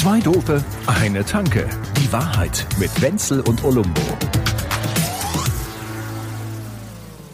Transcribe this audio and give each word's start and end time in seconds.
Zwei 0.00 0.18
Dope, 0.18 0.64
eine 0.86 1.22
Tanke. 1.26 1.68
Die 1.98 2.10
Wahrheit 2.10 2.64
mit 2.78 3.02
Wenzel 3.02 3.40
und 3.40 3.62
Olumbo. 3.62 4.00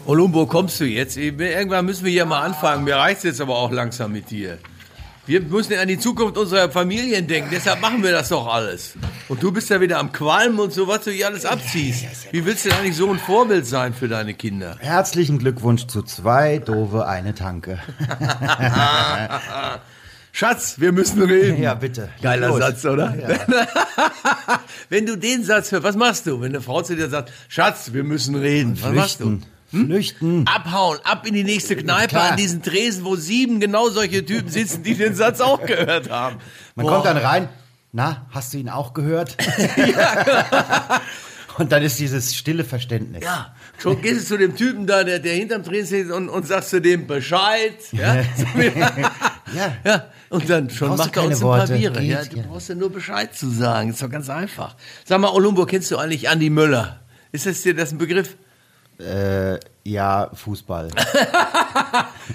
Olumbo, 0.05 0.45
kommst 0.47 0.77
du 0.81 0.83
jetzt? 0.83 1.15
Irgendwann 1.15 1.85
müssen 1.85 2.03
wir 2.03 2.11
hier 2.11 2.25
mal 2.25 2.41
anfangen. 2.41 2.83
Mir 2.83 2.97
reicht's 2.97 3.23
jetzt 3.23 3.39
aber 3.39 3.55
auch 3.55 3.71
langsam 3.71 4.11
mit 4.11 4.29
dir. 4.31 4.57
Wir 5.25 5.39
müssen 5.39 5.79
an 5.79 5.87
die 5.87 5.97
Zukunft 5.97 6.37
unserer 6.37 6.69
Familien 6.69 7.25
denken, 7.25 7.51
deshalb 7.53 7.79
machen 7.79 8.03
wir 8.03 8.11
das 8.11 8.27
doch 8.27 8.53
alles. 8.53 8.95
Und 9.29 9.41
du 9.41 9.53
bist 9.53 9.69
ja 9.69 9.79
wieder 9.79 9.99
am 9.99 10.11
Qualmen 10.11 10.59
und 10.59 10.73
so, 10.73 10.89
was 10.89 11.05
du 11.05 11.11
hier 11.11 11.27
alles 11.27 11.45
abziehst. 11.45 12.33
Wie 12.33 12.45
willst 12.45 12.65
du 12.65 12.69
denn 12.69 12.79
eigentlich 12.79 12.97
so 12.97 13.09
ein 13.09 13.19
Vorbild 13.19 13.65
sein 13.65 13.93
für 13.93 14.09
deine 14.09 14.33
Kinder? 14.33 14.75
Herzlichen 14.79 15.39
Glückwunsch 15.39 15.87
zu 15.87 16.01
zwei 16.01 16.57
doofe, 16.57 17.07
eine 17.07 17.33
Tanke. 17.33 17.79
Schatz, 20.37 20.75
wir 20.77 20.91
müssen 20.91 21.23
reden. 21.23 21.63
Ja, 21.63 21.73
bitte. 21.73 22.09
Geiler 22.21 22.49
Los. 22.49 22.59
Satz, 22.59 22.85
oder? 22.85 23.11
wenn 24.89 25.07
du 25.07 25.17
den 25.17 25.43
Satz 25.43 25.71
hörst, 25.71 25.83
was 25.83 25.95
machst 25.95 26.27
du, 26.27 26.39
wenn 26.41 26.49
eine 26.49 26.61
Frau 26.61 26.83
zu 26.83 26.95
dir 26.95 27.09
sagt, 27.09 27.31
Schatz, 27.47 27.91
wir 27.91 28.03
müssen 28.03 28.35
reden? 28.35 28.77
Was 28.79 28.93
machst 28.93 29.19
du? 29.19 29.39
Flüchten. 29.71 29.87
Flüchten. 29.87 30.47
Abhauen, 30.47 30.99
ab 31.05 31.25
in 31.25 31.33
die 31.33 31.43
nächste 31.43 31.75
Kneipe, 31.75 32.09
Klar. 32.09 32.29
an 32.33 32.37
diesen 32.37 32.61
Tresen, 32.61 33.03
wo 33.03 33.15
sieben 33.15 33.59
genau 33.59 33.89
solche 33.89 34.23
Typen 34.23 34.51
sitzen, 34.51 34.83
die 34.83 34.93
den 34.93 35.15
Satz 35.15 35.41
auch 35.41 35.65
gehört 35.65 36.11
haben. 36.11 36.37
Man 36.75 36.85
Boah. 36.85 36.93
kommt 36.93 37.07
dann 37.07 37.17
rein. 37.17 37.49
Na, 37.91 38.27
hast 38.29 38.53
du 38.53 38.59
ihn 38.59 38.69
auch 38.69 38.93
gehört? 38.93 39.35
Und 41.57 41.71
dann 41.71 41.81
ist 41.81 41.97
dieses 41.97 42.35
stille 42.35 42.63
Verständnis. 42.63 43.23
Ja, 43.23 43.55
schon 43.77 44.01
gehst 44.01 44.21
du 44.21 44.25
zu 44.25 44.37
dem 44.37 44.55
Typen 44.55 44.85
da, 44.87 45.03
der, 45.03 45.19
der 45.19 45.33
hinterm 45.33 45.63
Tresen 45.63 45.87
steht 45.87 46.11
und, 46.11 46.29
und 46.29 46.47
sagst 46.47 46.69
zu 46.69 46.81
dem 46.81 47.07
Bescheid. 47.07 47.73
Ja, 47.93 48.23
Ja. 49.53 49.77
ja. 49.85 50.05
und 50.29 50.49
dann 50.49 50.69
schon 50.69 50.89
macht 50.89 51.07
er 51.15 51.21
keine 51.21 51.27
uns 51.29 51.37
ein 51.37 51.41
paar 51.41 51.67
Biere. 51.67 51.99
geht, 51.99 52.09
Ja, 52.09 52.23
du 52.25 52.37
ja. 52.37 52.43
brauchst 52.47 52.67
ja 52.69 52.75
nur 52.75 52.91
Bescheid 52.91 53.33
zu 53.33 53.49
sagen. 53.49 53.89
Ist 53.91 54.01
doch 54.01 54.09
ganz 54.09 54.29
einfach. 54.29 54.75
Sag 55.05 55.21
mal, 55.21 55.29
Olumbo, 55.29 55.65
kennst 55.65 55.89
du 55.91 55.97
eigentlich 55.97 56.27
Andi 56.29 56.49
Möller? 56.49 56.99
Ist 57.31 57.45
das 57.45 57.61
dir 57.61 57.73
das 57.73 57.91
ein 57.91 57.97
Begriff? 57.97 58.35
Äh, 58.99 59.57
ja, 59.87 60.29
Fußball. 60.33 60.89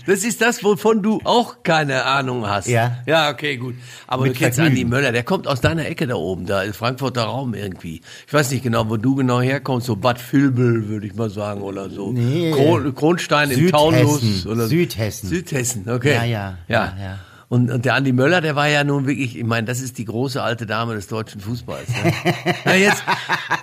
Das 0.07 0.25
ist 0.25 0.41
das, 0.41 0.65
wovon 0.65 1.03
du 1.03 1.21
auch 1.25 1.63
keine 1.63 2.05
Ahnung 2.05 2.49
hast. 2.49 2.67
Ja. 2.67 2.99
Ja, 3.07 3.31
okay, 3.31 3.57
gut. 3.57 3.75
Aber 4.07 4.25
Mit 4.25 4.35
du 4.35 4.39
kennst 4.39 4.57
Vergnügen. 4.59 4.85
Andi 4.85 4.97
Möller, 4.97 5.13
der 5.13 5.23
kommt 5.23 5.47
aus 5.47 5.61
deiner 5.61 5.87
Ecke 5.87 6.07
da 6.07 6.15
oben, 6.15 6.47
da 6.47 6.63
im 6.63 6.73
Frankfurter 6.73 7.25
Raum 7.25 7.55
irgendwie. 7.55 8.01
Ich 8.27 8.33
weiß 8.33 8.51
nicht 8.51 8.63
genau, 8.63 8.89
wo 8.89 8.97
du 8.97 9.15
genau 9.15 9.41
herkommst, 9.41 9.87
so 9.87 9.97
Bad 9.97 10.21
Vilbel, 10.33 10.89
würde 10.89 11.07
ich 11.07 11.15
mal 11.15 11.31
sagen, 11.31 11.61
oder 11.61 11.91
so. 11.91 12.11
Nee. 12.11 12.53
Kron, 12.53 12.95
Kronstein 12.95 13.51
im. 13.51 13.71
Taunus. 13.71 14.47
Oder 14.47 14.67
Südhessen. 14.67 15.29
Südhessen, 15.29 15.89
okay. 15.91 16.15
Ja, 16.15 16.25
ja, 16.25 16.59
Ja, 16.69 16.95
ja, 16.97 17.05
ja. 17.05 17.19
Und, 17.53 17.71
und 17.71 17.85
der 17.85 17.97
Andi 17.97 18.13
Möller, 18.13 18.41
der 18.41 18.57
war 18.57 18.67
ja 18.67 18.83
nun 18.83 19.07
wirklich, 19.07 19.37
ich 19.37 19.45
meine, 19.45 19.67
das 19.67 19.83
ist 19.83 19.99
die 19.99 20.07
große 20.07 20.43
alte 20.43 20.65
Dame 20.65 20.95
des 20.95 21.09
deutschen 21.09 21.39
Fußballs. 21.39 21.87
Ne? 21.87 22.15
Na 22.65 22.75
jetzt, 22.75 23.03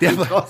der 0.00 0.16
war, 0.16 0.46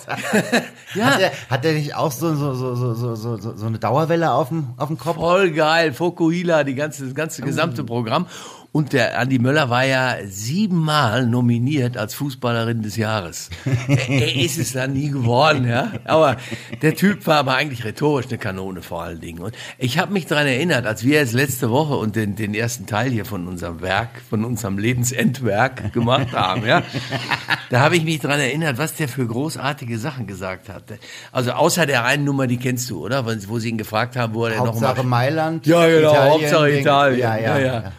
ja, 0.95 1.07
Hat 1.07 1.21
er, 1.21 1.33
hat 1.49 1.65
er 1.65 1.73
nicht 1.73 1.95
auch 1.95 2.13
so, 2.13 2.35
so, 2.35 2.53
so, 2.53 2.75
so, 2.75 2.95
so, 2.95 3.15
so, 3.39 3.57
so 3.57 3.67
eine 3.67 3.79
Dauerwelle 3.79 4.31
auf 4.31 4.49
dem, 4.49 4.75
auf 4.77 4.89
dem 4.89 4.99
Kopf? 4.99 5.17
Voll 5.17 5.53
geil, 5.53 5.95
Fokuhila, 5.95 6.65
die 6.65 6.75
ganze, 6.75 7.07
das 7.07 7.15
ganze 7.15 7.41
gesamte 7.41 7.83
Programm. 7.83 8.27
Und 8.73 8.93
der 8.93 9.19
Andi 9.19 9.41
Möller 9.41 9.69
war 9.69 9.85
ja 9.85 10.19
siebenmal 10.27 11.27
nominiert 11.27 11.97
als 11.97 12.15
Fußballerin 12.15 12.83
des 12.83 12.97
Jahres. 12.97 13.51
er, 13.89 14.37
ist 14.37 14.59
es 14.59 14.75
dann 14.75 14.93
nie 14.93 15.11
geworden, 15.11 15.67
ja. 15.69 15.91
Aber 16.05 16.37
der 16.81 16.95
Typ 16.95 17.27
war 17.27 17.39
aber 17.39 17.55
eigentlich 17.57 17.85
rhetorisch 17.85 18.27
eine 18.29 18.39
Kanone 18.39 18.83
vor 18.83 19.03
allen 19.03 19.21
Dingen. 19.21 19.41
Und 19.41 19.57
ich 19.77 19.99
habe 19.99 20.13
mich 20.13 20.27
daran 20.27 20.47
erinnert, 20.47 20.87
als 20.87 21.03
wir 21.03 21.19
jetzt 21.19 21.33
letzte 21.33 21.71
Woche 21.71 21.97
und 21.97 22.15
den, 22.15 22.37
den 22.37 22.55
ersten 22.55 22.87
Teil 22.87 23.11
hier 23.11 23.25
von 23.25 23.49
unserem 23.49 23.81
Werk, 23.81 24.11
von 24.29 24.45
unserem 24.45 24.79
Lebensendwerk 24.79 25.93
gemacht 25.93 26.33
haben, 26.33 26.65
ja. 26.65 26.85
Da 27.71 27.81
habe 27.81 27.97
ich 27.97 28.05
mich 28.05 28.21
daran 28.21 28.41
erinnert, 28.41 28.79
was 28.79 28.95
der 28.95 29.09
für 29.09 29.27
großartige 29.27 29.99
Sachen 29.99 30.29
gesagt 30.29 30.69
hat. 30.69 30.85
Also 31.33 31.53
außer 31.53 31.87
der 31.87 32.05
einen 32.05 32.25
Nummer, 32.25 32.47
die 32.47 32.57
kennst 32.57 32.89
du, 32.91 33.05
oder? 33.05 33.25
Wo 33.27 33.59
sie 33.59 33.71
ihn 33.71 33.79
gefragt 33.79 34.17
haben, 34.17 34.35
wo 34.35 34.45
er 34.45 34.51
denn 34.51 34.59
noch 34.59 34.67
Hauptsache 34.69 35.03
mal 35.03 35.31
Mailand. 35.31 35.67
ja, 35.67 35.87
genau, 35.87 36.11
Italien, 36.11 36.33
Hauptsache. 36.33 36.71
Italien. 36.71 37.19
Ja, 37.21 37.37
ja, 37.37 37.59
ja. 37.59 37.93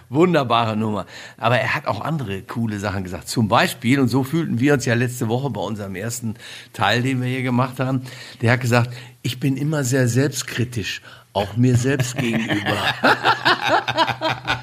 Wunderbare 0.61 0.77
Nummer. 0.77 1.05
Aber 1.37 1.57
er 1.57 1.75
hat 1.75 1.87
auch 1.87 2.01
andere 2.01 2.41
coole 2.43 2.79
Sachen 2.79 3.03
gesagt. 3.03 3.27
Zum 3.27 3.47
Beispiel, 3.47 3.99
und 3.99 4.07
so 4.07 4.23
fühlten 4.23 4.59
wir 4.59 4.73
uns 4.73 4.85
ja 4.85 4.93
letzte 4.93 5.27
Woche 5.27 5.49
bei 5.49 5.61
unserem 5.61 5.95
ersten 5.95 6.35
Teil, 6.73 7.01
den 7.01 7.21
wir 7.21 7.29
hier 7.29 7.43
gemacht 7.43 7.79
haben, 7.79 8.03
der 8.41 8.53
hat 8.53 8.61
gesagt, 8.61 8.91
ich 9.21 9.39
bin 9.39 9.57
immer 9.57 9.83
sehr 9.83 10.07
selbstkritisch, 10.07 11.01
auch 11.33 11.55
mir 11.55 11.77
selbst 11.77 12.17
gegenüber. 12.17 12.77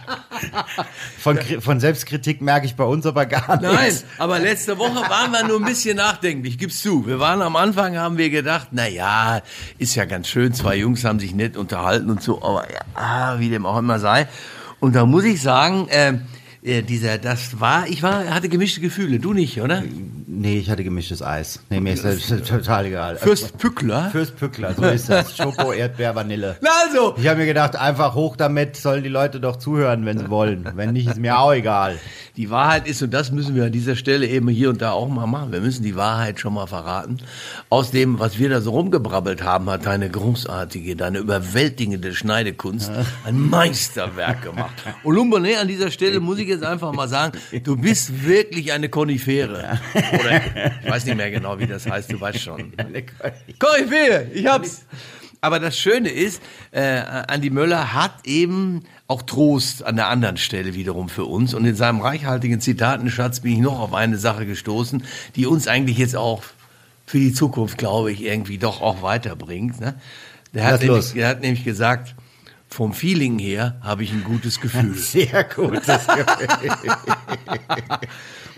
Von, 1.19 1.37
von 1.61 1.81
Selbstkritik 1.81 2.41
merke 2.41 2.65
ich 2.67 2.77
bei 2.77 2.85
uns 2.85 3.05
aber 3.05 3.27
gar 3.27 3.61
nichts. 3.61 3.75
Nein, 3.75 3.95
aber 4.19 4.39
letzte 4.39 4.79
Woche 4.79 5.01
waren 5.11 5.33
wir 5.33 5.45
nur 5.45 5.59
ein 5.59 5.65
bisschen 5.65 5.97
nachdenklich, 5.97 6.59
gib's 6.59 6.81
zu. 6.81 7.07
Wir 7.07 7.19
waren 7.19 7.43
am 7.43 7.57
Anfang, 7.57 7.97
haben 7.99 8.19
wir 8.19 8.31
gedacht, 8.31 8.69
na 8.71 8.87
ja, 8.87 9.43
ist 9.79 9.97
ja 9.97 10.05
ganz 10.05 10.29
schön, 10.29 10.55
zwei 10.55 10.77
Jungs 10.77 11.05
haben 11.05 11.19
sich 11.19 11.35
nett 11.35 11.57
unterhalten 11.57 12.09
und 12.09 12.23
so, 12.23 12.41
aber 12.41 12.67
ja, 12.71 13.41
wie 13.41 13.49
dem 13.51 13.67
auch 13.67 13.79
immer 13.79 13.99
sei. 13.99 14.29
Und 14.81 14.95
da 14.95 15.07
muss 15.07 15.25
ich 15.25 15.43
sagen, 15.43 15.89
äh, 15.89 16.15
äh, 16.63 16.83
dieser, 16.83 17.19
das 17.19 17.61
war, 17.61 17.89
ich 17.89 18.03
war, 18.03 18.35
hatte 18.35 18.49
gemischte 18.49 18.81
Gefühle, 18.81 19.19
du 19.19 19.33
nicht, 19.33 19.61
oder? 19.61 19.83
Nee, 20.31 20.59
ich 20.59 20.69
hatte 20.69 20.85
gemischtes 20.85 21.23
Eis. 21.23 21.61
Nee, 21.71 21.81
mir 21.81 21.95
ist 21.95 22.05
das 22.05 22.27
total 22.47 22.85
egal. 22.85 23.17
Fürst 23.17 23.57
Pückler? 23.57 24.11
Fürst 24.11 24.37
Pückler, 24.37 24.75
so 24.75 24.85
ist 24.85 25.09
das. 25.09 25.35
Schoko, 25.39 25.73
Erdbeer, 25.73 26.15
Vanille. 26.15 26.59
Na 26.61 26.69
also, 26.87 27.15
Ich 27.17 27.27
habe 27.27 27.39
mir 27.41 27.47
gedacht, 27.47 27.77
einfach 27.77 28.15
hoch 28.15 28.37
damit, 28.37 28.77
sollen 28.77 29.03
die 29.03 29.09
Leute 29.09 29.41
doch 29.41 29.57
zuhören, 29.57 30.05
wenn 30.05 30.19
sie 30.19 30.29
wollen. 30.29 30.71
Wenn 30.75 30.93
nicht, 30.93 31.09
ist 31.09 31.19
mir 31.19 31.39
auch 31.39 31.55
egal. 31.55 31.99
Die 32.37 32.51
Wahrheit 32.51 32.87
ist, 32.87 33.03
und 33.03 33.13
das 33.15 33.33
müssen 33.33 33.55
wir 33.55 33.65
an 33.65 33.73
dieser 33.73 33.97
Stelle 33.97 34.27
eben 34.27 34.49
hier 34.49 34.69
und 34.69 34.83
da 34.83 34.93
auch 34.93 35.09
mal 35.09 35.27
machen, 35.27 35.51
wir 35.51 35.61
müssen 35.63 35.83
die 35.83 35.97
Wahrheit 35.97 36.39
schon 36.39 36.53
mal 36.53 36.67
verraten. 36.67 37.17
Aus 37.71 37.91
dem, 37.91 38.19
was 38.21 38.39
wir 38.39 38.51
da 38.51 38.61
so 38.61 38.73
rumgebrabbelt 38.73 39.43
haben, 39.43 39.69
hat 39.71 39.87
deine 39.87 40.11
großartige, 40.11 40.95
deine 40.95 41.19
überwältigende 41.19 42.15
Schneidekunst 42.15 42.93
ein 43.25 43.41
Meisterwerk 43.41 44.43
gemacht. 44.43 44.75
Olumbo, 45.05 45.39
nee, 45.39 45.57
an 45.57 45.69
dieser 45.69 45.91
Stelle 45.91 46.21
muss 46.21 46.39
ich 46.39 46.49
jetzt 46.49 46.65
einfach 46.65 46.93
mal 46.93 47.09
sagen, 47.09 47.33
du 47.65 47.77
bist 47.77 48.25
wirklich 48.27 48.73
eine 48.73 48.91
Konifere. 48.91 49.81
Oder, 50.19 50.41
ich 50.83 50.91
weiß 50.91 51.05
nicht 51.05 51.17
mehr 51.17 51.31
genau, 51.31 51.59
wie 51.59 51.67
das 51.67 51.89
heißt, 51.89 52.13
du 52.13 52.21
weißt 52.21 52.41
schon. 52.41 52.73
Koryphäe, 53.59 54.31
ich 54.33 54.47
hab's. 54.47 54.85
Aber 55.41 55.61
das 55.61 55.79
Schöne 55.79 56.09
ist, 56.09 56.43
äh, 56.73 56.99
Andi 56.99 57.51
Möller 57.51 57.95
hat 57.95 58.27
eben 58.27 58.83
auch 59.07 59.23
Trost 59.23 59.85
an 59.85 59.97
der 59.97 60.09
anderen 60.09 60.37
Stelle 60.37 60.75
wiederum 60.75 61.09
für 61.09 61.25
uns. 61.25 61.55
Und 61.55 61.65
in 61.65 61.77
seinem 61.77 62.01
reichhaltigen 62.01 62.61
Zitatenschatz 62.61 63.41
bin 63.41 63.53
ich 63.53 63.61
noch 63.61 63.79
auf 63.79 63.95
eine 63.95 64.19
Sache 64.19 64.47
gestoßen, 64.47 65.05
die 65.37 65.47
uns 65.47 65.69
eigentlich 65.69 65.99
jetzt 65.99 66.17
auch 66.17 66.43
für 67.07 67.19
die 67.19 67.33
Zukunft, 67.33 67.79
glaube 67.79 68.13
ich, 68.13 68.23
irgendwie 68.23 68.59
doch 68.59 68.83
auch 68.83 69.03
weiterbringt. 69.03 69.81
Ne? 69.81 69.95
Der, 70.55 70.65
hat 70.65 70.83
nämlich, 70.83 71.13
der 71.13 71.29
hat 71.29 71.41
nämlich 71.41 71.65
gesagt, 71.65 72.15
vom 72.69 72.93
Feeling 72.93 73.39
her 73.39 73.77
habe 73.81 74.03
ich 74.03 74.13
ein 74.13 74.25
gutes 74.25 74.61
Gefühl. 74.61 74.95
Sehr 74.95 75.45
gut. 75.45 75.81
Das 75.87 76.07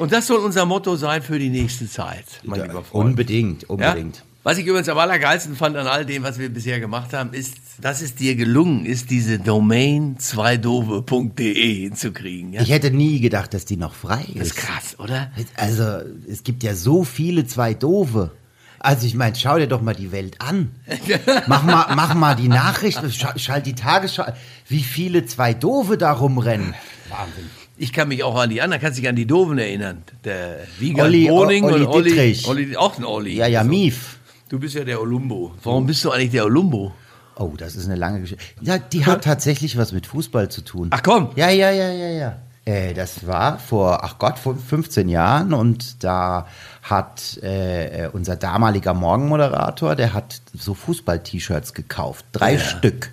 Und 0.00 0.12
das 0.12 0.26
soll 0.26 0.38
unser 0.38 0.64
Motto 0.66 0.96
sein 0.96 1.22
für 1.22 1.38
die 1.38 1.50
nächste 1.50 1.88
Zeit, 1.88 2.24
mein 2.44 2.62
lieber 2.62 2.82
Freund. 2.82 3.10
unbedingt, 3.10 3.62
Ja? 3.62 3.68
unbedingt. 3.68 4.24
Was 4.42 4.56
ich 4.56 4.64
übrigens 4.66 4.88
am 4.88 4.96
allergeilsten 4.96 5.54
fand 5.54 5.76
an 5.76 5.86
all 5.86 6.06
dem, 6.06 6.22
was 6.22 6.38
wir 6.38 6.48
bisher 6.48 6.80
gemacht 6.80 7.12
haben, 7.12 7.34
ist, 7.34 7.56
dass 7.82 8.00
es 8.00 8.14
dir 8.14 8.34
gelungen 8.36 8.86
ist, 8.86 9.10
diese 9.10 9.38
Domain 9.38 10.16
zweidove.de 10.18 11.74
hinzukriegen. 11.82 12.54
Ja? 12.54 12.62
Ich 12.62 12.70
hätte 12.70 12.90
nie 12.90 13.20
gedacht, 13.20 13.52
dass 13.52 13.66
die 13.66 13.76
noch 13.76 13.92
frei 13.94 14.22
ist. 14.28 14.36
Das 14.40 14.46
ist 14.48 14.56
krass, 14.56 14.96
oder? 14.98 15.30
Also, 15.56 15.84
es 16.26 16.42
gibt 16.42 16.62
ja 16.62 16.74
so 16.74 17.04
viele 17.04 17.46
zwei 17.46 17.74
Doofe. 17.74 18.30
Also 18.78 19.06
ich 19.06 19.14
meine, 19.14 19.36
schau 19.36 19.58
dir 19.58 19.66
doch 19.66 19.82
mal 19.82 19.94
die 19.94 20.10
Welt 20.10 20.40
an. 20.40 20.70
Mach 21.46 21.62
mal, 21.62 21.94
mach 21.94 22.14
mal 22.14 22.34
die 22.34 22.48
Nachrichten, 22.48 23.12
schal- 23.12 23.38
schalt 23.38 23.66
die 23.66 23.74
Tagesschau. 23.74 24.24
Wie 24.68 24.82
viele 24.82 25.26
zwei 25.26 25.52
Doofe 25.52 25.98
da 25.98 26.12
rumrennen. 26.12 26.74
Wahnsinn. 27.10 27.50
Ich 27.80 27.92
kann 27.94 28.08
mich 28.08 28.22
auch 28.22 28.36
an 28.36 28.50
die 28.50 28.60
anderen, 28.60 28.80
kannst 28.82 28.98
dich 28.98 29.08
an 29.08 29.16
die 29.16 29.26
Doofen 29.26 29.56
erinnern. 29.58 30.02
Der 30.24 30.58
Wiegald 30.78 31.08
Olli- 31.08 31.28
Boning 31.28 31.64
Olli 31.64 31.82
und 31.82 31.86
Olli, 31.86 32.10
Dittrich. 32.10 32.46
Olli, 32.46 32.76
auch 32.76 32.98
ein 32.98 33.04
Olli. 33.04 33.34
Ja, 33.34 33.46
ja, 33.46 33.60
Also, 33.60 33.70
Mief. 33.70 34.18
Du 34.50 34.58
bist 34.58 34.74
ja 34.74 34.84
der 34.84 35.00
Olumbo. 35.00 35.54
Warum 35.62 35.86
bist 35.86 36.04
du 36.04 36.10
eigentlich 36.10 36.30
der 36.32 36.44
Olumbo? 36.44 36.92
Oh, 37.36 37.52
das 37.56 37.76
ist 37.76 37.86
eine 37.86 37.94
lange 37.96 38.20
Geschichte. 38.20 38.42
Ja, 38.60 38.76
die 38.78 39.06
hat 39.06 39.24
tatsächlich 39.24 39.78
was 39.78 39.92
mit 39.92 40.06
Fußball 40.06 40.50
zu 40.50 40.60
tun. 40.60 40.88
Ach 40.90 41.02
komm. 41.02 41.30
Ja, 41.36 41.48
ja, 41.48 41.70
ja, 41.70 41.90
ja, 41.90 42.08
ja. 42.10 42.38
Äh, 42.66 42.92
das 42.92 43.26
war 43.26 43.58
vor, 43.58 44.04
ach 44.04 44.18
Gott, 44.18 44.38
vor 44.38 44.54
15 44.56 45.08
Jahren 45.08 45.54
und 45.54 46.04
da 46.04 46.46
hat 46.82 47.38
äh, 47.42 48.08
unser 48.12 48.36
damaliger 48.36 48.92
Morgenmoderator, 48.92 49.96
der 49.96 50.12
hat 50.12 50.42
so 50.52 50.74
Fußball-T-Shirts 50.74 51.72
gekauft. 51.72 52.26
Drei 52.32 52.58
Stück 52.58 53.10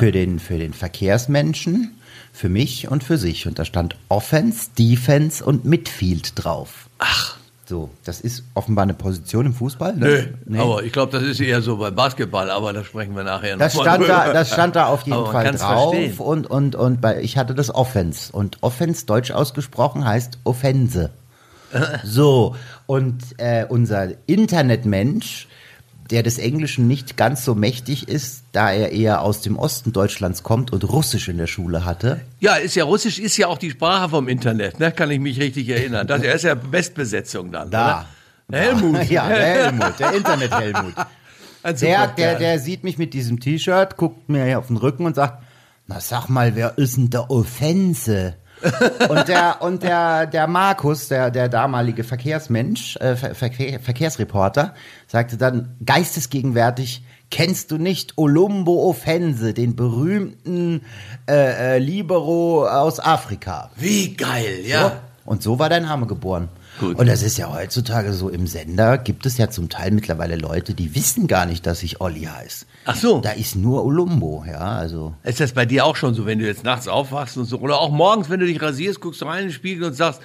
für 0.00 0.10
den, 0.10 0.40
für 0.40 0.58
den 0.58 0.72
Verkehrsmenschen, 0.72 1.97
für 2.38 2.48
mich 2.48 2.88
und 2.88 3.02
für 3.02 3.18
sich. 3.18 3.46
Und 3.48 3.58
da 3.58 3.64
stand 3.64 3.96
Offense, 4.08 4.68
Defense 4.78 5.44
und 5.44 5.64
Midfield 5.64 6.32
drauf. 6.36 6.88
Ach. 6.98 7.36
So, 7.66 7.90
das 8.04 8.20
ist 8.22 8.44
offenbar 8.54 8.84
eine 8.84 8.94
Position 8.94 9.46
im 9.46 9.54
Fußball. 9.54 9.94
Nö, 9.96 10.06
Ne? 10.22 10.34
Nee. 10.46 10.58
aber 10.60 10.84
ich 10.84 10.92
glaube, 10.92 11.12
das 11.12 11.22
ist 11.24 11.38
eher 11.40 11.60
so 11.60 11.76
beim 11.76 11.94
Basketball, 11.94 12.48
aber 12.50 12.72
da 12.72 12.82
sprechen 12.84 13.14
wir 13.16 13.24
nachher 13.24 13.56
noch 13.56 13.58
Das 13.58 13.74
mal 13.74 13.82
stand, 13.82 14.04
drüber. 14.04 14.14
da, 14.14 14.32
das 14.32 14.52
stand 14.52 14.76
da 14.76 14.86
auf 14.86 15.02
jeden 15.02 15.26
Fall 15.26 15.50
drauf 15.52 15.90
verstehen. 15.92 16.18
und, 16.18 16.46
und, 16.46 16.76
und 16.76 17.00
bei, 17.02 17.20
ich 17.20 17.36
hatte 17.36 17.54
das 17.54 17.74
Offense 17.74 18.32
und 18.32 18.56
Offense 18.62 19.04
deutsch 19.04 19.32
ausgesprochen 19.32 20.04
heißt 20.04 20.38
Offense. 20.44 21.10
So, 22.04 22.56
und 22.86 23.18
äh, 23.36 23.66
unser 23.68 24.12
Internetmensch, 24.26 25.48
der 26.10 26.22
des 26.22 26.38
Englischen 26.38 26.88
nicht 26.88 27.16
ganz 27.16 27.44
so 27.44 27.54
mächtig 27.54 28.08
ist, 28.08 28.44
da 28.52 28.70
er 28.70 28.92
eher 28.92 29.22
aus 29.22 29.42
dem 29.42 29.58
Osten 29.58 29.92
Deutschlands 29.92 30.42
kommt 30.42 30.72
und 30.72 30.84
Russisch 30.84 31.28
in 31.28 31.36
der 31.36 31.46
Schule 31.46 31.84
hatte. 31.84 32.20
Ja, 32.40 32.54
ist 32.54 32.76
ja 32.76 32.84
Russisch, 32.84 33.18
ist 33.18 33.36
ja 33.36 33.48
auch 33.48 33.58
die 33.58 33.70
Sprache 33.70 34.08
vom 34.08 34.28
Internet, 34.28 34.80
ne? 34.80 34.90
Kann 34.92 35.10
ich 35.10 35.20
mich 35.20 35.38
richtig 35.38 35.68
erinnern. 35.68 36.06
Das 36.06 36.22
er 36.22 36.34
ist 36.34 36.44
ja 36.44 36.54
Bestbesetzung 36.54 37.52
dann. 37.52 37.70
Da. 37.70 38.06
Oder? 38.48 38.58
Helmut. 38.58 39.04
Ja, 39.10 39.28
der 39.28 39.36
Helmut, 39.36 39.98
der 39.98 40.14
Internet-Helmut. 40.14 40.94
Ein 41.62 41.76
Der, 41.80 42.06
der, 42.06 42.38
der 42.38 42.58
sieht 42.60 42.84
mich 42.84 42.98
mit 42.98 43.12
diesem 43.12 43.40
T-Shirt, 43.40 43.96
guckt 43.96 44.28
mir 44.28 44.58
auf 44.58 44.68
den 44.68 44.76
Rücken 44.76 45.04
und 45.04 45.16
sagt, 45.16 45.42
na 45.86 46.00
sag 46.00 46.28
mal, 46.28 46.54
wer 46.54 46.78
ist 46.78 46.96
denn 46.96 47.10
der 47.10 47.30
Offense? 47.30 48.36
Und 49.08 49.28
der, 49.28 49.62
und 49.62 49.82
der, 49.82 50.26
der 50.26 50.46
Markus, 50.46 51.08
der, 51.08 51.30
der 51.30 51.48
damalige 51.48 52.04
Verkehrsmensch, 52.04 52.96
äh, 52.96 53.16
Ver 53.16 53.34
Verkehr, 53.34 53.80
Verkehrsreporter, 53.80 54.74
sagte 55.06 55.36
dann 55.36 55.76
geistesgegenwärtig, 55.84 57.04
kennst 57.30 57.70
du 57.70 57.78
nicht 57.78 58.16
Olumbo 58.16 58.88
Offense, 58.88 59.54
den 59.54 59.76
berühmten 59.76 60.82
äh, 61.28 61.76
äh, 61.76 61.78
Libero 61.78 62.66
aus 62.66 63.00
Afrika? 63.00 63.70
Wie 63.76 64.14
geil, 64.14 64.60
ja. 64.64 65.00
Und 65.24 65.42
so 65.42 65.58
war 65.58 65.68
dein 65.68 65.82
Name 65.82 66.06
geboren. 66.06 66.48
Gut. 66.78 66.98
Und 66.98 67.06
das 67.06 67.22
ist 67.22 67.38
ja 67.38 67.52
heutzutage 67.52 68.12
so 68.12 68.28
im 68.28 68.46
Sender, 68.46 68.98
gibt 68.98 69.26
es 69.26 69.36
ja 69.36 69.50
zum 69.50 69.68
Teil 69.68 69.90
mittlerweile 69.90 70.36
Leute, 70.36 70.74
die 70.74 70.94
wissen 70.94 71.26
gar 71.26 71.46
nicht, 71.46 71.66
dass 71.66 71.82
ich 71.82 72.00
Olli 72.00 72.22
heiße. 72.24 72.66
Ach 72.84 72.96
so. 72.96 73.20
Da 73.20 73.32
ist 73.32 73.56
nur 73.56 73.84
Olumbo, 73.84 74.44
ja, 74.46 74.58
also. 74.58 75.14
Ist 75.24 75.40
das 75.40 75.52
bei 75.52 75.66
dir 75.66 75.84
auch 75.84 75.96
schon 75.96 76.14
so, 76.14 76.26
wenn 76.26 76.38
du 76.38 76.46
jetzt 76.46 76.64
nachts 76.64 76.88
aufwachst 76.88 77.36
und 77.36 77.46
so? 77.46 77.58
Oder 77.58 77.78
auch 77.80 77.90
morgens, 77.90 78.30
wenn 78.30 78.40
du 78.40 78.46
dich 78.46 78.62
rasierst, 78.62 79.00
guckst 79.00 79.20
du 79.20 79.26
rein 79.26 79.40
in 79.40 79.48
den 79.48 79.52
Spiegel 79.52 79.84
und 79.84 79.94
sagst, 79.94 80.20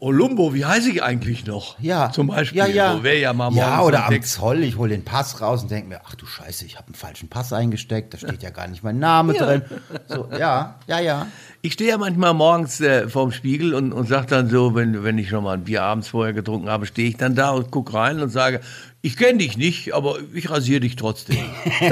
Olumbo, 0.00 0.54
wie 0.54 0.64
heiße 0.64 0.90
ich 0.90 1.02
eigentlich 1.02 1.44
noch? 1.44 1.78
Ja. 1.78 2.10
Zum 2.10 2.28
Beispiel. 2.28 2.58
Ja, 2.58 2.66
ja. 2.66 2.96
So 2.96 3.02
wäre 3.02 3.18
ja 3.18 3.34
mal 3.34 3.52
Ja, 3.52 3.82
oder 3.82 4.06
am. 4.06 4.22
Zoll, 4.22 4.62
ich 4.62 4.78
hole 4.78 4.90
den 4.90 5.04
Pass 5.04 5.42
raus 5.42 5.62
und 5.62 5.70
denke 5.70 5.90
mir, 5.90 6.00
ach 6.06 6.14
du 6.14 6.24
Scheiße, 6.24 6.64
ich 6.64 6.76
habe 6.76 6.86
einen 6.86 6.94
falschen 6.94 7.28
Pass 7.28 7.52
eingesteckt, 7.52 8.14
da 8.14 8.18
steht 8.18 8.42
ja 8.42 8.48
gar 8.48 8.66
nicht 8.66 8.82
mein 8.82 8.98
Name 8.98 9.34
drin. 9.38 9.62
So, 10.08 10.26
ja, 10.38 10.76
ja, 10.86 11.00
ja. 11.00 11.26
Ich 11.60 11.74
stehe 11.74 11.90
ja 11.90 11.98
manchmal 11.98 12.32
morgens 12.32 12.80
äh, 12.80 13.10
vorm 13.10 13.30
Spiegel 13.30 13.74
und, 13.74 13.92
und 13.92 14.08
sage 14.08 14.26
dann 14.26 14.48
so, 14.48 14.74
wenn, 14.74 15.04
wenn 15.04 15.18
ich 15.18 15.28
schon 15.28 15.44
mal 15.44 15.52
ein 15.52 15.64
Bier 15.64 15.82
abends 15.82 16.08
vorher 16.08 16.32
getrunken 16.32 16.70
habe, 16.70 16.86
stehe 16.86 17.10
ich 17.10 17.18
dann 17.18 17.34
da 17.34 17.50
und 17.50 17.70
gucke 17.70 17.92
rein 17.92 18.20
und 18.20 18.30
sage, 18.30 18.60
ich 19.02 19.18
kenne 19.18 19.38
dich 19.38 19.58
nicht, 19.58 19.94
aber 19.94 20.16
ich 20.32 20.50
rasiere 20.50 20.80
dich 20.80 20.96
trotzdem. 20.96 21.38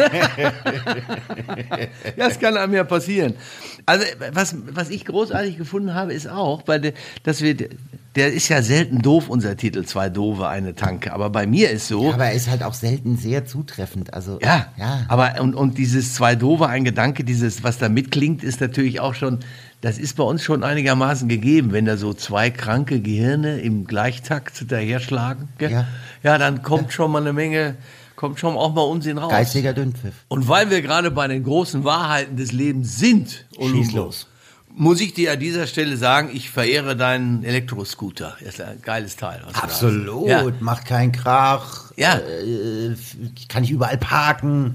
das 2.17 2.39
kann 2.39 2.57
einem 2.57 2.75
ja 2.75 2.85
passieren. 2.85 3.35
Also 3.89 4.05
was, 4.35 4.55
was 4.75 4.91
ich 4.91 5.07
großartig 5.07 5.57
gefunden 5.57 5.95
habe, 5.95 6.13
ist 6.13 6.29
auch, 6.29 6.61
bei 6.61 6.79
der, 6.79 6.93
dass 7.23 7.41
wir, 7.41 7.57
der 7.57 8.33
ist 8.35 8.51
ja 8.51 8.61
selten 8.61 9.01
doof, 9.01 9.31
unser 9.31 9.57
Titel, 9.57 9.83
zwei 9.87 10.11
Doofe, 10.11 10.47
eine 10.47 10.75
Tanke. 10.75 11.11
Aber 11.15 11.31
bei 11.31 11.47
mir 11.47 11.71
ist 11.71 11.89
so, 11.89 12.13
Aber 12.13 12.27
er 12.27 12.35
ist 12.35 12.51
halt 12.51 12.63
auch 12.63 12.75
selten 12.75 13.17
sehr 13.17 13.47
zutreffend. 13.47 14.13
Also, 14.13 14.41
ja, 14.43 14.67
ja. 14.77 15.07
aber 15.09 15.41
und, 15.41 15.55
und 15.55 15.79
dieses 15.79 16.13
zwei 16.13 16.35
Doofe, 16.35 16.67
ein 16.67 16.85
Gedanke, 16.85 17.25
dieses, 17.25 17.65
was 17.65 17.79
da 17.79 17.89
mitklingt, 17.89 18.45
ist 18.45 18.61
natürlich 18.61 19.01
auch 19.01 19.15
schon, 19.15 19.39
das 19.81 19.97
ist 19.97 20.17
bei 20.17 20.25
uns 20.25 20.43
schon 20.43 20.65
einigermaßen 20.65 21.27
gegeben, 21.27 21.73
wenn 21.73 21.87
da 21.87 21.97
so 21.97 22.13
zwei 22.13 22.51
kranke 22.51 23.01
Gehirne 23.01 23.61
im 23.61 23.87
Gleichtakt 23.87 24.71
daherschlagen. 24.71 25.49
Gell? 25.57 25.71
Ja. 25.71 25.89
ja, 26.23 26.37
dann 26.37 26.61
kommt 26.61 26.93
schon 26.93 27.11
mal 27.11 27.23
eine 27.23 27.33
Menge, 27.33 27.77
kommt 28.19 28.41
schon 28.41 28.57
auch 28.57 28.75
mal 28.75 28.83
Unsinn 28.83 29.17
raus. 29.17 29.31
Geistiger 29.31 29.73
Dünnpfiff. 29.73 30.13
Und 30.27 30.49
weil 30.49 30.71
wir 30.71 30.83
gerade 30.83 31.13
bei 31.13 31.29
den 31.29 31.45
großen 31.45 31.85
Wahrheiten 31.85 32.37
des 32.37 32.51
Lebens 32.51 32.99
sind, 32.99 33.45
Olumbo, 33.57 33.97
los. 33.97 34.27
muss 34.75 35.01
ich 35.01 35.15
dir 35.15 35.31
an 35.33 35.39
dieser 35.39 35.69
Stelle 35.69 35.97
sagen, 35.97 36.29
ich 36.35 36.51
verehre 36.51 36.97
deinen 36.97 37.45
Elektroscooter. 37.45 38.37
Das 38.41 38.55
ist 38.55 38.61
ein 38.61 38.83
geiles 38.83 39.15
Teil. 39.15 39.41
Absolut, 39.53 40.29
Ja. 40.29 40.45
macht 40.59 40.85
keinen 40.85 41.13
Krach. 41.13 41.93
Ja. 41.97 42.17
Äh, 42.19 42.97
kann 43.49 43.63
ich 43.63 43.71
überall 43.71 43.99
parken. 43.99 44.75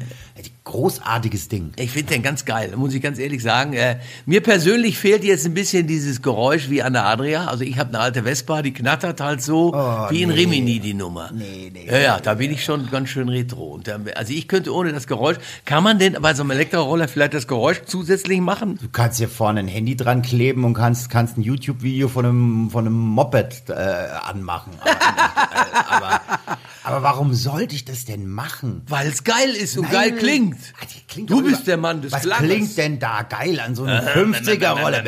Großartiges 0.66 1.50
Ding. 1.50 1.74
Ich 1.76 1.92
finde 1.92 2.14
den 2.14 2.24
ganz 2.24 2.46
geil, 2.46 2.74
muss 2.78 2.94
ich 2.94 3.02
ganz 3.02 3.20
ehrlich 3.20 3.44
sagen. 3.44 3.74
Äh, 3.74 4.00
mir 4.26 4.42
persönlich 4.42 4.98
fehlt 4.98 5.24
jetzt 5.26 5.46
ein 5.46 5.54
bisschen 5.54 5.88
dieses 5.88 6.22
Geräusch 6.22 6.70
wie 6.70 6.82
an 6.82 6.94
der 6.94 7.06
Adria. 7.06 7.48
Also 7.48 7.66
ich 7.66 7.78
habe 7.78 7.90
eine 7.90 8.00
alte 8.00 8.24
Vespa, 8.24 8.62
die 8.62 8.72
knattert 8.72 9.20
halt 9.20 9.42
so 9.42 9.74
Oh, 9.74 10.10
wie 10.10 10.24
in 10.24 10.30
nee. 10.30 10.36
Rimini 10.36 10.80
die 10.80 10.94
Nummer. 10.94 11.32
Nee, 11.34 11.70
nee. 11.74 11.86
Ja, 11.90 11.98
ja, 11.98 12.20
da 12.20 12.36
bin 12.36 12.52
ich 12.52 12.64
schon 12.64 12.90
ganz 12.90 13.10
schön 13.10 13.28
retro. 13.28 13.74
Und 13.74 13.88
dann, 13.90 14.06
also 14.16 14.32
ich 14.32 14.48
könnte 14.48 14.74
ohne 14.74 14.94
das 14.94 15.06
Geräusch, 15.08 15.38
kann 15.66 15.84
man 15.84 16.00
denn 16.00 16.14
bei 16.22 16.34
so 16.34 16.44
einem 16.44 16.52
Elektroroller 16.52 17.10
vielleicht 17.10 17.34
das 17.34 17.48
Geräusch 17.48 17.82
zusätzlich 17.86 18.40
machen? 18.40 18.80
Du 18.82 18.88
kannst 18.90 19.18
hier 19.18 19.28
vorne 19.30 19.60
ein 19.60 19.68
Handy 19.68 19.98
dran 19.98 20.22
kleben 20.22 20.64
und 20.64 20.76
kannst, 20.76 21.10
kannst 21.10 21.38
ein 21.38 21.42
YouTube-Video 21.42 22.08
von 22.08 22.26
einem, 22.26 22.70
von 22.70 22.86
einem 22.86 22.98
Moped 22.98 23.70
äh, 23.70 23.74
anmachen. 23.74 24.72
Aber, 24.82 24.92
äh, 24.92 26.20
aber, 26.46 26.58
aber 26.84 27.04
warum 27.04 27.34
sollte 27.34 27.76
ich 27.76 27.86
das 27.86 28.06
denn 28.06 28.28
machen? 28.28 28.82
Weil 28.88 29.08
es 29.08 29.24
geil 29.24 29.50
ist 29.52 29.78
und 29.78 29.84
Nein. 29.84 29.92
geil 29.94 30.12
klingt. 30.18 30.58
Ah, 30.82 30.86
die 30.86 31.02
klingt 31.08 31.30
du 31.30 31.36
doch 31.42 31.44
bist 31.48 31.62
über- 31.62 31.66
der 31.66 31.78
Mann 31.78 32.02
des 32.02 32.12
Was 32.12 32.22
Klanges. 32.24 32.50
klingt 32.50 32.78
denn 32.78 33.00
da 33.00 33.22
geil 33.24 33.60
an 33.60 33.76
so 33.76 33.84
einem 33.84 34.06
50er-Roller? 34.08 35.02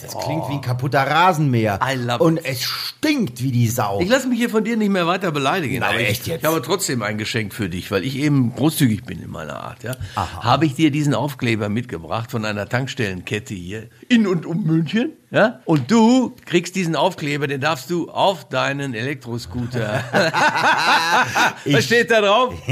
Das 0.00 0.16
klingt 0.24 0.48
wie 0.48 0.52
ein 0.54 0.60
kaputter 0.60 1.00
Rasenmäher. 1.02 1.78
I 1.82 1.94
love 1.96 2.22
Und 2.22 2.44
es 2.44 2.62
stinkt 2.62 3.42
wie 3.42 3.52
die 3.52 3.68
Sau. 3.68 4.00
Ich 4.00 4.08
lasse 4.08 4.28
mich 4.28 4.38
hier 4.38 4.50
von 4.50 4.64
dir 4.64 4.76
nicht 4.76 4.90
mehr 4.90 5.06
weiter 5.06 5.30
beleidigen. 5.32 5.80
Nein, 5.80 5.90
aber 5.90 6.00
ich, 6.00 6.08
echt 6.08 6.26
jetzt? 6.26 6.42
ich 6.42 6.48
habe 6.48 6.62
trotzdem 6.62 7.02
ein 7.02 7.18
Geschenk 7.18 7.52
für 7.54 7.68
dich, 7.68 7.90
weil 7.90 8.04
ich 8.04 8.16
eben 8.16 8.54
großzügig 8.54 9.04
bin 9.04 9.22
in 9.22 9.30
meiner 9.30 9.60
Art. 9.60 9.82
Ja, 9.84 9.96
habe 10.16 10.66
ich 10.66 10.74
dir 10.74 10.90
diesen 10.90 11.14
Aufkleber 11.14 11.68
mitgebracht 11.68 12.30
von 12.30 12.44
einer 12.44 12.68
Tankstellenkette 12.68 13.54
hier 13.54 13.88
in 14.08 14.26
und 14.26 14.46
um 14.46 14.64
München. 14.64 15.12
Ja, 15.30 15.60
und 15.66 15.90
du 15.90 16.34
kriegst 16.46 16.74
diesen 16.74 16.96
Aufkleber, 16.96 17.46
den 17.46 17.60
darfst 17.60 17.90
du 17.90 18.10
auf 18.10 18.48
deinen 18.48 18.94
Elektroscooter. 18.94 20.02
Was 21.66 21.84
steht 21.84 22.10
da 22.10 22.20
drauf? 22.22 22.54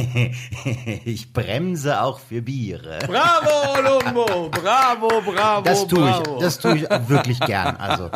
Ich 1.04 1.32
bremse 1.32 2.00
auch 2.00 2.18
für 2.18 2.42
Biere. 2.42 2.98
Bravo, 3.06 3.80
Lumbo! 3.80 4.48
Bravo, 4.50 5.22
bravo, 5.24 5.62
Das 5.62 5.86
tue 5.86 6.10
ich, 6.10 6.40
das 6.40 6.58
tue 6.58 6.76
ich 6.76 7.08
wirklich 7.08 7.38
gern. 7.40 7.76
Also 7.76 8.10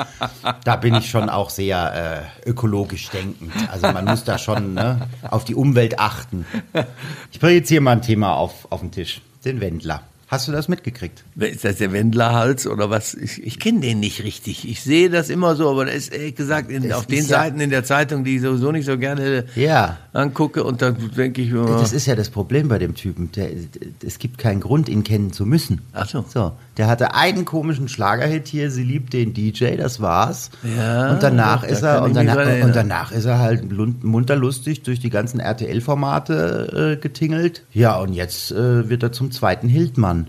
da 0.65 0.77
bin 0.77 0.95
ich 0.95 1.09
schon 1.11 1.29
auch 1.29 1.51
sehr 1.51 2.33
äh, 2.45 2.49
ökologisch 2.49 3.11
denkend. 3.11 3.53
Also 3.71 3.93
man 3.93 4.05
muss 4.07 4.25
da 4.25 4.39
schon 4.39 4.75
ne, 4.75 5.09
auf 5.31 5.45
die 5.45 5.55
Umwelt 5.55 5.99
achten. 6.01 6.47
Ich 7.31 7.39
bringe 7.39 7.59
jetzt 7.59 7.69
hier 7.69 7.81
mal 7.81 7.93
ein 7.93 8.03
Thema 8.03 8.35
auf, 8.35 8.67
auf 8.71 8.81
den 8.81 8.91
Tisch. 8.91 9.21
Den 9.45 9.61
Wendler. 9.61 10.03
Hast 10.31 10.47
du 10.47 10.53
das 10.53 10.69
mitgekriegt? 10.69 11.25
Ist 11.35 11.65
das 11.65 11.79
der 11.79 11.91
Wendlerhals 11.93 12.69
oder 12.69 12.89
was? 12.89 13.15
Ich, 13.15 13.45
ich 13.45 13.59
kenne 13.59 13.81
den 13.81 13.99
nicht 13.99 14.23
richtig. 14.23 14.69
Ich 14.69 14.81
sehe 14.81 15.11
das 15.11 15.29
immer 15.29 15.57
so, 15.57 15.69
aber 15.69 15.87
das 15.87 15.97
ist 15.97 16.13
ehrlich 16.15 16.37
gesagt 16.37 16.71
in, 16.71 16.93
auf 16.93 17.07
den 17.07 17.19
ja- 17.19 17.25
Seiten 17.25 17.59
in 17.59 17.71
der 17.71 17.83
Zeitung, 17.83 18.23
die 18.23 18.37
ich 18.37 18.43
sowieso 18.43 18.71
nicht 18.71 18.87
so 18.87 18.97
gerne 18.97 19.47
Ja. 19.57 19.97
angucke 20.13 20.63
und 20.63 20.83
dann 20.83 20.97
denke 21.17 21.43
ich 21.43 21.51
immer, 21.51 21.79
Das 21.81 21.93
ist 21.93 22.07
ja 22.07 22.15
das 22.15 22.31
Problem 22.31 22.69
bei 22.69 22.79
dem 22.79 22.95
Typen. 22.95 23.33
Der, 23.33 23.49
es 24.07 24.21
gibt 24.21 24.39
keinen 24.39 24.61
Grund, 24.61 24.89
ihn 24.89 25.03
kennen 25.03 25.33
zu 25.33 25.45
müssen. 25.47 25.81
Ach 25.95 26.09
so. 26.09 26.25
So, 26.29 26.53
der 26.77 26.87
hatte 26.87 27.13
einen 27.17 27.45
komischen 27.45 27.89
Schlagerhit 27.89 28.47
hier, 28.47 28.71
sie 28.71 28.85
liebt 28.85 29.13
den 29.13 29.35
DJ, 29.35 29.75
das 29.77 30.01
war's. 30.01 30.51
Ja, 30.63 31.11
und 31.11 31.25
danach 31.25 31.63
doch, 31.63 31.67
da 31.67 31.73
ist 31.75 31.83
er 31.83 32.03
und 32.05 32.15
danach, 32.15 32.63
und 32.65 32.77
danach 32.77 33.11
ist 33.11 33.25
er 33.25 33.41
halt 33.41 33.69
lun- 33.73 33.97
munterlustig 34.03 34.83
durch 34.85 35.01
die 35.01 35.11
ganzen 35.11 35.41
RTL-Formate 35.41 36.97
äh, 36.99 37.01
getingelt. 37.03 37.63
Ja, 37.73 37.97
und 37.99 38.13
jetzt 38.13 38.53
äh, 38.53 38.89
wird 38.89 39.03
er 39.03 39.11
zum 39.11 39.33
zweiten 39.33 39.69
Hildmann. 39.69 40.20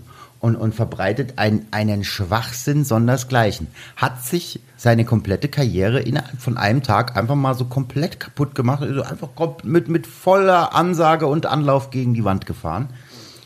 Und, 0.42 0.56
und 0.56 0.74
verbreitet 0.74 1.34
ein, 1.36 1.66
einen 1.70 2.02
Schwachsinn 2.02 2.84
sondersgleichen. 2.84 3.68
Hat 3.96 4.24
sich 4.24 4.60
seine 4.76 5.04
komplette 5.04 5.48
Karriere 5.48 6.00
innerhalb 6.00 6.40
von 6.40 6.56
einem 6.56 6.82
Tag 6.82 7.16
einfach 7.16 7.36
mal 7.36 7.54
so 7.54 7.64
komplett 7.64 8.18
kaputt 8.18 8.56
gemacht. 8.56 8.82
Also 8.82 9.02
einfach 9.02 9.28
mit, 9.62 9.88
mit 9.88 10.06
voller 10.08 10.74
Ansage 10.74 11.28
und 11.28 11.46
Anlauf 11.46 11.90
gegen 11.90 12.12
die 12.12 12.24
Wand 12.24 12.44
gefahren. 12.44 12.88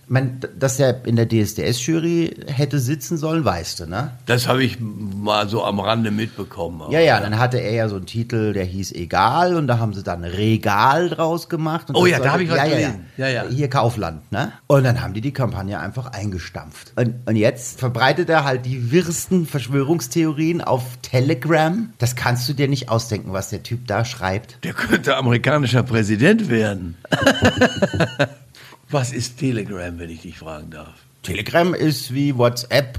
Ich 0.09 0.13
meine, 0.13 0.39
dass 0.57 0.79
er 0.79 1.05
in 1.05 1.17
der 1.17 1.27
DSDS-Jury 1.29 2.37
hätte 2.47 2.79
sitzen 2.79 3.17
sollen, 3.17 3.45
weißt 3.45 3.81
du, 3.81 3.87
ne? 3.87 4.13
das 4.27 4.47
habe 4.47 4.63
ich 4.63 4.79
mal 4.79 5.49
so 5.49 5.65
am 5.65 5.81
Rande 5.81 6.13
mitbekommen. 6.13 6.93
Ja, 6.93 7.01
ja, 7.01 7.19
dann 7.19 7.41
hatte 7.41 7.59
er 7.59 7.73
ja 7.73 7.89
so 7.89 7.97
einen 7.97 8.07
Titel, 8.07 8.53
der 8.53 8.65
hieß 8.65 8.93
Egal 8.93 9.57
und 9.57 9.67
da 9.67 9.81
haben 9.81 9.95
sie 9.95 10.05
dann 10.05 10.23
Regal 10.23 11.09
draus 11.09 11.49
gemacht. 11.49 11.89
Und 11.89 11.97
Oh 11.97 12.07
ja, 12.07 12.19
da 12.19 12.31
sollte- 12.31 12.33
hab 12.35 12.41
ich 12.41 12.51
was 12.51 12.57
ja, 12.59 12.65
ja, 12.67 12.71
gelesen. 12.71 13.07
Ja, 13.17 13.29
ja. 13.29 13.45
Hier 13.51 13.69
Kaufland, 13.69 14.31
ne? 14.31 14.53
Und 14.69 14.85
dann 14.85 15.03
haben 15.03 15.13
die 15.13 15.21
die 15.21 15.33
Kampagne 15.33 15.81
einfach 15.81 16.07
eingestampft. 16.13 16.93
Und, 16.95 17.17
und 17.27 17.35
jetzt 17.35 17.81
verbreitet 17.81 18.29
er 18.31 18.45
halt 18.45 18.65
die 18.65 18.93
wirsten 18.93 19.45
Verschwörungstheorien 19.45 20.61
auf 20.61 20.85
Telegram. 21.03 21.93
Das 21.99 22.15
kannst 22.15 22.49
du 22.49 22.53
dir 22.53 22.69
nicht 22.69 22.89
ausdenken, 22.91 23.33
was 23.33 23.51
der 23.51 23.65
Typ 23.65 23.89
da 23.89 24.05
schreibt. 24.05 24.63
Der 24.63 24.73
könnte 24.73 25.17
amerikanischer 25.17 25.83
Präsident 25.83 26.49
werden. 26.49 26.97
Was 28.88 29.12
ist 29.12 29.38
Telegram, 29.38 29.99
wenn 29.99 30.11
ich 30.11 30.23
dich 30.23 30.38
fragen 30.38 30.71
darf? 30.71 30.95
Telegram 31.23 31.75
ist 31.75 32.14
wie 32.14 32.37
WhatsApp, 32.37 32.99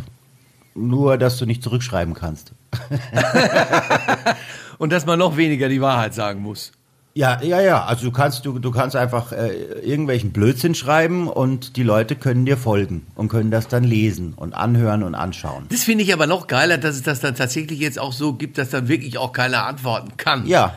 nur 0.76 1.18
dass 1.18 1.38
du 1.38 1.46
nicht 1.46 1.64
zurückschreiben 1.64 2.14
kannst. 2.14 2.52
Und 4.78 4.92
dass 4.92 5.06
man 5.06 5.18
noch 5.18 5.38
weniger 5.38 5.70
die 5.70 5.82
Wahrheit 5.82 6.14
sagen 6.14 6.42
muss. 6.42 6.72
Ja, 7.18 7.42
ja, 7.42 7.60
ja. 7.62 7.84
Also 7.84 8.06
du 8.06 8.12
kannst, 8.12 8.46
du, 8.46 8.60
du 8.60 8.70
kannst 8.70 8.96
einfach 8.96 9.32
äh, 9.32 9.48
irgendwelchen 9.82 10.32
Blödsinn 10.32 10.76
schreiben 10.76 11.28
und 11.28 11.76
die 11.76 11.82
Leute 11.82 12.16
können 12.16 12.46
dir 12.46 12.58
folgen 12.58 13.08
und 13.16 13.30
können 13.30 13.50
das 13.50 13.68
dann 13.68 13.84
lesen 13.84 14.34
und 14.36 14.54
anhören 14.54 15.02
und 15.02 15.16
anschauen. 15.16 15.66
Das 15.70 15.84
finde 15.84 16.04
ich 16.04 16.14
aber 16.14 16.28
noch 16.28 16.46
geiler, 16.46 16.78
dass 16.78 16.96
es 16.96 17.02
das 17.02 17.20
dann 17.20 17.34
tatsächlich 17.34 17.80
jetzt 17.80 17.98
auch 17.98 18.14
so 18.14 18.34
gibt, 18.34 18.60
dass 18.60 18.70
dann 18.70 18.88
wirklich 18.88 19.18
auch 19.18 19.32
keiner 19.32 19.66
antworten 19.66 20.16
kann. 20.18 20.46
Ja. 20.46 20.76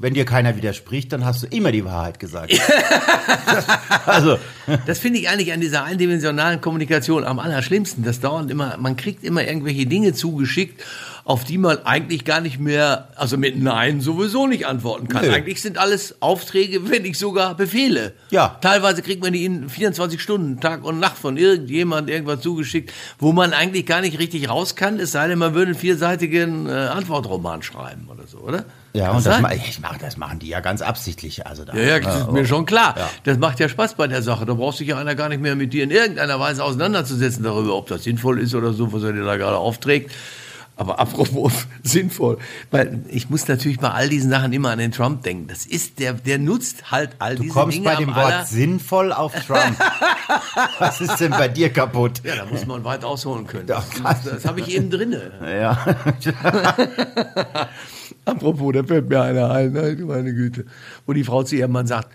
Wenn 0.00 0.14
dir 0.14 0.24
keiner 0.24 0.56
widerspricht, 0.56 1.12
dann 1.12 1.24
hast 1.24 1.42
du 1.42 1.46
immer 1.48 1.72
die 1.72 1.84
Wahrheit 1.84 2.18
gesagt. 2.20 2.52
also, 4.06 4.38
Das 4.86 4.98
finde 4.98 5.18
ich 5.18 5.28
eigentlich 5.28 5.52
an 5.52 5.60
dieser 5.60 5.84
eindimensionalen 5.84 6.60
Kommunikation 6.60 7.24
am 7.24 7.38
allerschlimmsten. 7.38 8.04
Das 8.04 8.20
dauert 8.20 8.50
immer, 8.50 8.76
man 8.78 8.96
kriegt 8.96 9.24
immer 9.24 9.44
irgendwelche 9.44 9.86
Dinge 9.86 10.12
zugeschickt, 10.12 10.82
auf 11.24 11.44
die 11.44 11.58
man 11.58 11.84
eigentlich 11.84 12.24
gar 12.24 12.40
nicht 12.40 12.58
mehr, 12.58 13.08
also 13.16 13.36
mit 13.36 13.60
Nein 13.60 14.00
sowieso 14.00 14.46
nicht 14.46 14.66
antworten 14.66 15.08
kann. 15.08 15.26
Nö. 15.26 15.32
Eigentlich 15.32 15.60
sind 15.60 15.78
alles 15.78 16.22
Aufträge, 16.22 16.90
wenn 16.90 17.02
nicht 17.02 17.18
sogar 17.18 17.54
Befehle. 17.54 18.14
Ja. 18.30 18.56
Teilweise 18.60 19.02
kriegt 19.02 19.22
man 19.22 19.32
die 19.32 19.44
in 19.44 19.68
24 19.68 20.22
Stunden, 20.22 20.60
Tag 20.60 20.84
und 20.84 21.00
Nacht 21.00 21.18
von 21.18 21.36
irgendjemand 21.36 22.08
irgendwas 22.08 22.40
zugeschickt, 22.40 22.92
wo 23.18 23.32
man 23.32 23.52
eigentlich 23.52 23.84
gar 23.84 24.00
nicht 24.00 24.18
richtig 24.18 24.48
raus 24.48 24.76
kann, 24.76 24.98
es 25.00 25.12
sei 25.12 25.28
denn, 25.28 25.38
man 25.38 25.54
würde 25.54 25.72
einen 25.72 25.78
vierseitigen 25.78 26.66
äh, 26.66 26.70
Antwortroman 26.70 27.62
schreiben 27.62 28.08
oder 28.08 28.26
so, 28.26 28.38
oder? 28.38 28.64
Ja, 28.94 29.06
Kann 29.08 29.16
und 29.16 29.26
das, 29.26 29.40
ma- 29.40 29.52
ich 29.52 29.80
mach, 29.80 29.98
das 29.98 30.16
machen 30.16 30.38
die 30.38 30.48
ja 30.48 30.60
ganz 30.60 30.80
absichtlich. 30.82 31.46
Also 31.46 31.64
da, 31.64 31.74
Ja, 31.74 31.80
ja, 31.82 32.00
das 32.00 32.20
ist 32.22 32.32
mir 32.32 32.46
schon 32.46 32.64
klar. 32.66 32.94
Ja. 32.96 33.10
Das 33.24 33.38
macht 33.38 33.60
ja 33.60 33.68
Spaß 33.68 33.94
bei 33.94 34.06
der 34.06 34.22
Sache. 34.22 34.46
Da 34.46 34.54
braucht 34.54 34.78
sich 34.78 34.88
ja 34.88 34.98
einer 34.98 35.14
gar 35.14 35.28
nicht 35.28 35.40
mehr 35.42 35.54
mit 35.56 35.72
dir 35.72 35.84
in 35.84 35.90
irgendeiner 35.90 36.40
Weise 36.40 36.64
auseinanderzusetzen 36.64 37.42
darüber, 37.44 37.74
ob 37.76 37.86
das 37.88 38.04
sinnvoll 38.04 38.40
ist 38.40 38.54
oder 38.54 38.72
so, 38.72 38.92
was 38.92 39.02
er 39.02 39.12
dir 39.12 39.24
da 39.24 39.36
gerade 39.36 39.58
aufträgt. 39.58 40.10
Aber 40.76 41.00
apropos 41.00 41.52
sinnvoll, 41.82 42.38
weil 42.70 43.00
ich 43.08 43.28
muss 43.30 43.48
natürlich 43.48 43.80
bei 43.80 43.90
all 43.90 44.08
diesen 44.08 44.30
Sachen 44.30 44.52
immer 44.52 44.70
an 44.70 44.78
den 44.78 44.92
Trump 44.92 45.24
denken. 45.24 45.48
Das 45.48 45.66
ist 45.66 45.98
der, 45.98 46.12
der 46.12 46.38
nutzt 46.38 46.92
halt 46.92 47.10
all 47.18 47.34
Du 47.34 47.42
diese 47.42 47.52
kommst 47.54 47.76
Dinge 47.78 47.88
bei 47.90 47.96
dem 47.96 48.14
Wort 48.14 48.46
sinnvoll 48.46 49.12
auf 49.12 49.32
Trump. 49.44 49.76
Was 50.78 51.00
ist 51.00 51.16
denn 51.18 51.32
bei 51.32 51.48
dir 51.48 51.70
kaputt? 51.72 52.20
Ja, 52.22 52.36
da 52.36 52.44
muss 52.46 52.64
man 52.64 52.84
weit 52.84 53.04
ausholen 53.04 53.48
können. 53.48 53.66
Das, 53.66 53.86
das, 54.02 54.22
das 54.22 54.44
habe 54.44 54.60
ich 54.60 54.72
eben 54.72 54.88
drinne. 54.88 55.32
Ja. 55.60 55.84
Apropos, 58.28 58.74
da 58.74 58.84
fällt 58.84 59.08
mir 59.08 59.22
einer 59.22 59.50
ein, 59.50 59.72
ne, 59.72 59.96
meine 60.00 60.34
Güte. 60.34 60.66
Wo 61.06 61.14
die 61.14 61.24
Frau 61.24 61.44
zu 61.44 61.56
ihrem 61.56 61.72
Mann 61.72 61.86
sagt, 61.86 62.12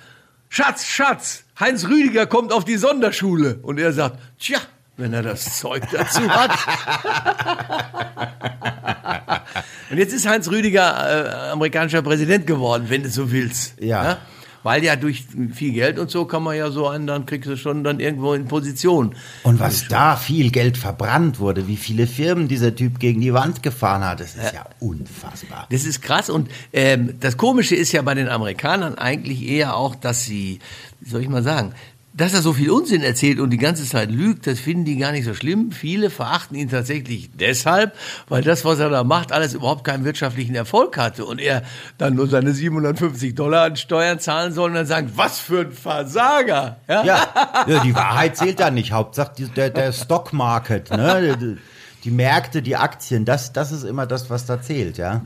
Schatz, 0.47 0.85
Schatz, 0.85 1.43
Heinz 1.59 1.87
Rüdiger 1.87 2.27
kommt 2.27 2.53
auf 2.53 2.65
die 2.65 2.77
Sonderschule. 2.77 3.57
Und 3.63 3.79
er 3.79 3.93
sagt, 3.93 4.19
tja, 4.37 4.59
wenn 4.95 5.11
er 5.11 5.23
das 5.23 5.57
Zeug 5.57 5.81
dazu 5.91 6.29
hat. 6.29 6.51
Und 9.89 9.97
jetzt 9.97 10.13
ist 10.13 10.27
Heinz 10.27 10.47
Rüdiger 10.49 11.47
äh, 11.49 11.51
amerikanischer 11.51 12.03
Präsident 12.03 12.45
geworden, 12.45 12.85
wenn 12.89 13.01
du 13.01 13.09
so 13.09 13.31
willst. 13.31 13.81
Ja. 13.81 14.19
Weil 14.63 14.83
ja 14.83 14.95
durch 14.95 15.25
viel 15.53 15.73
Geld 15.73 15.99
und 15.99 16.09
so 16.09 16.25
kann 16.25 16.43
man 16.43 16.55
ja 16.57 16.71
so 16.71 16.87
einen, 16.87 17.05
dann 17.05 17.25
kriegst 17.25 17.49
du 17.49 17.57
schon 17.57 17.83
dann 17.83 17.99
irgendwo 17.99 18.33
in 18.33 18.47
Position. 18.47 19.15
Und 19.43 19.59
was 19.59 19.87
da 19.87 20.15
viel 20.15 20.51
Geld 20.51 20.77
verbrannt 20.77 21.39
wurde, 21.39 21.67
wie 21.67 21.77
viele 21.77 22.07
Firmen 22.07 22.47
dieser 22.47 22.75
Typ 22.75 22.99
gegen 22.99 23.21
die 23.21 23.33
Wand 23.33 23.61
gefahren 23.61 24.03
hat, 24.03 24.19
das 24.19 24.35
ist 24.35 24.53
ja 24.53 24.65
unfassbar. 24.79 25.67
Das 25.69 25.85
ist 25.85 26.01
krass 26.01 26.29
und 26.29 26.49
ähm, 26.71 27.15
das 27.19 27.37
Komische 27.37 27.75
ist 27.75 27.91
ja 27.91 28.01
bei 28.01 28.13
den 28.13 28.29
Amerikanern 28.29 28.95
eigentlich 28.95 29.47
eher 29.47 29.75
auch, 29.75 29.95
dass 29.95 30.25
sie, 30.25 30.59
wie 31.01 31.09
soll 31.09 31.21
ich 31.21 31.29
mal 31.29 31.43
sagen, 31.43 31.73
dass 32.15 32.33
er 32.33 32.41
so 32.41 32.53
viel 32.53 32.69
Unsinn 32.69 33.01
erzählt 33.01 33.39
und 33.39 33.49
die 33.49 33.57
ganze 33.57 33.85
Zeit 33.85 34.11
lügt, 34.11 34.45
das 34.45 34.59
finden 34.59 34.85
die 34.85 34.97
gar 34.97 35.11
nicht 35.11 35.25
so 35.25 35.33
schlimm. 35.33 35.71
Viele 35.71 36.09
verachten 36.09 36.55
ihn 36.55 36.69
tatsächlich 36.69 37.31
deshalb, 37.33 37.95
weil 38.29 38.43
das, 38.43 38.63
was 38.65 38.79
er 38.79 38.89
da 38.89 39.03
macht, 39.03 39.31
alles 39.31 39.53
überhaupt 39.53 39.83
keinen 39.83 40.05
wirtschaftlichen 40.05 40.53
Erfolg 40.53 40.97
hatte 40.97 41.25
und 41.25 41.41
er 41.41 41.63
dann 41.97 42.15
nur 42.15 42.27
seine 42.27 42.53
750 42.53 43.33
Dollar 43.33 43.63
an 43.63 43.75
Steuern 43.75 44.19
zahlen 44.19 44.53
soll 44.53 44.69
und 44.69 44.75
dann 44.75 44.85
sagen, 44.85 45.11
was 45.15 45.39
für 45.39 45.61
ein 45.61 45.71
Versager. 45.71 46.77
Ja? 46.87 47.03
Ja, 47.03 47.83
die 47.83 47.95
Wahrheit 47.95 48.37
zählt 48.37 48.59
da 48.59 48.69
nicht. 48.69 48.91
Hauptsache 48.91 49.33
der, 49.55 49.71
der 49.71 49.91
Stock 49.91 50.33
Market, 50.33 50.91
ne? 50.91 51.35
Die, 51.37 51.57
die 52.03 52.11
Märkte, 52.11 52.61
die 52.61 52.75
Aktien, 52.75 53.25
das, 53.25 53.53
das 53.53 53.71
ist 53.71 53.83
immer 53.83 54.05
das, 54.05 54.29
was 54.29 54.45
da 54.45 54.61
zählt, 54.61 54.97
ja. 54.97 55.21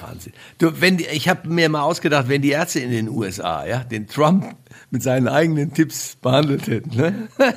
Wahnsinn. 0.00 0.32
Du, 0.58 0.80
wenn 0.80 0.98
die, 0.98 1.06
ich 1.06 1.28
habe 1.28 1.48
mir 1.48 1.68
mal 1.68 1.82
ausgedacht, 1.82 2.28
wenn 2.28 2.42
die 2.42 2.50
Ärzte 2.50 2.80
in 2.80 2.90
den 2.90 3.08
USA, 3.08 3.66
ja, 3.66 3.84
den 3.84 4.06
Trump 4.06 4.54
mit 4.90 5.02
seinen 5.02 5.28
eigenen 5.28 5.72
Tipps 5.72 6.16
behandelt 6.16 6.66
hätten, 6.66 6.96
ne? 6.96 7.28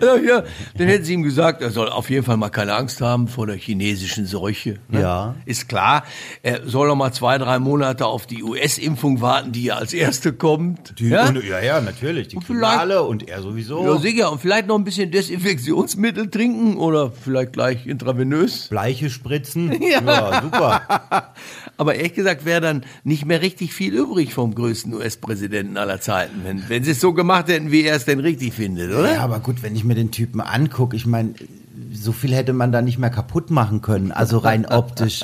ja, 0.00 0.16
ja, 0.16 0.44
dann 0.76 0.88
hätten 0.88 1.04
sie 1.04 1.14
ihm 1.14 1.22
gesagt, 1.22 1.62
er 1.62 1.70
soll 1.70 1.88
auf 1.88 2.10
jeden 2.10 2.24
Fall 2.24 2.36
mal 2.36 2.48
keine 2.48 2.74
Angst 2.74 3.00
haben 3.00 3.28
vor 3.28 3.46
der 3.46 3.56
chinesischen 3.56 4.26
Seuche. 4.26 4.78
Ne? 4.88 5.00
Ja. 5.00 5.34
Ist 5.44 5.68
klar. 5.68 6.04
Er 6.42 6.66
soll 6.66 6.88
noch 6.88 6.96
mal 6.96 7.12
zwei, 7.12 7.38
drei 7.38 7.58
Monate 7.58 8.06
auf 8.06 8.26
die 8.26 8.42
US-Impfung 8.42 9.20
warten, 9.20 9.52
die 9.52 9.64
ja 9.64 9.76
als 9.76 9.92
erste 9.92 10.32
kommt. 10.32 10.98
Die, 10.98 11.08
ja? 11.08 11.28
Und, 11.28 11.42
ja, 11.44 11.60
ja, 11.60 11.80
natürlich. 11.80 12.28
Die 12.28 12.36
Kriminale 12.36 13.02
und 13.02 13.28
er 13.28 13.42
sowieso. 13.42 13.84
ja, 13.84 13.98
sicher. 13.98 14.32
Und 14.32 14.40
vielleicht 14.40 14.66
noch 14.66 14.76
ein 14.76 14.84
bisschen 14.84 15.10
Desinfektionsmittel 15.10 16.30
trinken 16.30 16.76
oder 16.76 17.10
vielleicht 17.10 17.52
gleich 17.52 17.86
intravenös. 17.86 18.68
Bleiche 18.68 19.10
spritzen. 19.10 19.74
Ja, 19.86 20.42
super. 20.42 20.82
Aber 21.76 21.94
ehrlich 21.94 22.14
gesagt 22.14 22.44
wäre 22.44 22.60
dann 22.60 22.84
nicht 23.04 23.26
mehr 23.26 23.42
richtig 23.42 23.72
viel 23.72 23.94
übrig 23.94 24.32
vom 24.32 24.54
größten 24.54 24.94
US-Präsidenten 24.94 25.76
aller 25.76 26.00
Zeiten, 26.00 26.42
wenn, 26.44 26.68
wenn 26.68 26.84
sie 26.84 26.92
es 26.92 27.00
so 27.00 27.12
gemacht 27.12 27.48
hätten, 27.48 27.70
wie 27.70 27.82
er 27.82 27.96
es 27.96 28.04
denn 28.04 28.20
richtig 28.20 28.54
findet, 28.54 28.90
oder? 28.90 29.14
Ja, 29.14 29.22
aber 29.22 29.40
gut, 29.40 29.62
wenn 29.62 29.76
ich 29.76 29.84
mir 29.84 29.94
den 29.94 30.10
Typen 30.10 30.40
angucke, 30.40 30.96
ich 30.96 31.06
meine, 31.06 31.34
so 31.96 32.12
viel 32.12 32.34
hätte 32.34 32.52
man 32.52 32.70
da 32.72 32.82
nicht 32.82 32.98
mehr 32.98 33.10
kaputt 33.10 33.50
machen 33.50 33.80
können, 33.82 34.12
also 34.12 34.38
rein 34.38 34.66
optisch. 34.70 35.22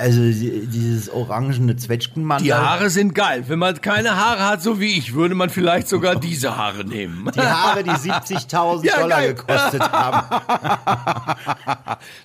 Also 0.00 0.20
die- 0.20 0.66
dieses 0.66 1.10
orangene 1.10 1.76
Zwetschgenmantel. 1.76 2.44
Die 2.46 2.54
Haare 2.54 2.88
sind 2.88 3.14
geil. 3.14 3.44
Wenn 3.48 3.58
man 3.58 3.78
keine 3.80 4.16
Haare 4.16 4.48
hat, 4.48 4.62
so 4.62 4.78
wie 4.80 4.96
ich, 4.96 5.14
würde 5.14 5.34
man 5.34 5.50
vielleicht 5.50 5.88
sogar 5.88 6.14
diese 6.16 6.56
Haare 6.56 6.84
nehmen. 6.84 7.28
Die 7.34 7.40
Haare, 7.40 7.82
die 7.82 7.90
70.000 8.10 8.84
Ja, 8.84 9.00
Dollar 9.00 9.20
geil. 9.22 9.34
gekostet 9.34 9.82
haben. 9.82 10.42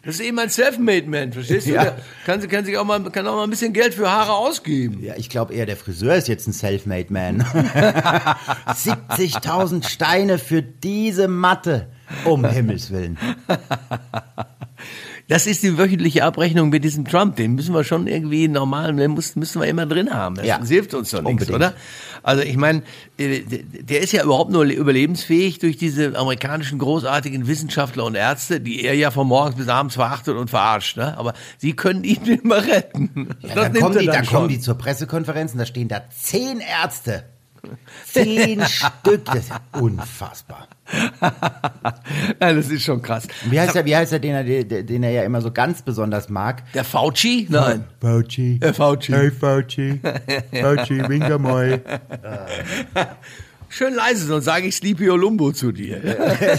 Das 0.03 0.15
ist 0.15 0.21
eben 0.21 0.37
ein 0.39 0.49
Selfmade-Man, 0.49 1.33
verstehst 1.33 1.67
du? 1.67 1.71
Ja. 1.73 1.83
Der 1.83 1.97
kann, 2.25 2.47
kann 2.47 2.63
sich 2.65 2.77
auch 2.77 2.85
mal, 2.85 3.01
kann 3.09 3.25
auch 3.27 3.35
mal 3.35 3.43
ein 3.43 3.49
bisschen 3.49 3.73
Geld 3.73 3.93
für 3.95 4.09
Haare 4.11 4.33
ausgeben. 4.33 5.03
Ja, 5.03 5.15
ich 5.17 5.29
glaube 5.29 5.53
eher, 5.53 5.65
der 5.65 5.77
Friseur 5.77 6.15
ist 6.15 6.27
jetzt 6.27 6.47
ein 6.47 6.53
Selfmade 6.53 7.07
Man. 7.11 7.41
70.000 7.41 9.87
Steine 9.87 10.37
für 10.37 10.61
diese 10.61 11.27
Matte. 11.27 11.87
Um 12.25 12.45
Himmels 12.45 12.91
Willen. 12.91 13.17
Das 15.27 15.47
ist 15.47 15.63
die 15.63 15.77
wöchentliche 15.77 16.25
Abrechnung 16.25 16.69
mit 16.71 16.83
diesem 16.83 17.05
Trump. 17.05 17.37
Den 17.37 17.53
müssen 17.55 17.73
wir 17.73 17.85
schon 17.85 18.05
irgendwie 18.05 18.49
normal, 18.49 18.93
den 18.93 19.13
müssen 19.13 19.61
wir 19.61 19.65
immer 19.65 19.85
drin 19.85 20.11
haben. 20.13 20.35
Das 20.35 20.45
Ja. 20.45 20.61
hilft 20.61 20.93
uns 20.93 21.11
doch 21.11 21.21
nichts, 21.21 21.49
oder? 21.49 21.73
Also 22.21 22.43
ich 22.43 22.57
meine, 22.57 22.83
äh, 23.17 23.39
der 23.39 24.01
ist 24.01 24.11
ja 24.11 24.25
überhaupt 24.25 24.51
nur 24.51 24.63
überlebensfähig 24.65 25.59
durch 25.59 25.77
diese 25.77 26.17
amerikanischen 26.17 26.79
großartigen 26.79 27.47
Wissenschaftler 27.47 28.03
und 28.03 28.15
Ärzte, 28.15 28.59
die 28.59 28.83
er 28.83 28.93
ja 28.95 29.09
von 29.09 29.25
morgens 29.25 29.55
bis 29.55 29.69
abends 29.69 29.95
verachtet 29.95 30.35
und 30.35 30.49
verarscht. 30.49 30.97
Ne? 30.97 31.17
Aber 31.17 31.33
sie 31.57 31.73
können 31.77 32.03
ihn 32.03 32.25
immer 32.43 32.65
retten. 32.67 33.29
Ja, 33.39 33.55
dann 33.55 33.73
kommen, 33.73 33.99
die, 33.99 34.07
dann 34.07 34.25
kommen 34.25 34.49
die 34.49 34.59
zur 34.59 34.75
Pressekonferenz 34.77 35.53
und 35.53 35.59
da 35.59 35.65
stehen 35.65 35.87
da 35.87 36.01
zehn 36.09 36.59
Ärzte. 36.59 37.23
Zehn 38.05 38.61
Stück. 38.65 39.25
Das 39.25 39.35
ist 39.37 39.51
unfassbar. 39.73 40.67
ja, 42.41 42.53
das 42.53 42.69
ist 42.69 42.83
schon 42.83 43.01
krass. 43.01 43.27
Wie 43.49 43.59
heißt 43.59 43.75
er, 43.75 43.85
wie 43.85 43.95
heißt 43.95 44.13
er 44.13 44.19
den, 44.19 44.35
er, 44.35 44.83
den 44.83 45.03
er 45.03 45.11
ja 45.11 45.23
immer 45.23 45.41
so 45.41 45.51
ganz 45.51 45.81
besonders 45.81 46.29
mag? 46.29 46.63
Der 46.73 46.83
Fauci? 46.83 47.47
Nein. 47.49 47.85
Fauci. 48.01 48.59
Der 48.59 48.73
Fauci. 48.73 49.13
Hey 49.13 49.31
Fauci. 49.31 49.99
Fauci, 50.61 51.07
winker 51.07 51.39
mal. 51.39 51.81
Schön 53.69 53.93
leise, 53.93 54.25
sonst 54.25 54.45
sage 54.45 54.67
ich 54.67 54.75
Sleepy 54.75 55.09
Olumbo 55.09 55.53
zu 55.53 55.71
dir. 55.71 56.01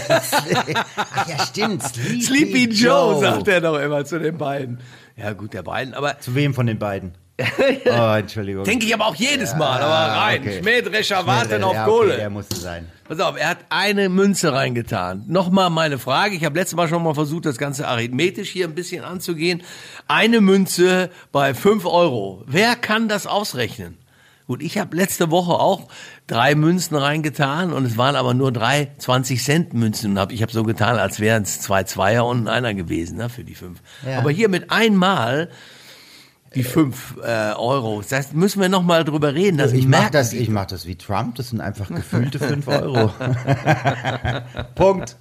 Ach 0.09 1.27
ja, 1.27 1.45
stimmt. 1.45 1.83
Sleepy, 1.83 2.21
Sleepy 2.21 2.63
Joe, 2.71 3.19
sagt 3.21 3.47
er 3.47 3.61
doch 3.61 3.79
immer 3.79 4.03
zu 4.03 4.19
den 4.19 4.37
beiden. 4.37 4.79
Ja, 5.15 5.33
gut, 5.33 5.53
der 5.53 5.61
beiden, 5.61 5.93
aber 5.93 6.19
Zu 6.19 6.33
wem 6.33 6.55
von 6.55 6.65
den 6.65 6.79
beiden? 6.79 7.11
Oh, 7.85 8.13
Entschuldigung. 8.15 8.63
denke 8.63 8.85
ich 8.85 8.93
aber 8.93 9.07
auch 9.07 9.15
jedes 9.15 9.55
Mal. 9.55 9.81
Aber 9.81 10.21
rein, 10.21 10.41
okay. 10.41 10.59
Schmähdrescher 10.59 11.25
warten 11.25 11.63
auf 11.63 11.73
ja, 11.73 11.85
Kohle. 11.85 12.09
Okay, 12.09 12.17
der 12.17 12.29
musste 12.29 12.55
sein. 12.55 12.87
Pass 13.07 13.19
auf, 13.19 13.37
er 13.37 13.49
hat 13.49 13.57
eine 13.69 14.07
Münze 14.09 14.53
reingetan. 14.53 15.23
Nochmal 15.27 15.69
meine 15.69 15.97
Frage. 15.97 16.35
Ich 16.35 16.45
habe 16.45 16.57
letztes 16.59 16.75
Mal 16.75 16.87
schon 16.87 17.03
mal 17.03 17.15
versucht, 17.15 17.45
das 17.45 17.57
Ganze 17.57 17.87
arithmetisch 17.87 18.49
hier 18.49 18.67
ein 18.67 18.75
bisschen 18.75 19.03
anzugehen. 19.03 19.63
Eine 20.07 20.41
Münze 20.41 21.09
bei 21.31 21.53
5 21.53 21.85
Euro. 21.85 22.43
Wer 22.45 22.75
kann 22.75 23.09
das 23.09 23.25
ausrechnen? 23.27 23.97
Gut, 24.45 24.61
ich 24.61 24.77
habe 24.77 24.95
letzte 24.95 25.31
Woche 25.31 25.53
auch 25.53 25.87
drei 26.27 26.53
Münzen 26.53 26.95
reingetan 26.97 27.71
und 27.73 27.85
es 27.85 27.97
waren 27.97 28.15
aber 28.15 28.33
nur 28.33 28.51
drei 28.51 28.91
20-Cent-Münzen. 28.99 30.11
Und 30.11 30.19
hab- 30.19 30.31
Ich 30.31 30.41
habe 30.41 30.51
so 30.51 30.63
getan, 30.63 30.97
als 30.97 31.19
wären 31.19 31.43
es 31.43 31.61
zwei 31.61 31.83
Zweier 31.83 32.25
und 32.25 32.47
ein 32.47 32.47
Einer 32.47 32.73
gewesen 32.73 33.17
ne, 33.17 33.29
für 33.29 33.43
die 33.43 33.55
fünf. 33.55 33.79
Ja. 34.05 34.19
Aber 34.19 34.31
hier 34.31 34.49
mit 34.49 34.69
einmal 34.69 35.49
die 36.55 36.63
fünf 36.63 37.15
äh, 37.23 37.53
Euro. 37.53 38.03
Das 38.07 38.31
müssen 38.33 38.61
wir 38.61 38.69
noch 38.69 38.83
mal 38.83 39.03
drüber 39.03 39.33
reden. 39.33 39.57
Das 39.57 39.73
Ich 39.73 39.85
mach 39.85 39.99
merken 39.99 40.13
das, 40.13 40.33
ich 40.33 40.49
mach 40.49 40.65
das 40.65 40.85
wie 40.85 40.95
Trump, 40.95 41.35
das 41.35 41.49
sind 41.49 41.61
einfach 41.61 41.89
gefühlte 41.89 42.39
5 42.39 42.67
Euro. 42.67 43.11
Punkt. 44.75 45.15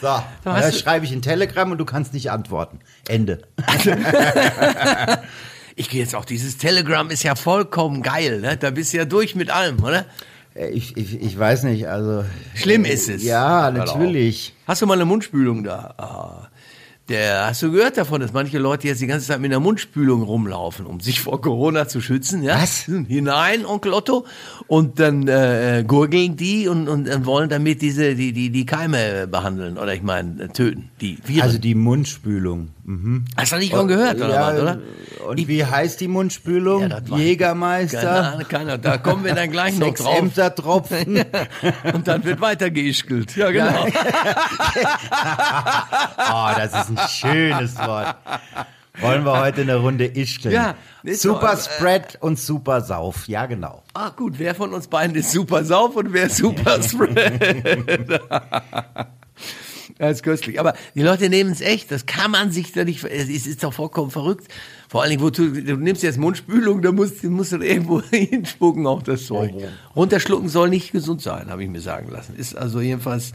So, 0.00 0.08
das 0.44 0.70
du- 0.72 0.78
schreibe 0.78 1.04
ich 1.04 1.12
in 1.12 1.22
Telegram 1.22 1.70
und 1.70 1.78
du 1.78 1.84
kannst 1.84 2.12
nicht 2.14 2.30
antworten. 2.30 2.80
Ende. 3.08 3.42
Ich 5.76 5.88
gehe 5.88 6.00
jetzt 6.00 6.14
auch, 6.14 6.24
dieses 6.26 6.58
Telegram 6.58 7.08
ist 7.10 7.22
ja 7.22 7.34
vollkommen 7.34 8.02
geil, 8.02 8.40
ne? 8.40 8.56
Da 8.58 8.70
bist 8.70 8.92
du 8.92 8.98
ja 8.98 9.06
durch 9.06 9.34
mit 9.34 9.50
allem, 9.50 9.82
oder? 9.82 10.04
Äh, 10.54 10.68
Ich, 10.70 10.94
ich, 10.96 11.18
ich 11.22 11.38
weiß 11.38 11.62
nicht, 11.62 11.88
also. 11.88 12.24
Schlimm 12.54 12.84
ist 12.84 13.08
es. 13.08 13.22
Ja, 13.22 13.70
natürlich. 13.70 14.52
Hast 14.66 14.82
du 14.82 14.86
mal 14.86 14.94
eine 14.94 15.06
Mundspülung 15.06 15.64
da? 15.64 16.49
Der, 17.10 17.46
hast 17.46 17.60
du 17.64 17.72
gehört 17.72 17.96
davon, 17.96 18.20
dass 18.20 18.32
manche 18.32 18.58
Leute 18.58 18.86
jetzt 18.86 19.00
die 19.00 19.08
ganze 19.08 19.26
Zeit 19.26 19.40
mit 19.40 19.50
einer 19.50 19.58
Mundspülung 19.58 20.22
rumlaufen, 20.22 20.86
um 20.86 21.00
sich 21.00 21.20
vor 21.20 21.40
Corona 21.40 21.88
zu 21.88 22.00
schützen? 22.00 22.44
Ja? 22.44 22.62
Was? 22.62 22.82
Hinein, 22.82 23.66
Onkel 23.66 23.94
Otto. 23.94 24.26
Und 24.68 25.00
dann 25.00 25.26
äh, 25.26 25.84
gurgeln 25.84 26.36
die 26.36 26.68
und, 26.68 26.86
und, 26.86 27.08
und 27.08 27.26
wollen 27.26 27.48
damit 27.48 27.82
diese, 27.82 28.14
die, 28.14 28.32
die, 28.32 28.50
die 28.50 28.64
Keime 28.64 29.26
behandeln 29.26 29.76
oder 29.76 29.92
ich 29.92 30.02
meine 30.02 30.44
äh, 30.44 30.48
töten. 30.50 30.90
Die 31.00 31.18
Viren. 31.24 31.42
Also 31.42 31.58
die 31.58 31.74
Mundspülung. 31.74 32.68
Mhm. 32.90 33.24
Hast 33.36 33.52
du 33.52 33.56
nicht 33.56 33.72
von 33.72 33.86
gehört, 33.86 34.16
oder 34.16 34.34
ja, 34.34 34.46
was, 34.48 34.60
oder? 34.60 34.78
Und 35.28 35.46
wie 35.46 35.64
heißt 35.64 36.00
die 36.00 36.08
Mundspülung? 36.08 36.90
Ja, 36.90 36.98
Jägermeister? 37.16 38.32
Keine 38.32 38.44
keine. 38.44 38.78
Da 38.80 38.98
kommen 38.98 39.22
wir 39.24 39.34
dann 39.34 39.52
gleich 39.52 39.78
noch 39.78 39.94
drauf. 39.94 40.18
Ämtertropfen. 40.18 41.24
Und 41.94 42.08
dann 42.08 42.24
wird 42.24 42.40
weiter 42.40 42.68
geischkelt. 42.70 43.36
Ja, 43.36 43.50
genau. 43.50 43.86
Oh, 46.32 46.48
das 46.56 46.72
ist 46.72 46.90
ein 46.90 47.08
schönes 47.08 47.76
Wort. 47.76 48.14
Wollen 49.00 49.24
wir 49.24 49.40
heute 49.40 49.62
eine 49.62 49.76
Runde 49.76 50.06
ischkeln? 50.06 50.54
Ja, 50.54 50.74
Super 51.04 51.54
äh, 51.54 51.56
Spread 51.56 52.18
und 52.20 52.38
super 52.38 52.80
Sauf. 52.82 53.26
Ja, 53.28 53.46
genau. 53.46 53.82
Ah, 53.94 54.10
gut, 54.10 54.34
wer 54.38 54.54
von 54.54 54.74
uns 54.74 54.88
beiden 54.88 55.16
ist 55.16 55.32
super 55.32 55.64
sauf 55.64 55.96
und 55.96 56.12
wer 56.12 56.26
ist 56.26 56.36
super 56.36 56.82
spread? 56.82 58.20
Das 60.00 60.12
ist 60.12 60.22
köstlich. 60.22 60.58
Aber 60.58 60.72
die 60.94 61.02
Leute 61.02 61.28
nehmen 61.28 61.52
es 61.52 61.60
echt. 61.60 61.92
Das 61.92 62.06
kann 62.06 62.30
man 62.30 62.50
sich 62.50 62.72
da 62.72 62.84
nicht. 62.84 63.04
Es 63.04 63.28
ist, 63.28 63.62
doch 63.62 63.74
vollkommen 63.74 64.10
verrückt. 64.10 64.46
Vor 64.88 65.02
allen 65.02 65.10
Dingen, 65.10 65.22
wo 65.22 65.28
du, 65.28 65.50
du 65.50 65.76
nimmst 65.76 66.02
jetzt 66.02 66.18
Mundspülung, 66.18 66.80
da 66.80 66.90
musst, 66.90 67.22
musst 67.24 67.52
du 67.52 67.58
irgendwo 67.58 68.00
hinspucken 68.10 68.86
auf 68.86 69.02
das 69.02 69.26
Zeug. 69.26 69.52
Runterschlucken 69.94 70.48
soll 70.48 70.70
nicht 70.70 70.92
gesund 70.92 71.20
sein, 71.20 71.50
habe 71.50 71.62
ich 71.62 71.68
mir 71.68 71.82
sagen 71.82 72.10
lassen. 72.10 72.34
Ist 72.34 72.56
also 72.56 72.80
jedenfalls 72.80 73.32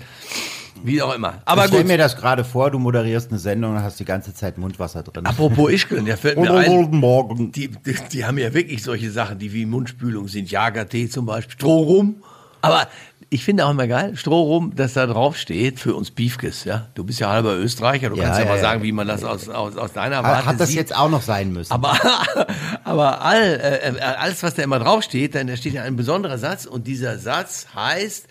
wie 0.84 1.03
auch 1.03 1.13
immer. 1.13 1.41
Aber 1.45 1.65
ich 1.65 1.67
stell 1.67 1.84
mir 1.84 2.00
das 2.00 2.17
gerade 2.17 2.43
vor, 2.43 2.72
du 2.72 2.79
moderierst 2.79 3.29
eine 3.29 3.39
Sendung 3.39 3.75
und 3.75 3.84
hast 3.84 4.00
die 4.00 4.05
ganze 4.05 4.34
Zeit 4.34 4.57
Mundwasser 4.57 5.03
drin. 5.03 5.27
Apropos 5.27 5.72
Ischkeln, 5.72 6.05
der 6.05 6.17
fällt 6.17 6.39
mir 6.39 6.51
ein. 6.51 6.65
Guten 6.65 6.98
Morgen. 6.98 7.51
Die, 7.51 7.69
die, 7.69 7.95
die 8.12 8.25
haben 8.25 8.39
ja 8.39 8.53
wirklich 8.55 8.81
solche 8.81 9.12
Sachen, 9.12 9.38
die 9.38 9.53
wie 9.53 9.67
Mundspülung 9.67 10.27
sind. 10.27 10.50
Jagertee 10.50 11.10
zum 11.10 11.27
Beispiel, 11.27 11.53
Strohrum. 11.53 12.24
Aber 12.62 12.88
ich 13.36 13.44
finde 13.44 13.65
auch 13.65 13.72
immer 13.72 13.88
geil, 13.88 14.15
Strohrum, 14.15 14.74
dass 14.75 14.94
da 14.94 15.06
drauf 15.06 15.36
steht 15.38 15.80
für 15.80 15.94
uns 15.94 16.10
Beefkes, 16.10 16.63
ja. 16.63 16.88
Du 16.96 17.04
bist 17.04 17.20
ja 17.20 17.30
halber 17.30 17.56
Österreicher, 17.58 18.10
du 18.10 18.15
Ja, 18.15 18.24
kannst 18.24 18.39
ja, 18.39 18.46
ja, 18.46 18.50
mal 18.51 18.56
ja. 18.58 18.62
sagen, 18.62 18.82
wie 18.84 18.92
man 18.94 19.08
das 19.08 19.24
aus, 19.24 19.50
aus, 19.50 19.75
aus 19.77 19.92
deiner 19.94 20.18
Hat, 20.18 20.24
Warte 20.24 20.46
hat 20.46 20.60
das 20.60 20.70
sieht. 20.70 20.77
jetzt 20.77 20.96
auch 20.96 21.10
noch 21.10 21.22
sein 21.22 21.51
müssen? 21.51 21.72
Aber, 21.74 21.94
aber 22.86 23.22
all, 23.22 23.42
äh, 23.42 23.89
äh, 23.98 24.00
alles, 24.00 24.42
was 24.42 24.56
da 24.56 24.63
immer 24.63 24.80
draufsteht, 24.80 25.36
dann 25.36 25.48
da 25.48 25.58
steht 25.58 25.74
ja 25.74 25.84
ein 25.84 25.96
besonderer 25.98 26.38
Satz 26.38 26.65
und 26.65 26.88
dieser 26.88 27.20
Satz 27.20 27.68
heißt, 27.75 28.27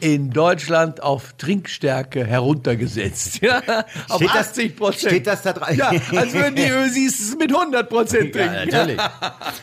in 0.00 0.30
Deutschland 0.30 1.02
auf 1.02 1.32
Trinkstärke 1.38 2.24
heruntergesetzt. 2.26 3.40
Ja, 3.42 3.62
auf 4.08 4.16
Steht 4.16 4.28
das- 4.28 4.48
80 4.50 4.76
Prozent. 4.76 5.00
steht 5.12 5.26
das 5.26 5.42
da 5.42 5.52
dran? 5.54 5.74
Ja, 5.76 5.88
als 5.88 6.32
würden 6.34 6.54
die 6.56 6.62
Ösis 6.70 7.18
es 7.30 7.36
mit 7.38 7.54
100 7.54 7.88
Prozent 7.88 8.32
trinken. 8.34 8.54
Ja, 8.54 8.64
natürlich. 8.66 9.00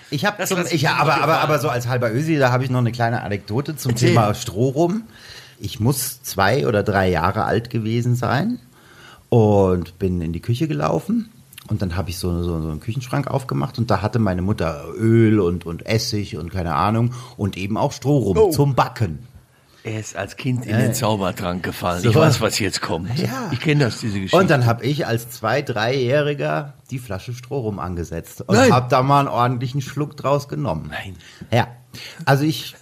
Ich 0.10 0.26
habe 0.26 0.44
zum, 0.46 0.60
ich 0.72 0.90
aber, 0.90 1.22
aber, 1.22 1.40
aber 1.42 1.60
so 1.60 1.70
als 1.70 1.88
halber 1.88 2.12
Ösi, 2.12 2.38
da 2.40 2.52
habe 2.52 2.64
ich 2.64 2.70
noch 2.72 2.80
eine 2.80 2.92
kleine 2.92 3.22
Anekdote 3.22 3.76
zum 3.76 3.92
Erzähl. 3.92 4.10
Thema 4.10 4.34
Strohrum. 4.34 5.04
Ich 5.60 5.80
muss 5.80 6.24
zwei 6.24 6.68
oder 6.68 6.82
drei 6.84 7.10
Jahre 7.10 7.44
alt 7.44 7.70
gewesen 7.70 8.16
sein 8.16 8.60
und 9.30 10.00
bin 10.00 10.22
in 10.22 10.34
die 10.34 10.42
Küche 10.42 10.68
gelaufen. 10.68 11.30
Und 11.68 11.82
dann 11.82 11.96
habe 11.96 12.10
ich 12.10 12.18
so, 12.20 12.44
so, 12.44 12.62
so 12.62 12.70
einen 12.70 12.80
Küchenschrank 12.82 13.28
aufgemacht 13.28 13.78
und 13.78 13.90
da 13.90 14.02
hatte 14.02 14.20
meine 14.20 14.42
Mutter 14.42 14.84
Öl 14.98 15.40
und, 15.40 15.66
und 15.66 15.86
Essig 15.86 16.38
und 16.38 16.52
keine 16.52 16.76
Ahnung 16.76 17.14
und 17.38 17.56
eben 17.56 17.78
auch 17.78 17.94
Strohrum 17.94 18.38
Oh. 18.38 18.52
zum 18.52 18.76
Backen. 18.76 19.20
Er 19.86 20.00
ist 20.00 20.16
als 20.16 20.38
Kind 20.38 20.66
in 20.66 20.78
den 20.78 20.94
Zaubertrank 20.94 21.62
gefallen. 21.62 22.02
So. 22.02 22.10
Ich 22.10 22.16
weiß, 22.16 22.40
was 22.40 22.58
jetzt 22.60 22.82
kommt. 22.82 23.20
Ja. 23.20 23.50
Ich 23.52 23.60
kenne 23.60 23.84
das, 23.84 24.00
diese 24.00 24.16
Geschichte. 24.16 24.38
Und 24.38 24.50
dann 24.50 24.66
habe 24.66 24.86
ich 24.86 25.06
als 25.06 25.30
zwei, 25.30 25.62
dreijähriger 25.62 26.76
die 26.90 27.00
Flasche 27.00 27.34
Strohrum 27.34 27.80
angesetzt 27.80 28.42
und 28.48 28.58
habe 28.58 28.88
da 28.90 29.04
mal 29.04 29.20
einen 29.20 29.28
ordentlichen 29.28 29.82
Schluck 29.82 30.16
draus 30.16 30.48
genommen. 30.48 30.90
Nein. 30.90 31.18
Ja. 31.52 31.68
Also 32.24 32.46
ich 32.46 32.76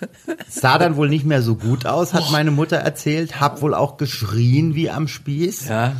sah 0.48 0.78
dann 0.78 0.96
wohl 0.96 1.10
nicht 1.10 1.26
mehr 1.26 1.42
so 1.42 1.56
gut 1.56 1.86
aus, 1.86 2.14
hat 2.14 2.32
meine 2.32 2.52
Mutter 2.52 2.78
erzählt, 2.78 3.42
hab 3.42 3.62
wohl 3.62 3.74
auch 3.74 3.98
geschrien 3.98 4.76
wie 4.76 4.90
am 4.90 5.08
Spieß. 5.08 5.70
Ja. 5.70 5.96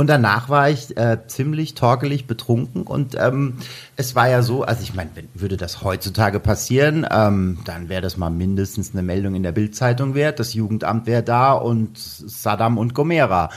Und 0.00 0.06
danach 0.06 0.48
war 0.48 0.70
ich 0.70 0.96
äh, 0.96 1.18
ziemlich 1.26 1.74
torkelig 1.74 2.26
betrunken 2.26 2.84
und 2.84 3.16
ähm, 3.20 3.58
es 3.96 4.16
war 4.16 4.30
ja 4.30 4.40
so, 4.40 4.62
also 4.62 4.82
ich 4.82 4.94
meine, 4.94 5.10
würde 5.34 5.58
das 5.58 5.84
heutzutage 5.84 6.40
passieren, 6.40 7.06
ähm, 7.10 7.58
dann 7.66 7.90
wäre 7.90 8.00
das 8.00 8.16
mal 8.16 8.30
mindestens 8.30 8.94
eine 8.94 9.02
Meldung 9.02 9.34
in 9.34 9.42
der 9.42 9.52
Bildzeitung 9.52 10.14
wert, 10.14 10.40
das 10.40 10.54
Jugendamt 10.54 11.06
wäre 11.06 11.22
da 11.22 11.52
und 11.52 11.98
Saddam 11.98 12.78
und 12.78 12.94
Gomera. 12.94 13.50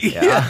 Ja. 0.00 0.22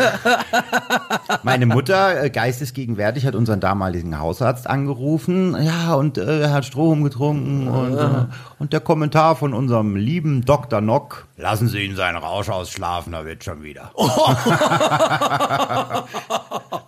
Meine 1.42 1.66
Mutter, 1.66 2.24
äh, 2.24 2.30
geistesgegenwärtig, 2.30 3.26
hat 3.26 3.34
unseren 3.34 3.61
damaligen 3.61 4.18
Hausarzt 4.18 4.68
angerufen. 4.68 5.56
Ja, 5.61 5.94
und 5.94 6.18
äh, 6.18 6.42
er 6.42 6.52
hat 6.52 6.64
Strom 6.64 7.02
getrunken. 7.02 7.68
Und, 7.68 7.96
äh, 7.96 8.26
und 8.58 8.72
der 8.72 8.80
Kommentar 8.80 9.37
von 9.37 9.54
unserem 9.54 9.96
lieben 9.96 10.44
Dr. 10.44 10.80
Nock. 10.80 11.26
Lassen 11.37 11.68
Sie 11.68 11.80
ihn 11.80 11.96
seinen 11.96 12.16
Rausch 12.16 12.48
ausschlafen, 12.48 13.12
er 13.12 13.24
wird 13.24 13.44
schon 13.44 13.62
wieder. 13.62 13.92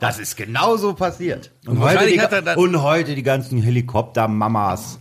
das 0.01 0.19
ist 0.19 0.37
genauso 0.37 0.95
passiert. 0.95 1.51
Und, 1.67 1.79
Und 1.79 1.85
heute, 1.85 2.07
die, 2.07 2.21
und 2.57 2.83
heute 2.83 3.15
die 3.15 3.23
ganzen 3.23 3.63
Helikoptermamas. 3.63 5.00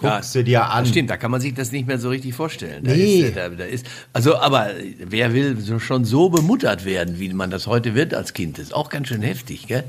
Guckst 0.00 0.34
du 0.34 0.42
dir 0.44 0.64
an. 0.70 0.86
Stimmt, 0.86 1.10
da 1.10 1.16
kann 1.16 1.30
man 1.30 1.40
sich 1.40 1.54
das 1.54 1.72
nicht 1.72 1.86
mehr 1.86 1.98
so 1.98 2.08
richtig 2.08 2.34
vorstellen. 2.34 2.84
Da 2.84 2.92
Nee. 2.92 3.20
ist, 3.22 3.36
da, 3.36 3.48
da 3.48 3.64
ist, 3.64 3.86
also, 4.12 4.36
aber 4.36 4.70
wer 5.04 5.32
will 5.34 5.56
schon 5.80 6.04
so 6.04 6.28
bemuttert 6.30 6.84
werden, 6.84 7.18
wie 7.20 7.32
man 7.32 7.50
das 7.50 7.66
heute 7.66 7.94
wird 7.94 8.14
als 8.14 8.32
Kind? 8.32 8.58
Das 8.58 8.64
ist 8.66 8.74
auch 8.74 8.88
ganz 8.88 9.08
schön 9.08 9.22
heftig, 9.22 9.66
gell? 9.66 9.84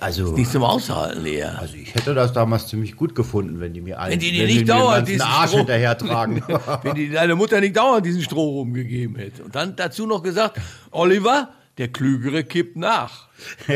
Also, 0.00 0.32
Nicht 0.32 0.50
zum 0.50 0.62
Aushalten 0.64 1.26
eher. 1.26 1.58
also 1.60 1.74
ich 1.76 1.94
hätte 1.94 2.14
das 2.14 2.32
damals 2.32 2.68
ziemlich 2.68 2.96
gut 2.96 3.14
gefunden, 3.14 3.60
wenn 3.60 3.74
die 3.74 3.82
mir 3.82 4.00
einen, 4.00 4.12
Wenn 4.12 4.18
die 4.20 4.32
dir 4.32 4.46
wenn 4.48 4.54
nicht 4.54 4.68
dauernd 4.68 5.06
diesen 5.08 5.20
Arsch 5.22 5.50
hinterher 5.52 5.96
tragen. 5.98 6.42
Wenn 6.82 6.94
die 6.94 7.10
deine 7.10 7.34
Mutter 7.34 7.60
nicht 7.60 7.76
dauernd 7.76 8.06
diesen 8.06 8.22
Stroh 8.22 8.60
rumgegeben 8.60 9.16
hätte. 9.16 9.42
Und 9.44 9.54
dann 9.54 9.76
dazu 9.76 10.06
noch 10.06 10.22
gesagt, 10.22 10.58
Oliver, 10.90 11.50
der 11.78 11.88
Klügere 11.88 12.44
kippt 12.44 12.76
nach. 12.76 13.28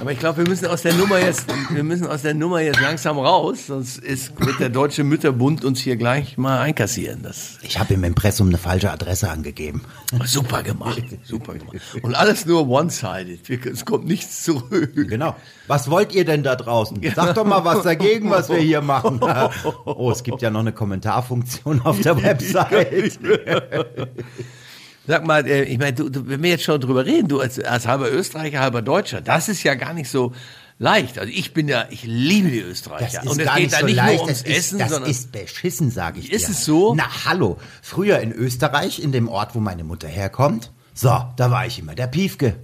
Aber 0.00 0.12
ich 0.12 0.18
glaube, 0.18 0.38
wir 0.38 0.48
müssen 0.48 0.66
aus 0.66 0.82
der 0.82 0.92
Nummer 0.94 1.18
jetzt, 1.18 1.46
wir 1.70 1.82
müssen 1.82 2.06
aus 2.06 2.22
der 2.22 2.34
Nummer 2.34 2.60
jetzt 2.60 2.80
langsam 2.80 3.18
raus, 3.18 3.68
sonst 3.68 3.98
ist, 3.98 4.38
wird 4.38 4.60
der 4.60 4.68
Deutsche 4.68 5.02
Mütterbund 5.02 5.64
uns 5.64 5.80
hier 5.80 5.96
gleich 5.96 6.36
mal 6.36 6.60
einkassieren. 6.60 7.22
Das 7.22 7.58
Ich 7.62 7.78
habe 7.78 7.94
im 7.94 8.04
Impressum 8.04 8.48
eine 8.48 8.58
falsche 8.58 8.90
Adresse 8.90 9.30
angegeben. 9.30 9.82
super 10.24 10.62
gemacht, 10.62 11.02
super 11.22 11.54
gemacht. 11.54 11.76
Und 12.02 12.14
alles 12.14 12.44
nur 12.44 12.68
one-sided. 12.68 13.48
Es 13.66 13.84
kommt 13.84 14.04
nichts 14.06 14.42
zurück. 14.44 14.92
Genau. 14.94 15.36
Was 15.68 15.90
wollt 15.90 16.12
ihr 16.14 16.24
denn 16.24 16.42
da 16.42 16.54
draußen? 16.56 17.00
Sag 17.14 17.34
doch 17.34 17.46
mal 17.46 17.64
was 17.64 17.82
dagegen, 17.82 18.30
was 18.30 18.48
wir 18.50 18.58
hier 18.58 18.82
machen. 18.82 19.20
Oh, 19.86 20.10
es 20.10 20.22
gibt 20.22 20.42
ja 20.42 20.50
noch 20.50 20.60
eine 20.60 20.72
Kommentarfunktion 20.72 21.80
auf 21.82 22.00
der 22.00 22.20
Website. 22.22 23.18
Sag 25.06 25.26
mal, 25.26 25.46
äh, 25.46 25.64
ich 25.64 25.78
meine, 25.78 25.92
du, 25.92 26.08
du, 26.08 26.26
wenn 26.28 26.42
wir 26.42 26.50
jetzt 26.50 26.64
schon 26.64 26.80
drüber 26.80 27.04
reden, 27.04 27.28
du 27.28 27.40
als, 27.40 27.58
als 27.60 27.86
halber 27.86 28.10
Österreicher, 28.10 28.60
halber 28.60 28.80
Deutscher, 28.82 29.20
das 29.20 29.48
ist 29.48 29.62
ja 29.62 29.74
gar 29.74 29.92
nicht 29.92 30.08
so 30.10 30.32
leicht. 30.78 31.18
Also 31.18 31.30
ich 31.32 31.52
bin 31.52 31.68
ja, 31.68 31.86
ich 31.90 32.04
liebe 32.04 32.50
die 32.50 32.60
Das 32.60 32.68
Österreicher. 32.70 33.22
ist 33.22 33.28
Und 33.30 33.38
es 33.40 33.46
gar 33.46 33.56
geht 33.56 33.64
nicht 33.64 33.74
da 33.74 33.80
so 33.80 33.86
nicht 33.86 33.96
leicht. 33.96 34.14
nur 34.18 34.22
ums 34.24 34.42
das 34.42 34.48
ist, 34.50 34.56
Essen, 34.58 34.78
das 34.78 34.90
sondern 34.90 35.10
ist 35.10 35.32
beschissen, 35.32 35.90
sage 35.90 36.20
ich 36.20 36.32
Ist 36.32 36.48
dir. 36.48 36.52
es 36.52 36.64
so? 36.64 36.94
Na, 36.94 37.04
hallo. 37.26 37.58
Früher 37.82 38.20
in 38.20 38.32
Österreich, 38.32 38.98
in 39.02 39.12
dem 39.12 39.28
Ort, 39.28 39.54
wo 39.54 39.60
meine 39.60 39.84
Mutter 39.84 40.08
herkommt, 40.08 40.70
so, 40.94 41.10
da 41.36 41.50
war 41.50 41.66
ich 41.66 41.78
immer 41.78 41.94
der 41.94 42.06
Piefke. 42.06 42.56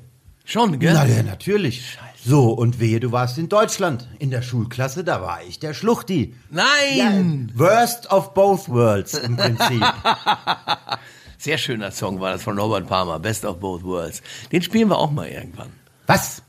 schon, 0.44 0.78
gell? 0.78 0.94
Na 0.94 1.04
ja, 1.06 1.22
natürlich. 1.22 1.98
So, 2.24 2.50
und 2.52 2.80
wehe, 2.80 3.00
du 3.00 3.12
warst 3.12 3.38
in 3.38 3.48
Deutschland. 3.48 4.06
In 4.18 4.30
der 4.30 4.42
Schulklasse, 4.42 5.04
da 5.04 5.22
war 5.22 5.40
ich 5.48 5.58
der 5.58 5.72
Schluchti. 5.72 6.34
Nein! 6.50 7.50
Worst 7.54 8.10
of 8.12 8.34
both 8.34 8.68
worlds 8.68 9.14
im 9.14 9.36
Prinzip. 9.36 9.82
Sehr 11.40 11.56
schöner 11.56 11.90
Song 11.90 12.20
war 12.20 12.32
das 12.32 12.42
von 12.42 12.58
Robert 12.58 12.86
Palmer, 12.86 13.18
Best 13.18 13.46
of 13.46 13.60
Both 13.60 13.82
Worlds. 13.82 14.20
Den 14.52 14.60
spielen 14.60 14.88
wir 14.90 14.98
auch 14.98 15.10
mal 15.10 15.26
irgendwann. 15.26 15.70
Was? 16.06 16.42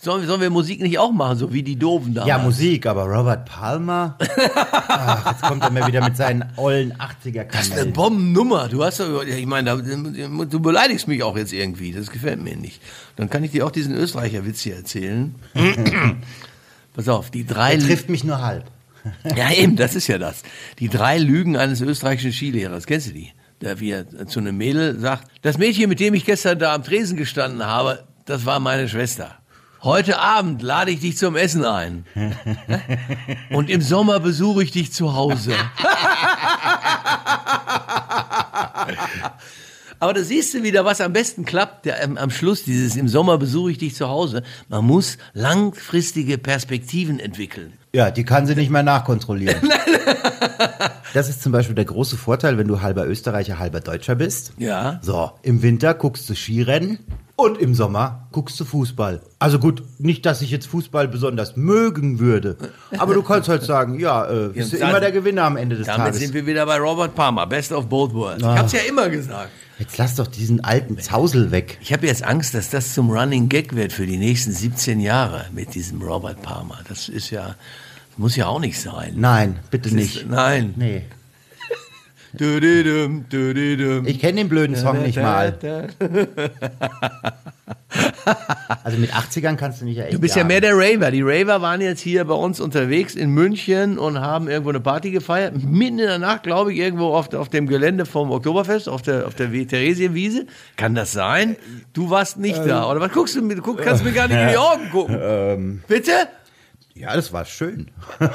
Sollen, 0.00 0.26
sollen 0.26 0.40
wir 0.40 0.48
Musik 0.48 0.80
nicht 0.80 0.98
auch 0.98 1.12
machen, 1.12 1.36
so 1.36 1.52
wie 1.52 1.62
die 1.62 1.76
Doofen 1.76 2.14
damals? 2.14 2.28
Ja, 2.28 2.38
Musik, 2.38 2.86
aber 2.86 3.02
Robert 3.04 3.44
Palmer? 3.46 4.16
Ach, 4.88 5.32
jetzt 5.32 5.42
kommt 5.42 5.62
er 5.62 5.70
mir 5.70 5.86
wieder 5.86 6.02
mit 6.02 6.16
seinen 6.16 6.44
ollen 6.56 6.94
80er 6.94 7.44
Das 7.44 7.62
ist 7.66 7.72
eine 7.72 7.80
Kanälen. 7.80 7.92
Bombennummer. 7.92 8.68
Du 8.68 8.82
hast 8.82 9.00
doch, 9.00 9.22
ich 9.24 9.44
meine, 9.44 9.76
da- 9.76 10.44
du 10.46 10.60
beleidigst 10.60 11.06
mich 11.06 11.22
auch 11.22 11.36
jetzt 11.36 11.52
irgendwie. 11.52 11.92
Das 11.92 12.10
gefällt 12.10 12.40
mir 12.40 12.56
nicht. 12.56 12.80
Dann 13.16 13.28
kann 13.28 13.44
ich 13.44 13.50
dir 13.50 13.66
auch 13.66 13.72
diesen 13.72 13.92
Österreicher-Witz 13.94 14.60
hier 14.62 14.76
erzählen. 14.76 15.34
Pass 16.94 17.08
auf, 17.08 17.30
die 17.30 17.44
drei 17.44 17.74
Er 17.74 17.80
trifft 17.80 18.08
mich 18.08 18.24
nur 18.24 18.40
halb. 18.40 18.64
Ja, 19.36 19.50
eben, 19.52 19.76
das 19.76 19.94
ist 19.94 20.06
ja 20.06 20.16
das. 20.18 20.42
Die 20.78 20.88
drei 20.88 21.18
Lügen 21.18 21.56
eines 21.56 21.80
österreichischen 21.80 22.32
Skilehrers. 22.32 22.86
Kennst 22.86 23.08
du 23.08 23.12
die? 23.12 23.32
Der 23.60 23.80
wie 23.80 23.90
er 23.90 24.26
zu 24.26 24.38
einem 24.40 24.56
Mädel 24.56 24.98
sagt, 25.00 25.28
das 25.42 25.58
Mädchen, 25.58 25.88
mit 25.88 26.00
dem 26.00 26.14
ich 26.14 26.24
gestern 26.24 26.58
da 26.58 26.74
am 26.74 26.84
Tresen 26.84 27.16
gestanden 27.16 27.66
habe, 27.66 28.04
das 28.24 28.46
war 28.46 28.60
meine 28.60 28.88
Schwester. 28.88 29.38
Heute 29.82 30.18
Abend 30.18 30.62
lade 30.62 30.90
ich 30.90 31.00
dich 31.00 31.16
zum 31.16 31.36
Essen 31.36 31.64
ein. 31.64 32.04
Und 33.50 33.70
im 33.70 33.80
Sommer 33.80 34.20
besuche 34.20 34.62
ich 34.64 34.72
dich 34.72 34.92
zu 34.92 35.14
Hause. 35.14 35.54
Aber 40.00 40.12
da 40.14 40.22
siehst 40.22 40.54
du 40.54 40.62
wieder, 40.62 40.84
was 40.84 41.00
am 41.00 41.12
besten 41.12 41.44
klappt, 41.44 41.84
der, 41.86 42.02
am, 42.04 42.16
am 42.16 42.30
Schluss 42.30 42.62
dieses 42.64 42.96
im 42.96 43.08
Sommer 43.08 43.38
besuche 43.38 43.72
ich 43.72 43.78
dich 43.78 43.94
zu 43.94 44.08
Hause. 44.08 44.42
Man 44.68 44.84
muss 44.84 45.18
langfristige 45.34 46.38
Perspektiven 46.38 47.18
entwickeln. 47.18 47.72
Ja, 47.92 48.10
die 48.10 48.24
kann 48.24 48.46
sie 48.46 48.54
nicht 48.54 48.70
mehr 48.70 48.82
nachkontrollieren. 48.82 49.56
das 51.14 51.28
ist 51.28 51.42
zum 51.42 51.52
Beispiel 51.52 51.74
der 51.74 51.84
große 51.86 52.16
Vorteil, 52.16 52.58
wenn 52.58 52.68
du 52.68 52.80
halber 52.80 53.06
Österreicher, 53.06 53.58
halber 53.58 53.80
Deutscher 53.80 54.14
bist. 54.14 54.52
Ja. 54.58 55.00
So, 55.02 55.32
im 55.42 55.62
Winter 55.62 55.94
guckst 55.94 56.28
du 56.30 56.34
Skirennen 56.34 56.98
und 57.34 57.58
im 57.58 57.74
Sommer 57.74 58.28
guckst 58.30 58.58
du 58.60 58.64
Fußball. 58.64 59.20
Also 59.38 59.58
gut, 59.58 59.82
nicht, 59.98 60.26
dass 60.26 60.42
ich 60.42 60.50
jetzt 60.50 60.66
Fußball 60.66 61.08
besonders 61.08 61.56
mögen 61.56 62.18
würde, 62.18 62.56
aber 62.98 63.14
du 63.14 63.22
kannst 63.22 63.48
halt 63.48 63.62
sagen, 63.62 63.98
ja, 63.98 64.26
äh, 64.28 64.48
bist 64.54 64.72
du 64.74 64.78
dann- 64.78 64.90
immer 64.90 65.00
der 65.00 65.12
Gewinner 65.12 65.44
am 65.44 65.56
Ende 65.56 65.76
des 65.76 65.86
Damit 65.86 65.98
Tages. 66.06 66.20
sind 66.20 66.34
wir 66.34 66.46
wieder 66.46 66.66
bei 66.66 66.78
Robert 66.78 67.14
Palmer, 67.14 67.46
Best 67.46 67.72
of 67.72 67.86
both 67.88 68.12
worlds. 68.12 68.42
Ich 68.42 68.48
hab's 68.48 68.72
ja 68.72 68.80
immer 68.88 69.08
gesagt. 69.08 69.50
Jetzt 69.78 69.96
lass 69.96 70.16
doch 70.16 70.26
diesen 70.26 70.64
alten 70.64 70.98
Zausel 70.98 71.52
weg. 71.52 71.78
Ich 71.80 71.92
habe 71.92 72.06
jetzt 72.06 72.24
Angst, 72.24 72.54
dass 72.54 72.70
das 72.70 72.94
zum 72.94 73.10
Running 73.10 73.48
Gag 73.48 73.76
wird 73.76 73.92
für 73.92 74.06
die 74.06 74.16
nächsten 74.16 74.52
17 74.52 74.98
Jahre 74.98 75.46
mit 75.52 75.74
diesem 75.74 76.02
Robert 76.02 76.42
Palmer. 76.42 76.80
Das 76.88 77.08
ist 77.08 77.30
ja, 77.30 77.54
muss 78.16 78.34
ja 78.34 78.48
auch 78.48 78.58
nicht 78.58 78.80
sein. 78.80 79.14
Nein, 79.16 79.60
bitte 79.70 79.90
Das 79.90 79.92
nicht. 79.92 80.16
Ist, 80.16 80.26
nein. 80.28 80.74
Nee. 80.76 81.02
Ich 84.06 84.18
kenne 84.18 84.38
den 84.40 84.48
blöden 84.48 84.76
Song 84.76 85.02
nicht 85.02 85.16
mal. 85.16 85.56
Also 88.84 88.98
mit 88.98 89.12
80ern 89.12 89.56
kannst 89.56 89.80
du 89.80 89.84
nicht 89.84 89.96
ja 89.96 90.04
echt 90.04 90.14
Du 90.14 90.18
bist 90.20 90.34
ja 90.34 90.40
jagen. 90.40 90.48
mehr 90.48 90.60
der 90.60 90.72
Raver. 90.76 91.10
Die 91.10 91.22
Raver 91.22 91.60
waren 91.62 91.80
jetzt 91.80 92.00
hier 92.00 92.24
bei 92.24 92.34
uns 92.34 92.60
unterwegs 92.60 93.14
in 93.14 93.30
München 93.30 93.98
und 93.98 94.20
haben 94.20 94.48
irgendwo 94.48 94.70
eine 94.70 94.80
Party 94.80 95.10
gefeiert. 95.10 95.54
Mitten 95.62 95.98
in 95.98 96.06
der 96.06 96.18
Nacht, 96.18 96.42
glaube 96.42 96.72
ich, 96.72 96.78
irgendwo 96.78 97.14
auf, 97.14 97.32
auf 97.34 97.48
dem 97.48 97.66
Gelände 97.66 98.06
vom 98.06 98.30
Oktoberfest, 98.30 98.88
auf 98.88 99.02
der, 99.02 99.26
auf 99.26 99.34
der 99.34 99.52
Wie- 99.52 99.66
Theresienwiese. 99.66 100.46
Kann 100.76 100.94
das 100.94 101.12
sein? 101.12 101.56
Du 101.92 102.10
warst 102.10 102.38
nicht 102.38 102.58
da. 102.66 102.90
Oder 102.90 103.00
was 103.00 103.12
guckst 103.12 103.36
du 103.36 103.42
mir? 103.42 103.54
Du 103.56 103.62
guck, 103.62 103.82
kannst 103.82 104.04
mir 104.04 104.12
gar 104.12 104.28
nicht 104.28 104.38
in 104.38 104.48
die 104.48 104.56
Augen 104.56 104.90
gucken. 104.90 105.82
Bitte? 105.88 106.12
Ja, 106.94 107.14
das 107.14 107.32
war 107.32 107.44
schön. 107.44 107.90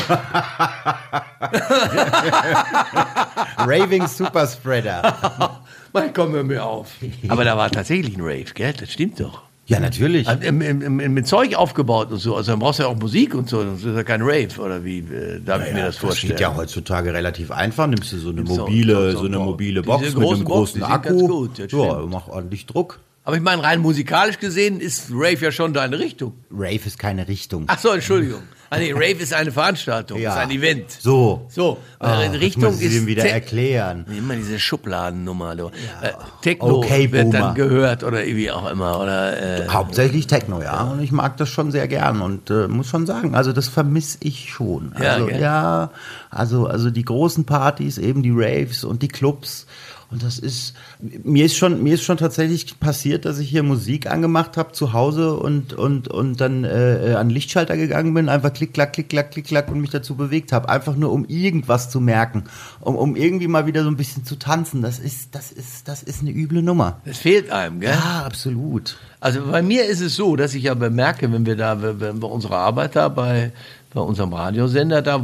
Raving 3.58 4.08
Superspreader. 4.08 5.62
Mann, 5.92 6.14
komm 6.14 6.32
hör 6.34 6.44
mir 6.44 6.64
auf. 6.66 6.92
Aber 7.28 7.44
da 7.44 7.58
war 7.58 7.70
tatsächlich 7.70 8.16
ein 8.18 8.22
Rave, 8.22 8.46
gell? 8.54 8.74
Das 8.74 8.92
stimmt 8.92 9.20
doch. 9.20 9.42
Ja, 9.66 9.80
natürlich. 9.80 10.28
Also, 10.28 10.44
im, 10.44 10.62
im, 10.62 11.00
im, 11.00 11.14
mit 11.14 11.26
Zeug 11.26 11.56
aufgebaut 11.56 12.12
und 12.12 12.18
so. 12.18 12.36
Also 12.36 12.52
dann 12.52 12.60
brauchst 12.60 12.80
du 12.80 12.84
ja 12.84 12.90
auch 12.90 12.98
Musik 12.98 13.34
und 13.34 13.48
so. 13.50 13.64
Das 13.64 13.80
ist 13.84 13.96
ja 13.96 14.04
kein 14.04 14.22
Rave, 14.22 14.50
oder 14.60 14.84
wie 14.84 15.00
äh, 15.00 15.40
darf 15.40 15.66
ich 15.66 15.74
mir 15.74 15.86
das 15.86 15.96
Das 15.96 16.04
vorstellen? 16.04 16.32
geht 16.34 16.42
ja 16.42 16.54
heutzutage 16.56 17.14
relativ 17.14 17.50
einfach. 17.50 17.88
Nimmst 17.88 18.12
du 18.12 18.18
so 18.18 18.30
eine 18.32 18.42
mobile, 18.44 19.12
so- 19.14 19.20
so 19.20 19.26
eine 19.26 19.38
so- 19.38 19.44
mobile 19.44 19.82
diese 19.82 19.84
Box 19.84 20.02
mit 20.04 20.16
einem 20.16 20.24
Boxen, 20.26 20.46
großen 20.46 20.82
sind 20.82 20.84
Akku. 20.92 21.28
gut, 21.28 21.60
das 21.60 21.72
ja, 21.72 22.04
mach 22.10 22.28
ordentlich 22.28 22.66
Druck. 22.66 23.00
Aber 23.26 23.38
ich 23.38 23.42
meine, 23.42 23.64
rein 23.64 23.80
musikalisch 23.80 24.38
gesehen 24.40 24.80
ist 24.82 25.06
Rave 25.12 25.38
ja 25.40 25.52
schon 25.52 25.74
deine 25.74 25.98
Richtung. 26.00 26.34
Rave 26.52 26.82
ist 26.86 27.00
keine 27.00 27.28
Richtung. 27.28 27.66
Ach 27.68 27.80
so, 27.80 27.90
Entschuldigung. 27.92 28.42
Ah, 28.70 28.80
nee, 28.80 28.92
Rave 28.92 29.22
ist 29.22 29.34
eine 29.36 29.52
Veranstaltung, 29.52 30.20
ist 30.20 30.28
ein 30.32 30.50
Event. 30.50 30.90
So. 31.00 31.46
So, 31.48 31.78
Ah, 32.00 32.26
das 32.26 32.42
Richtung 32.42 32.64
muss 32.72 32.82
ich 32.82 32.88
ist 32.88 32.96
ihm 32.96 33.06
wieder 33.06 33.22
Te- 33.22 33.30
erklären. 33.30 34.04
Immer 34.18 34.36
diese 34.36 34.58
Schubladennummer. 34.60 35.56
Du. 35.56 35.68
Äh, 35.68 36.12
Techno 36.42 36.78
Okay, 36.80 37.12
wird 37.12 37.26
Boomer. 37.26 37.40
dann 37.40 37.56
gehört 37.56 38.04
oder 38.04 38.26
wie 38.26 38.50
auch 38.50 38.70
immer. 38.72 39.00
Oder, 39.00 39.62
äh, 39.66 39.68
Hauptsächlich 39.70 40.26
Techno, 40.26 40.62
ja. 40.64 40.86
Und 40.86 41.04
ich 41.04 41.12
mag 41.12 41.38
das 41.38 41.50
schon 41.50 41.72
sehr 41.72 41.88
gern 41.88 42.20
und 42.22 42.50
äh, 42.50 42.68
muss 42.68 42.88
schon 42.88 43.06
sagen, 43.06 43.36
also 43.36 43.54
das 43.54 43.68
vermisse 43.68 44.18
ich 44.22 44.50
schon. 44.52 44.92
Ja, 45.00 45.14
Also 45.14 45.26
gell? 45.28 45.40
ja, 45.40 45.92
also 46.32 46.66
also 46.66 46.90
die 46.90 47.06
großen 47.06 47.46
Partys, 47.46 48.00
eben 48.00 48.24
die 48.24 48.34
Raves 48.34 48.84
und 48.84 49.04
die 49.04 49.08
Clubs. 49.08 49.68
Und 50.14 50.22
das 50.22 50.38
ist 50.38 50.76
mir 51.00 51.46
ist 51.46 51.58
schon 51.58 51.82
mir 51.82 51.96
ist 51.96 52.04
schon 52.04 52.18
tatsächlich 52.18 52.80
passiert, 52.80 53.26
dass 53.26 53.40
ich 53.40 53.50
hier 53.50 53.64
Musik 53.64 54.06
angemacht 54.06 54.58
habe 54.58 54.72
zu 54.72 54.94
Hause 54.94 55.34
und 55.34 55.74
und 55.74 56.08
und 56.08 56.40
dann 56.40 56.64
äh, 56.66 57.14
äh, 57.14 57.16
an 57.16 57.30
den 57.30 57.34
Lichtschalter 57.34 57.76
gegangen 57.76 58.14
bin, 58.14 58.30
einfach 58.30 58.54
klick 58.54 58.76
klack 58.76 58.94
klick 58.94 59.10
klack 59.10 59.32
klick 59.32 59.48
klack 59.48 59.72
und 59.72 59.82
mich 59.82 59.90
dazu 59.90 60.16
bewegt 60.16 60.52
habe, 60.52 60.70
einfach 60.70 60.96
nur 60.96 61.12
um 61.12 61.26
irgendwas 61.26 61.90
zu 61.90 62.00
merken, 62.00 62.44
um 62.80 62.96
um 62.96 63.16
irgendwie 63.16 63.48
mal 63.48 63.66
wieder 63.66 63.84
so 63.84 63.90
ein 63.90 63.98
bisschen 63.98 64.24
zu 64.24 64.36
tanzen. 64.36 64.84
Das 64.84 65.00
ist 65.00 65.34
das 65.34 65.52
ist 65.52 65.88
das 65.88 66.04
ist 66.04 66.22
eine 66.22 66.30
üble 66.30 66.62
Nummer. 66.62 67.02
das 67.06 67.18
fehlt 67.18 67.50
einem, 67.50 67.80
gell? 67.80 67.90
Ja, 67.90 68.24
absolut. 68.24 68.98
Also 69.20 69.42
bei 69.50 69.64
mir 69.64 69.86
ist 69.86 70.02
es 70.02 70.16
so, 70.16 70.36
dass 70.36 70.54
ich 70.54 70.62
ja 70.62 70.76
bemerke, 70.76 71.32
wenn 71.32 71.48
wir 71.48 71.56
da, 71.56 71.82
wenn 71.82 72.22
wir 72.22 72.30
unsere 72.30 72.58
Arbeit 72.58 72.96
da 72.96 73.10
bei, 73.10 73.52
bei 73.92 74.02
unserem 74.02 74.32
Radiosender, 74.32 75.02
da, 75.02 75.24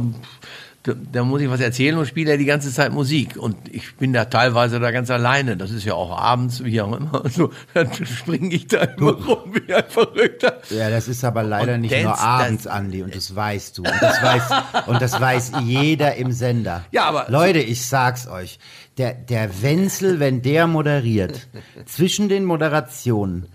da, 0.84 0.94
da 1.12 1.24
muss 1.24 1.42
ich 1.42 1.50
was 1.50 1.60
erzählen 1.60 1.98
und 1.98 2.06
spiele 2.06 2.30
ja 2.30 2.36
die 2.38 2.46
ganze 2.46 2.72
Zeit 2.72 2.92
Musik. 2.92 3.36
Und 3.36 3.56
ich 3.70 3.96
bin 3.96 4.12
da 4.14 4.24
teilweise 4.24 4.80
da 4.80 4.90
ganz 4.90 5.10
alleine. 5.10 5.56
Das 5.58 5.70
ist 5.70 5.84
ja 5.84 5.92
auch 5.94 6.16
abends, 6.18 6.64
wie 6.64 6.80
auch 6.80 6.96
immer. 6.96 7.22
So, 7.30 7.50
dann 7.74 7.88
springe 7.92 8.54
ich 8.54 8.66
da 8.66 8.78
immer 8.84 9.12
rum 9.12 9.52
wie 9.54 9.74
ein 9.74 9.84
Verrückter. 9.88 10.60
Ja, 10.70 10.88
das 10.88 11.06
ist 11.08 11.22
aber 11.24 11.42
leider 11.42 11.74
Und 11.74 11.82
nicht 11.82 11.92
Dance, 11.92 12.04
nur 12.04 12.12
das- 12.12 12.20
abends, 12.22 12.66
Andi, 12.66 13.02
und 13.02 13.14
das 13.14 13.34
weißt 13.34 13.76
du. 13.78 13.82
Und 13.82 13.92
das 14.00 14.22
weiß, 14.22 14.42
und 14.86 15.02
das 15.02 15.20
weiß 15.20 15.52
jeder 15.64 16.14
im 16.16 16.32
Sender. 16.32 16.84
Ja, 16.92 17.04
aber- 17.04 17.26
Leute, 17.28 17.58
ich 17.60 17.84
sag's 17.86 18.26
euch. 18.26 18.58
Der, 18.96 19.12
der 19.14 19.62
Wenzel, 19.62 20.18
wenn 20.18 20.40
der 20.42 20.66
moderiert, 20.66 21.48
zwischen 21.86 22.28
den 22.28 22.44
Moderationen, 22.44 23.46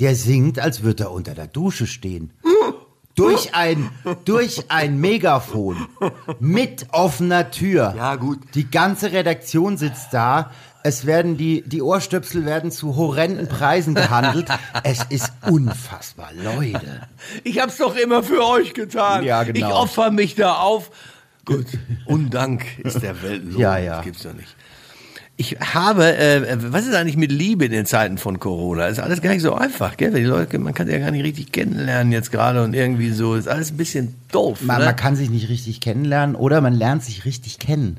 der 0.00 0.14
singt, 0.16 0.58
als 0.58 0.82
würde 0.82 1.04
er 1.04 1.12
unter 1.12 1.34
der 1.34 1.46
Dusche 1.46 1.86
stehen. 1.86 2.32
Durch 3.14 3.54
ein, 3.54 3.90
durch 4.24 4.70
ein 4.70 4.98
Megafon. 4.98 5.88
Mit 6.40 6.86
offener 6.92 7.50
Tür. 7.50 7.94
Ja, 7.96 8.16
gut. 8.16 8.38
Die 8.54 8.70
ganze 8.70 9.12
Redaktion 9.12 9.76
sitzt 9.76 10.12
da. 10.12 10.50
Es 10.82 11.06
werden 11.06 11.36
die, 11.36 11.62
die 11.62 11.80
Ohrstöpsel 11.82 12.44
werden 12.44 12.72
zu 12.72 12.96
horrenden 12.96 13.48
Preisen 13.48 13.94
gehandelt. 13.94 14.48
Es 14.82 15.04
ist 15.10 15.32
unfassbar, 15.48 16.30
Leute. 16.34 17.02
Ich 17.44 17.60
hab's 17.60 17.76
doch 17.76 17.94
immer 17.96 18.22
für 18.22 18.44
euch 18.44 18.74
getan. 18.74 19.24
Ja, 19.24 19.44
genau. 19.44 19.68
Ich 19.68 19.72
opfer 19.72 20.10
mich 20.10 20.34
da 20.34 20.54
auf. 20.54 20.90
Gut. 21.44 21.66
Undank 22.06 22.78
ist 22.78 23.02
der 23.02 23.20
Weltlohn. 23.22 23.60
Ja, 23.60 23.78
ja. 23.78 23.96
Das 23.96 24.04
gibt's 24.04 24.22
doch 24.22 24.32
nicht. 24.32 24.56
Ich 25.42 25.56
habe, 25.74 26.16
äh, 26.16 26.56
was 26.72 26.86
ist 26.86 26.94
eigentlich 26.94 27.16
mit 27.16 27.32
Liebe 27.32 27.64
in 27.64 27.72
den 27.72 27.84
Zeiten 27.84 28.16
von 28.16 28.38
Corona? 28.38 28.86
Ist 28.86 29.00
alles 29.00 29.20
gar 29.20 29.30
nicht 29.32 29.42
so 29.42 29.54
einfach, 29.54 29.96
gell? 29.96 30.12
Weil 30.12 30.20
Die 30.20 30.26
Leute, 30.26 30.56
man 30.60 30.72
kann 30.72 30.86
sie 30.86 30.92
ja 30.92 31.00
gar 31.00 31.10
nicht 31.10 31.24
richtig 31.24 31.50
kennenlernen 31.50 32.12
jetzt 32.12 32.30
gerade 32.30 32.62
und 32.62 32.74
irgendwie 32.74 33.10
so. 33.10 33.34
Ist 33.34 33.48
alles 33.48 33.72
ein 33.72 33.76
bisschen 33.76 34.14
doof. 34.30 34.60
Man, 34.62 34.78
ne? 34.78 34.84
man 34.84 34.94
kann 34.94 35.16
sich 35.16 35.30
nicht 35.30 35.48
richtig 35.48 35.80
kennenlernen 35.80 36.36
oder 36.36 36.60
man 36.60 36.74
lernt 36.74 37.02
sich 37.02 37.24
richtig 37.24 37.58
kennen. 37.58 37.96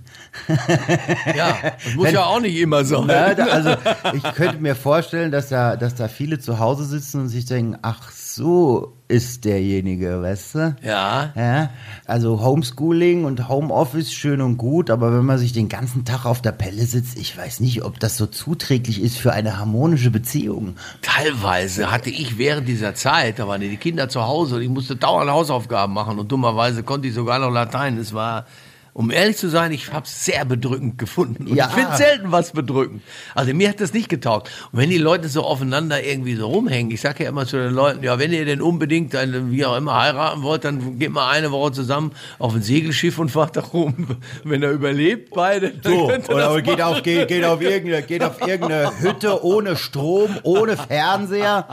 ja, 1.36 1.58
das 1.84 1.96
muss 1.96 2.06
Wenn- 2.08 2.14
ja 2.14 2.24
auch 2.24 2.40
nicht 2.40 2.56
immer. 2.58 2.82
Ja, 2.84 3.34
da- 3.34 3.48
also 3.48 3.72
ich 4.14 4.24
könnte 4.36 4.60
mir 4.62 4.76
vorstellen, 4.76 5.30
dass 5.30 5.50
da, 5.50 5.76
dass 5.76 5.96
da 5.96 6.08
viele 6.08 6.40
zu 6.40 6.60
Hause 6.60 6.86
sitzen 6.86 7.20
und 7.20 7.28
sich 7.28 7.44
denken, 7.44 7.78
ach 7.82 8.10
so 8.36 8.98
ist 9.08 9.46
derjenige, 9.46 10.22
weißt 10.22 10.56
du? 10.56 10.76
Ja. 10.82 11.34
ja. 11.36 11.70
Also 12.06 12.42
Homeschooling 12.42 13.26
und 13.26 13.48
Homeoffice 13.48 14.12
schön 14.12 14.42
und 14.42 14.58
gut, 14.58 14.90
aber 14.90 15.14
wenn 15.16 15.26
man 15.26 15.38
sich 15.38 15.54
den 15.54 15.70
ganzen 15.70 16.04
Tag 16.04 16.26
auf 16.26 16.42
der 16.42 16.52
Pelle 16.52 16.84
sitzt, 16.86 17.18
ich 17.18 17.38
weiß 17.38 17.60
nicht, 17.60 17.84
ob 17.84 18.00
das 18.00 18.18
so 18.18 18.26
zuträglich 18.26 19.02
ist 19.02 19.18
für 19.18 19.34
eine 19.34 19.60
harmonische 19.60 20.10
Beziehung. 20.10 20.78
Teilweise 21.02 21.92
hatte 21.92 22.10
ich 22.10 22.38
während 22.38 22.68
dieser 22.68 22.96
Zeit, 22.96 23.38
da 23.40 23.48
waren 23.48 23.62
die 23.62 23.78
Kinder 23.78 24.10
zu 24.10 24.24
Hause 24.24 24.56
und 24.56 24.62
ich 24.64 24.70
musste 24.70 24.96
dauernd 24.96 25.30
Hausaufgaben 25.30 25.94
machen 25.94 26.18
und 26.18 26.32
dummerweise 26.32 26.84
konnte 26.84 27.08
ich 27.08 27.14
sogar 27.14 27.40
noch 27.40 27.52
Latein. 27.52 27.98
Es 27.98 28.14
war, 28.14 28.46
um 28.94 29.10
ehrlich 29.12 29.38
zu 29.38 29.50
sein, 29.50 29.72
ich 29.72 29.92
habe 29.92 30.06
es 30.06 30.26
sehr 30.26 30.46
bedrückend 30.46 30.98
gefunden. 30.98 31.48
Und 31.48 31.56
Ja. 31.56 31.68
ich 31.68 31.74
finde 31.74 31.98
selten 31.98 32.32
was 32.32 32.52
bedrückend. 32.52 33.02
Also 33.34 33.54
mir 33.54 33.70
hat 33.70 33.82
das 33.82 33.92
nicht 33.94 34.08
getaugt. 34.10 34.50
Und 34.72 34.80
wenn 34.80 34.90
die 34.90 34.98
Leute 35.00 35.28
so 35.30 35.44
aufeinander 35.44 36.04
irgendwie 36.04 36.36
so 36.36 36.48
rumhängen, 36.48 36.92
ich 36.92 37.02
sage 37.02 37.24
ja 37.24 37.30
immer 37.30 37.46
zu 37.48 37.58
den 37.58 37.74
Leuten, 37.74 38.04
ja, 38.04 38.20
wenn 38.20 38.32
ihr 38.32 38.46
denn 38.46 38.62
unbedingt, 38.62 39.16
eine, 39.16 39.50
wie 39.52 39.66
auch 39.66 39.76
immer, 39.76 40.00
heiraten 40.00 40.44
wollt, 40.44 40.64
dann 40.64 41.00
geht 41.00 41.12
mal 41.12 41.30
eine 41.30 41.52
Woche 41.52 41.72
zusammen 41.72 42.12
auf 42.40 42.54
ein 42.54 42.62
Segelschiff 42.62 43.18
und 43.18 43.30
fahrt 43.30 43.56
da 43.58 43.62
rum. 43.62 44.08
Wenn 44.44 44.62
er 44.64 44.72
überlebt, 44.72 45.32
beide, 45.34 45.74
So, 45.84 46.12
oder 46.30 46.62
geht 46.62 46.82
auf, 46.82 47.02
geht, 47.04 47.28
geht, 47.28 47.44
auf 47.46 47.62
irgendeine, 47.62 48.04
geht 48.04 48.24
auf 48.24 48.40
irgendeine 48.46 48.92
Hütte 49.00 49.44
ohne 49.44 49.76
Strom, 49.76 50.30
ohne 50.44 50.78
Fernseher. 50.78 51.68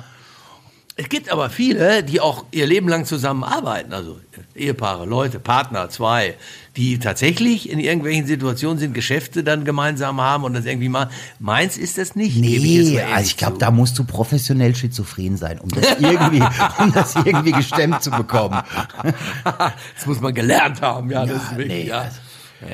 Es 1.01 1.09
gibt 1.09 1.33
aber 1.33 1.49
viele, 1.49 2.03
die 2.03 2.21
auch 2.21 2.45
ihr 2.51 2.67
Leben 2.67 2.87
lang 2.87 3.07
zusammenarbeiten, 3.07 3.95
also 3.95 4.19
Ehepaare, 4.55 5.07
Leute, 5.07 5.41
Partner, 5.41 5.89
zwei, 5.89 6.35
die 6.77 6.99
tatsächlich 6.99 7.71
in 7.71 7.79
irgendwelchen 7.79 8.27
Situationen 8.27 8.79
sind, 8.79 8.93
Geschäfte 8.93 9.43
dann 9.43 9.65
gemeinsam 9.65 10.21
haben 10.21 10.45
und 10.45 10.53
das 10.53 10.67
irgendwie 10.67 10.91
mal. 10.91 11.09
Meins 11.39 11.79
ist 11.79 11.97
das 11.97 12.17
nicht. 12.17 12.37
ich 12.37 12.43
Nee, 12.43 12.57
ehrlich 12.57 13.03
also 13.15 13.27
ich 13.29 13.37
glaube, 13.39 13.57
da 13.57 13.71
musst 13.71 13.99
du 13.99 14.05
professionell 14.05 14.75
schizophren 14.75 15.39
sein, 15.39 15.59
um 15.59 15.71
das 15.71 15.87
irgendwie, 15.99 16.43
um 16.79 16.93
das 16.93 17.15
irgendwie 17.17 17.53
gestemmt 17.53 18.03
zu 18.03 18.11
bekommen. 18.11 18.61
das 19.45 20.05
muss 20.05 20.21
man 20.21 20.35
gelernt 20.35 20.83
haben, 20.83 21.11
ja, 21.11 21.25
das 21.25 21.45
ist 21.45 21.57
wirklich, 21.57 21.85
nee, 21.85 21.89
ja. 21.89 22.01
also- 22.01 22.17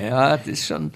ja, 0.05 0.37
das 0.37 0.47
ist 0.49 0.67
schon. 0.67 0.91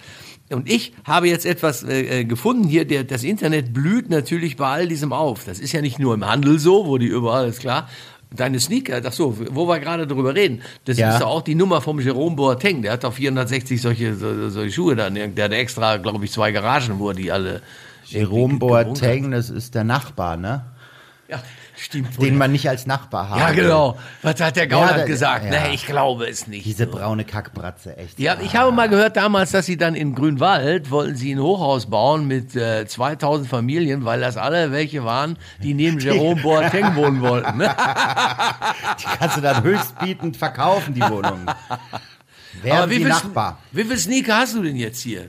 Und 0.51 0.69
ich 0.71 0.93
habe 1.05 1.29
jetzt 1.29 1.47
etwas 1.47 1.83
äh, 1.85 2.21
äh, 2.21 2.25
gefunden 2.25 2.65
hier, 2.69 2.85
der, 2.85 3.05
das 3.05 3.23
Internet 3.23 3.73
blüht 3.73 4.11
natürlich 4.11 4.57
bei 4.57 4.67
all 4.67 4.89
diesem 4.89 5.13
auf. 5.13 5.45
Das 5.45 5.59
ist 5.61 5.73
ja 5.73 5.81
nicht 5.81 5.99
nur 5.99 6.15
im 6.15 6.27
Handel 6.27 6.59
so, 6.59 6.87
wo 6.87 6.99
die 6.99 7.07
überall, 7.07 7.49
ist 7.49 7.61
klar. 7.61 7.89
deine 8.35 8.61
Sneaker, 8.61 9.01
ach 9.05 9.13
so, 9.13 9.37
wo 9.51 9.67
wir 9.67 9.81
gerade 9.81 10.07
drüber 10.07 10.35
reden, 10.35 10.61
das 10.85 10.99
Ja. 10.99 11.13
ist 11.15 11.21
doch 11.21 11.29
auch 11.29 11.43
die 11.43 11.55
Nummer 11.57 11.81
vom 11.81 11.99
Jerome 12.01 12.37
Boateng. 12.37 12.83
Der 12.83 12.93
hat 12.93 13.03
doch 13.05 13.13
460 13.13 13.81
solche, 13.83 14.15
so, 14.15 14.51
solche 14.51 14.73
Schuhe 14.73 14.95
dann. 14.97 15.15
Der 15.15 15.45
hat 15.45 15.53
extra, 15.53 15.97
glaube 15.97 16.25
ich, 16.25 16.31
zwei 16.33 16.53
Garagen, 16.53 16.99
wo 16.99 17.09
er 17.09 17.15
die 17.15 17.33
alle. 17.33 17.61
Jerome 18.07 18.59
Boateng, 18.59 19.31
das 19.33 19.51
ist 19.51 19.75
der 19.75 19.85
Nachbar, 19.85 20.37
ne? 20.37 20.65
Ja, 21.29 21.43
stimmt. 21.85 22.21
Den 22.23 22.37
man 22.39 22.53
nicht 22.53 22.69
als 22.69 22.87
Nachbar 22.87 23.29
haben 23.31 23.41
ja, 23.41 23.51
genau. 23.53 23.99
Was 24.23 24.41
hat 24.41 24.57
der 24.57 24.67
Gauland 24.67 24.99
da- 24.99 25.05
gesagt? 25.05 25.45
ja. 25.45 25.51
Nee, 25.51 25.75
ich 25.75 25.87
glaube 25.87 26.27
es 26.29 26.47
nicht. 26.47 26.65
Diese 26.67 26.87
braune 26.87 27.25
Kackbratze, 27.25 27.97
echt. 27.97 28.19
Ja, 28.19 28.37
ich 28.41 28.55
habe 28.57 28.73
mal 28.73 28.89
gehört 28.89 29.17
damals, 29.17 29.51
dass 29.51 29.67
sie 29.67 29.77
dann 29.77 29.95
in 29.95 30.15
Grünwald 30.15 30.91
wollten 30.91 31.17
sie 31.17 31.33
ein 31.35 31.41
Hochhaus 31.41 31.87
bauen 31.87 32.27
mit 32.29 32.55
äh, 32.57 32.87
2000 32.87 33.49
Familien, 33.49 34.05
weil 34.05 34.21
das 34.21 34.37
alle 34.37 34.73
welche 34.73 35.05
waren, 35.05 35.37
die 35.63 35.75
neben 35.75 35.99
Jerome 35.99 36.41
Boateng 36.41 36.95
wohnen 36.97 37.21
wollten. 37.21 37.59
Die 37.61 39.07
kannst 39.19 39.37
du 39.37 39.41
dann 39.41 39.63
höchstbietend 39.63 40.37
verkaufen, 40.37 40.95
die 40.95 41.03
Wohnung. 41.03 41.47
Wer 42.63 42.89
wie 42.91 42.95
die 42.95 43.01
viel, 43.01 43.09
Nachbar? 43.09 43.59
wie 43.73 43.85
viel 43.85 43.97
Sneaker 43.99 44.39
hast 44.39 44.55
du 44.55 44.63
denn 44.63 44.77
jetzt 44.77 45.01
hier? 45.01 45.29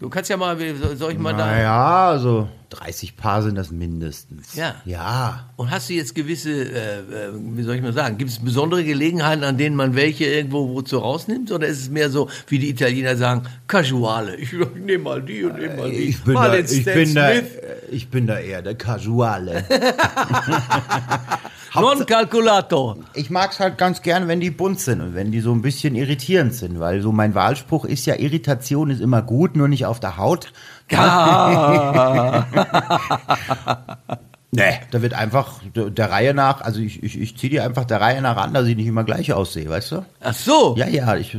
Du 0.00 0.08
kannst 0.08 0.30
ja 0.30 0.36
mal, 0.36 0.58
wie- 0.58 0.74
soll 0.96 1.12
ich 1.12 1.18
mal 1.18 1.32
da. 1.32 1.46
Naja, 1.46 2.08
also 2.10 2.48
30 2.70 3.16
Paar 3.16 3.42
sind 3.42 3.54
das 3.54 3.70
mindestens. 3.70 4.54
Ja. 4.54 4.76
Ja. 4.84 5.50
Und 5.56 5.70
hast 5.70 5.88
du 5.88 5.94
jetzt 5.94 6.14
gewisse, 6.14 6.50
äh, 6.50 6.98
äh, 6.98 7.32
wie 7.34 7.62
soll 7.62 7.76
ich 7.76 7.82
mal 7.82 7.92
sagen, 7.92 8.18
gibt 8.18 8.30
es 8.30 8.38
besondere 8.38 8.84
Gelegenheiten, 8.84 9.44
an 9.44 9.56
denen 9.56 9.76
man 9.76 9.94
welche 9.94 10.26
irgendwo 10.26 10.74
wozu 10.74 10.98
rausnimmt? 10.98 11.50
Oder 11.50 11.66
ist 11.66 11.80
es 11.80 11.90
mehr 11.90 12.10
so, 12.10 12.28
wie 12.48 12.58
die 12.58 12.68
Italiener 12.68 13.16
sagen, 13.16 13.42
casuale? 13.66 14.36
Ich, 14.36 14.52
ich 14.52 14.74
nehme 14.74 15.04
mal 15.04 15.22
die 15.22 15.44
und 15.44 15.58
nehme 15.58 15.76
mal 15.76 15.90
die. 15.90 15.96
Ich 15.96 16.22
bin, 16.22 16.34
mal 16.34 16.50
da, 16.50 16.58
ich, 16.58 16.84
bin 16.84 17.14
da, 17.14 17.32
Smith. 17.32 17.44
ich 17.90 18.08
bin 18.08 18.26
da 18.26 18.38
eher 18.38 18.62
der 18.62 18.74
Casuale. 18.74 19.64
Non 21.74 22.06
calculato. 22.06 22.96
Ich 23.14 23.30
mag 23.30 23.52
es 23.52 23.60
halt 23.60 23.78
ganz 23.78 24.02
gern, 24.02 24.28
wenn 24.28 24.40
die 24.40 24.50
bunt 24.50 24.80
sind 24.80 25.00
und 25.00 25.14
wenn 25.14 25.32
die 25.32 25.40
so 25.40 25.52
ein 25.52 25.62
bisschen 25.62 25.94
irritierend 25.94 26.54
sind, 26.54 26.80
weil 26.80 27.02
so 27.02 27.12
mein 27.12 27.34
Wahlspruch 27.34 27.84
ist 27.84 28.06
ja, 28.06 28.16
Irritation 28.16 28.90
ist 28.90 29.00
immer 29.00 29.22
gut, 29.22 29.56
nur 29.56 29.68
nicht 29.68 29.86
auf 29.86 30.00
der 30.00 30.16
Haut. 30.16 30.52
Nee, 34.50 34.80
da 34.90 35.02
wird 35.02 35.12
einfach 35.12 35.60
der, 35.74 36.10
Reihe 36.10 36.32
nach, 36.32 36.62
also 36.62 36.80
ich, 36.80 37.02
ich, 37.02 37.20
ich 37.20 37.36
ziehe 37.36 37.50
die 37.50 37.60
einfach 37.60 37.84
der 37.84 38.00
Reihe 38.00 38.22
nach 38.22 38.38
an, 38.38 38.54
dass 38.54 38.66
ich 38.66 38.76
nicht 38.76 38.86
immer 38.86 39.04
gleich 39.04 39.34
aussehe, 39.34 39.68
weißt 39.68 39.92
du? 39.92 40.04
Ach 40.20 40.34
so. 40.34 40.74
Ja, 40.78 40.88
ja, 40.88 41.16
ich, 41.16 41.36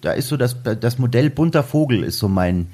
da 0.00 0.12
ist 0.12 0.28
so 0.28 0.36
das, 0.36 0.54
das 0.62 0.98
Modell 0.98 1.30
bunter 1.30 1.64
Vogel 1.64 2.04
ist 2.04 2.20
so 2.20 2.28
mein, 2.28 2.68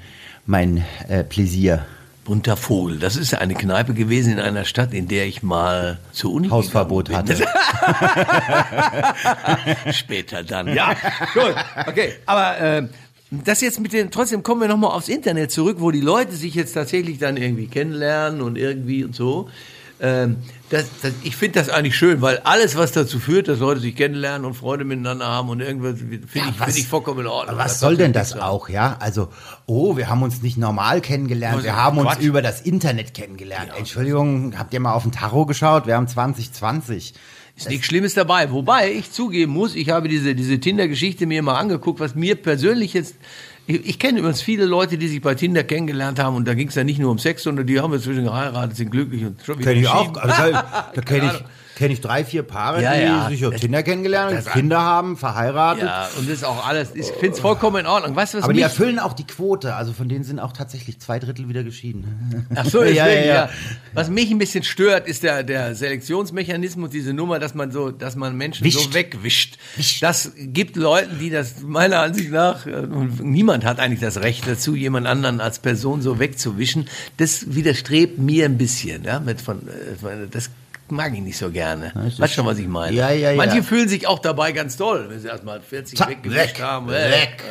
mein 0.45 0.85
äh, 1.07 1.23
Pläsier. 1.23 1.87
Bunter 2.27 2.57
Vogel. 2.57 2.99
Das 2.99 3.15
ist 3.15 3.33
eine 3.35 3.53
Kneipe 3.53 3.93
gewesen 3.93 4.33
in 4.33 4.39
einer 4.41 4.65
Stadt, 4.65 4.93
in 4.93 5.07
der 5.07 5.27
ich 5.27 5.43
mal 5.43 5.97
zur 6.11 6.33
Uni 6.33 6.49
Hausverbot 6.49 7.07
bin. 7.07 7.25
Später 9.93 10.43
dann. 10.43 10.73
Ja, 10.73 10.93
gut. 11.33 11.55
Okay. 11.87 12.15
Aber 12.25 12.59
ähm, 12.59 12.89
das 13.31 13.61
jetzt 13.61 13.79
mit 13.79 13.93
den, 13.93 14.11
trotzdem 14.11 14.43
kommen 14.43 14.59
wir 14.59 14.67
nochmal 14.67 14.91
aufs 14.91 15.07
Internet 15.07 15.51
zurück, 15.51 15.77
wo 15.79 15.89
die 15.89 16.01
Leute 16.01 16.33
sich 16.33 16.53
jetzt 16.53 16.73
tatsächlich 16.73 17.17
dann 17.17 17.37
irgendwie 17.37 17.67
kennenlernen 17.67 18.41
und 18.41 18.57
irgendwie 18.57 19.05
und 19.05 19.15
so. 19.15 19.49
Ähm, 19.99 20.37
das, 20.69 20.85
das, 21.01 21.13
ich 21.23 21.35
finde 21.35 21.59
das 21.59 21.69
eigentlich 21.69 21.95
schön, 21.95 22.21
weil 22.21 22.37
alles, 22.43 22.75
was 22.75 22.91
dazu 22.91 23.19
führt, 23.19 23.47
dass 23.47 23.59
Leute 23.59 23.79
sich 23.79 23.95
kennenlernen 23.95 24.45
und 24.45 24.53
Freude 24.53 24.83
miteinander 24.85 25.25
haben 25.25 25.49
und 25.49 25.59
irgendwas, 25.59 25.97
finde 25.99 26.15
ich, 26.25 26.33
was- 26.59 26.65
find 26.65 26.77
ich 26.77 26.87
vollkommen 26.87 27.21
in 27.21 27.27
Ordnung. 27.27 27.57
Was 27.57 27.73
Das 27.73 27.79
soll 27.79 27.97
denn 27.97 28.13
das 28.13 28.31
sein. 28.31 28.41
auch, 28.41 28.69
ja? 28.69 28.97
Also, 28.99 29.29
oh, 29.65 29.97
wir 29.97 30.09
haben 30.09 30.21
uns 30.21 30.41
nicht 30.43 30.57
normal 30.57 31.01
kennengelernt, 31.01 31.63
wir 31.63 31.75
haben 31.75 31.97
uns 31.97 32.09
Quatsch? 32.09 32.21
über 32.21 32.41
das 32.41 32.61
Internet 32.61 33.13
kennengelernt. 33.13 33.71
Entschuldigung, 33.77 34.53
habt 34.59 34.73
ihr 34.73 34.79
mal 34.79 34.93
auf 34.93 35.03
den 35.03 35.11
Tacho 35.13 35.45
geschaut? 35.45 35.87
Wir 35.87 35.95
haben 35.95 36.07
2020. 36.07 37.13
Ist 37.55 37.69
nichts 37.69 37.87
Schlimmes 37.87 38.13
dabei. 38.13 38.51
Wobei 38.51 38.91
ich 38.91 39.11
zugeben 39.11 39.51
muss, 39.53 39.73
ich 39.73 39.89
habe 39.89 40.07
diese, 40.07 40.35
diese 40.35 40.59
Tinder-Geschichte 40.59 41.25
mir 41.25 41.41
mal 41.41 41.55
angeguckt, 41.55 41.99
was 41.99 42.13
mir 42.13 42.35
persönlich 42.35 42.93
jetzt. 42.93 43.15
Ich, 43.69 43.99
kenne 43.99 44.19
übrigens 44.19 44.41
viele 44.41 44.65
Leute, 44.65 44.97
die 44.97 45.09
sich 45.09 45.21
bei 45.21 45.35
Tinder 45.35 45.61
kennengelernt 45.61 46.19
haben 46.19 46.37
und 46.37 46.47
da 46.47 46.53
ging 46.53 46.69
es 46.69 46.75
ja 46.75 46.85
nicht 46.85 46.99
nur 46.99 47.11
um 47.11 47.19
Sex, 47.19 47.43
sondern 47.43 47.67
die 47.67 47.81
haben 47.81 47.93
inzwischen 47.93 48.23
geheiratet, 48.23 48.77
sind 48.77 48.91
glücklich 48.91 49.25
und 49.25 49.41
schon 49.43 49.59
wieder 49.59 49.73
Kenn 49.73 49.81
ich 49.81 49.89
auch. 49.89 50.15
Also, 50.15 50.53
da 50.53 51.01
kenne 51.05 51.33
ich, 51.33 51.43
kenn 51.77 51.91
ich 51.91 52.01
drei, 52.01 52.25
vier 52.25 52.43
Paare, 52.43 52.81
Ja, 52.81 52.93
die 52.95 53.01
ja. 53.01 53.29
sich 53.29 53.45
auf 53.45 53.55
Tinder 53.55 53.83
kennengelernt, 53.83 54.35
das- 54.35 54.51
Kinder 54.51 54.81
haben, 54.81 55.15
verheiratet. 55.15 55.83
Ja, 55.83 56.09
und 56.17 56.27
das 56.27 56.37
ist 56.37 56.43
auch 56.43 56.67
alles, 56.67 56.89
ich 56.95 57.05
finde 57.07 57.29
es 57.35 57.39
vollkommen 57.39 57.77
in 57.77 57.85
Ordnung. 57.85 58.15
Weißt 58.15 58.33
was 58.33 58.43
Aber 58.43 58.51
die 58.53 58.57
mich, 58.57 58.63
erfüllen 58.63 58.97
auch 58.99 59.13
die 59.13 59.25
Quote. 59.27 59.75
Also 59.75 59.93
von 59.93 60.09
denen 60.09 60.23
sind 60.23 60.39
auch 60.39 60.51
tatsächlich 60.53 60.99
zwei 60.99 61.19
Drittel 61.19 61.47
wieder 61.49 61.63
geschieden. 61.63 62.47
Ach 62.55 62.65
so, 62.65 62.83
Ja, 62.83 63.05
deswegen, 63.05 63.27
ja, 63.27 63.33
ja, 63.33 63.33
ja. 63.45 63.49
Was 63.93 64.09
mich 64.09 64.31
ein 64.31 64.37
bisschen 64.39 64.63
stört, 64.63 65.07
ist 65.07 65.23
der, 65.23 65.43
der 65.43 65.75
Selektionsmechanismus, 65.75 66.89
diese 66.89 67.13
Nummer, 67.13 67.39
dass 67.39 67.53
man 67.53 67.71
so, 67.71 67.91
dass 67.91 68.15
man 68.15 68.35
Menschen 68.35 68.69
so 68.69 68.79
Wischt. 68.79 68.93
wegwischt. 68.93 69.57
Das 70.01 70.31
gibt 70.35 70.75
Leuten, 70.75 71.19
die 71.19 71.29
das 71.29 71.61
meiner 71.61 71.99
Ansicht 71.99 72.31
nach, 72.31 72.65
äh, 72.65 72.87
niemand 73.21 73.65
hat 73.65 73.79
eigentlich 73.79 73.99
das 73.99 74.21
Recht 74.21 74.47
dazu, 74.47 74.75
jemand 74.75 75.05
anderen 75.07 75.39
als 75.41 75.59
Person 75.59 76.01
so 76.01 76.19
wegzuwischen. 76.19 76.87
Das 77.17 77.53
widerstrebt 77.55 78.17
mir 78.17 78.45
ein 78.45 78.57
bisschen, 78.57 79.03
ja, 79.03 79.19
mit 79.19 79.41
von, 79.41 79.59
äh, 79.67 79.95
von- 79.99 80.29
das 80.31 80.49
mag 80.91 81.13
ich 81.13 81.21
nicht 81.21 81.37
so 81.37 81.49
gerne. 81.51 81.91
Weißt 82.17 82.33
schon, 82.33 82.45
was 82.45 82.57
ich 82.57 82.67
meine? 82.67 82.95
Ja, 82.95 83.09
ja, 83.11 83.31
ja. 83.31 83.37
Manche 83.37 83.63
fühlen 83.63 83.89
sich 83.89 84.07
auch 84.07 84.19
dabei 84.19 84.51
ganz 84.51 84.77
toll, 84.77 85.05
wenn 85.09 85.19
sie 85.19 85.27
erstmal 85.27 85.61
40 85.61 85.97
Zack, 85.97 86.09
weggewischt 86.09 86.57
weg, 86.57 86.61
haben. 86.61 86.87
weg, 86.89 87.43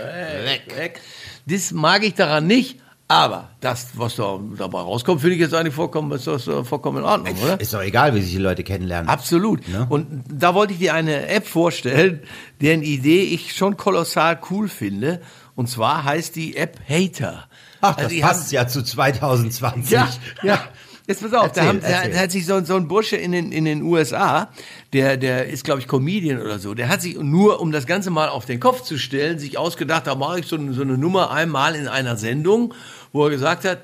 weg, 0.45 0.63
weg. 0.77 1.01
Das 1.47 1.73
mag 1.73 2.05
ich 2.05 2.15
daran 2.15 2.47
nicht. 2.47 2.81
Aber 3.09 3.51
das, 3.61 3.91
was 3.95 4.17
da 4.17 4.41
dabei 4.59 4.81
rauskommt, 4.81 5.21
finde 5.21 5.37
ich 5.37 5.41
jetzt 5.41 5.55
eigentlich 5.55 5.75
vollkommen, 5.75 6.11
ist 6.11 6.27
das 6.27 6.49
äh, 6.49 6.65
vollkommen 6.65 6.99
in 6.99 7.05
Ordnung, 7.05 7.37
oder? 7.41 7.61
Ist 7.61 7.73
doch 7.73 7.81
egal, 7.83 8.17
wie 8.17 8.21
sich 8.21 8.33
die 8.33 8.39
Leute 8.39 8.65
kennenlernen. 8.65 9.09
Absolut. 9.09 9.69
Ne? 9.69 9.87
Und 9.89 10.25
da 10.29 10.55
wollte 10.55 10.73
ich 10.73 10.81
dir 10.81 10.93
eine 10.93 11.29
App 11.29 11.47
vorstellen, 11.47 12.21
deren 12.61 12.83
Idee 12.83 13.23
ich 13.23 13.55
schon 13.55 13.77
kolossal 13.77 14.41
cool 14.51 14.69
finde. 14.69 15.21
Und 15.55 15.69
zwar 15.69 16.03
heißt 16.03 16.35
die 16.35 16.57
App 16.57 16.81
Hater. 16.89 17.47
Ach, 17.81 17.95
das 17.95 18.07
Also 18.07 18.17
die 18.17 18.21
passt 18.23 18.51
ja 18.51 18.67
zu 18.67 18.83
2020. 18.83 19.93
ja, 19.93 20.09
ja. 20.43 20.61
Jetzt 21.09 21.23
pass 21.23 21.33
auf, 21.35 21.41
da, 21.53 21.63
Erzähl, 21.63 21.63
haben, 21.69 21.81
da, 21.81 21.87
erzähl. 21.89 22.13
da 22.13 22.19
hat 22.19 22.31
sich 22.33 22.47
so, 22.47 22.65
so 22.65 22.75
ein 22.77 22.89
Bursche 22.89 23.17
in 23.17 23.31
den, 23.33 23.53
in 23.53 23.65
den 23.65 23.83
USA, 23.83 24.51
der, 24.93 25.17
der 25.17 25.47
ist, 25.47 25.63
glaube 25.65 25.81
ich, 25.81 25.87
Comedian 25.87 26.41
oder 26.41 26.59
so, 26.59 26.75
der 26.75 26.89
hat 26.89 27.01
sich 27.03 27.17
nur, 27.19 27.61
um 27.61 27.71
das 27.71 27.87
Ganze 27.87 28.11
mal 28.11 28.29
auf 28.29 28.45
den 28.45 28.59
Kopf 28.59 28.83
zu 28.83 28.99
stellen, 28.99 29.39
sich 29.39 29.57
ausgedacht, 29.57 30.07
da 30.09 30.15
mache 30.17 30.41
ich 30.41 30.47
so, 30.47 30.57
eine- 30.57 30.73
so 30.73 30.83
eine 30.83 30.99
Nummer 30.99 31.31
einmal 31.31 31.77
in 31.77 31.87
einer 31.87 32.17
Sendung, 32.17 32.75
wo 33.13 33.25
er 33.25 33.31
gesagt 33.31 33.65
hat, 33.65 33.83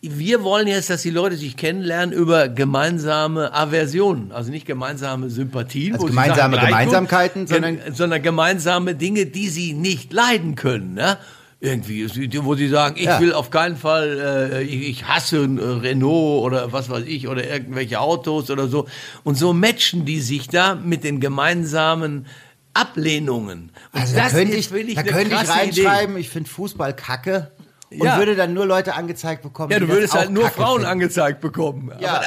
wir 0.00 0.42
wollen 0.42 0.66
jetzt, 0.66 0.90
dass 0.90 1.02
die 1.02 1.10
Leute 1.10 1.36
sich 1.36 1.56
kennenlernen 1.56 2.12
über 2.12 2.48
gemeinsame 2.48 3.52
Aversionen, 3.54 4.32
also 4.32 4.50
nicht 4.50 4.66
gemeinsame 4.66 5.30
Sympathien, 5.30 5.94
Also 5.94 6.06
gemeinsame 6.06 6.58
Gemeinsamkeiten, 6.58 7.46
sondern- 7.46 7.78
sondern 7.92 8.20
gemeinsame 8.22 8.94
Dinge, 8.96 9.26
die 9.26 9.48
sie 9.48 9.74
nicht 9.74 10.12
leiden 10.12 10.56
können. 10.56 10.94
Ne? 10.94 11.18
Irgendwie, 11.64 12.08
wo 12.44 12.56
sie 12.56 12.66
sagen, 12.66 12.96
ich 12.98 13.04
Ja. 13.04 13.20
will 13.20 13.32
auf 13.32 13.50
keinen 13.50 13.76
Fall, 13.76 14.50
äh, 14.52 14.62
ich, 14.64 14.88
ich 14.88 15.04
hasse 15.06 15.36
äh, 15.44 15.64
Renault 15.64 16.42
oder 16.42 16.72
was 16.72 16.90
weiß 16.90 17.04
ich 17.06 17.28
oder 17.28 17.48
irgendwelche 17.48 18.00
Autos 18.00 18.50
oder 18.50 18.66
so. 18.66 18.88
Und 19.22 19.36
so 19.38 19.52
matchen 19.52 20.04
die 20.04 20.20
sich 20.20 20.48
da 20.48 20.74
mit 20.74 21.04
den 21.04 21.20
gemeinsamen 21.20 22.26
Ablehnungen. 22.74 23.70
Und 23.92 24.00
Also 24.00 24.16
da 24.16 24.28
könnte 24.28 24.56
ich, 24.56 24.68
finde 24.70 24.94
da 24.94 25.02
könnte 25.04 25.22
ich 25.22 25.30
krasse 25.30 25.68
Idee. 25.68 25.86
reinschreiben, 25.86 26.16
ich 26.16 26.30
finde 26.30 26.50
Fußball 26.50 26.96
kacke 26.96 27.52
und 27.90 28.04
Ja. 28.06 28.18
würde 28.18 28.34
dann 28.34 28.54
nur 28.54 28.66
Leute 28.66 28.94
angezeigt 28.94 29.42
bekommen. 29.42 29.70
Ja, 29.70 29.78
du 29.78 29.86
würdest 29.86 30.14
halt 30.14 30.30
nur 30.30 30.48
Frauen 30.50 30.78
finden. 30.80 30.90
angezeigt 30.90 31.40
bekommen. 31.40 31.92
Ja. 32.00 32.22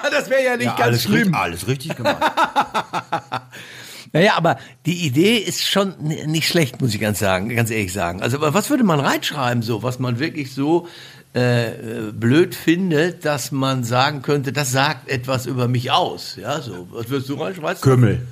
Aber 0.00 0.10
das 0.10 0.28
wäre 0.28 0.42
ja 0.44 0.56
nicht 0.56 0.64
Ja, 0.66 0.70
ganz 0.72 0.80
alles, 0.88 1.02
schlimm. 1.04 1.18
Richtig, 1.28 1.36
alles 1.36 1.66
richtig 1.68 1.96
gemacht. 1.96 2.16
Naja, 4.12 4.34
aber 4.36 4.58
die 4.84 5.06
Idee 5.06 5.38
ist 5.38 5.66
schon 5.66 5.94
nicht 5.98 6.46
schlecht, 6.46 6.80
muss 6.80 6.94
ich 6.94 7.00
ganz 7.00 7.18
sagen, 7.18 7.48
ganz 7.48 7.70
ehrlich 7.70 7.92
sagen. 7.92 8.22
Also, 8.22 8.40
was 8.40 8.68
würde 8.68 8.84
man 8.84 9.00
reinschreiben, 9.00 9.62
so, 9.62 9.82
was 9.82 9.98
man 9.98 10.18
wirklich 10.18 10.52
so 10.52 10.86
äh, 11.34 12.08
äh, 12.08 12.12
blöd 12.12 12.54
findet, 12.54 13.24
dass 13.24 13.52
man 13.52 13.84
sagen 13.84 14.20
könnte, 14.20 14.52
das 14.52 14.70
sagt 14.70 15.08
etwas 15.08 15.46
über 15.46 15.66
mich 15.66 15.90
aus. 15.90 16.36
Ja, 16.36 16.60
so. 16.60 16.88
Was 16.90 17.08
würdest 17.08 17.30
du 17.30 17.34
reinschreiben? 17.34 17.80
Kümmel. 17.80 18.26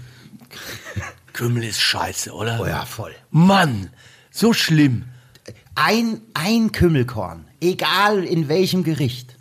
Kümmel 1.32 1.64
ist 1.64 1.80
scheiße, 1.80 2.30
oder? 2.32 2.58
Oh 2.60 2.66
ja, 2.66 2.84
voll. 2.84 3.14
Mann, 3.30 3.88
so 4.30 4.52
schlimm. 4.52 5.04
Ein, 5.76 6.20
ein 6.34 6.72
Kümmelkorn, 6.72 7.46
egal 7.62 8.22
in 8.24 8.48
welchem 8.48 8.84
Gericht. 8.84 9.34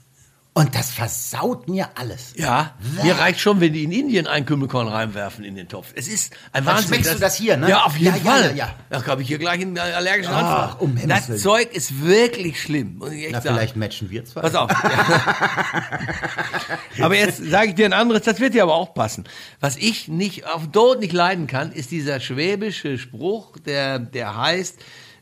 Und 0.53 0.75
das 0.75 0.91
versaut 0.91 1.69
mir 1.69 1.89
alles. 1.95 2.33
Ja, 2.35 2.73
mir 3.03 3.17
reicht 3.17 3.39
schon, 3.39 3.61
wenn 3.61 3.71
die 3.71 3.83
in 3.83 3.91
Indien 3.93 4.27
ein 4.27 4.45
Kümmelkorn 4.45 4.87
reinwerfen 4.89 5.45
in 5.45 5.55
den 5.55 5.69
Topf. 5.69 5.93
Es 5.95 6.07
ist 6.09 6.33
ein 6.51 6.65
Dann 6.65 6.75
Wahnsinn. 6.75 6.87
schmeckst 6.95 7.13
du 7.13 7.19
das 7.19 7.35
hier, 7.35 7.55
ne? 7.55 7.69
Ja, 7.69 7.83
auf 7.83 7.95
jeden 7.95 8.17
Ja, 8.17 8.23
ja, 8.23 8.31
Fall. 8.31 8.49
ja, 8.57 8.65
ja. 8.65 8.75
Da 8.89 9.05
habe 9.05 9.21
ich 9.21 9.27
hier 9.29 9.37
gleich 9.37 9.61
einen 9.61 9.77
allergischen 9.77 10.33
Ach, 10.33 10.63
Anfall. 10.71 10.75
um 10.79 10.97
Himmels 10.97 11.19
das 11.19 11.29
Willen. 11.29 11.39
Zeug 11.39 11.73
ist 11.73 12.01
wirklich 12.03 12.61
schlimm. 12.61 12.97
Muss 12.97 13.11
ich 13.11 13.23
echt 13.25 13.31
Na, 13.33 13.41
sagen. 13.41 13.55
vielleicht 13.55 13.75
matchen 13.77 14.09
wir 14.09 14.25
zwei. 14.25 14.41
Pass 14.41 14.55
auf. 14.55 14.69
aber 17.01 17.15
jetzt 17.15 17.37
sage 17.45 17.69
ich 17.69 17.75
dir 17.75 17.85
ein 17.85 17.93
anderes, 17.93 18.23
das 18.23 18.39
wird 18.39 18.53
dir 18.53 18.63
aber 18.63 18.75
auch 18.75 18.93
passen. 18.93 19.25
Was 19.59 19.77
ich 19.77 20.07
nicht 20.07 20.45
auf 20.47 20.69
Tod 20.71 20.99
nicht 20.99 21.13
leiden 21.13 21.47
kann, 21.47 21.71
ist 21.71 21.91
dieser 21.91 22.19
schwäbische 22.19 22.97
Spruch, 22.97 23.57
der, 23.65 23.99
der 23.99 24.35
heißt, 24.35 24.79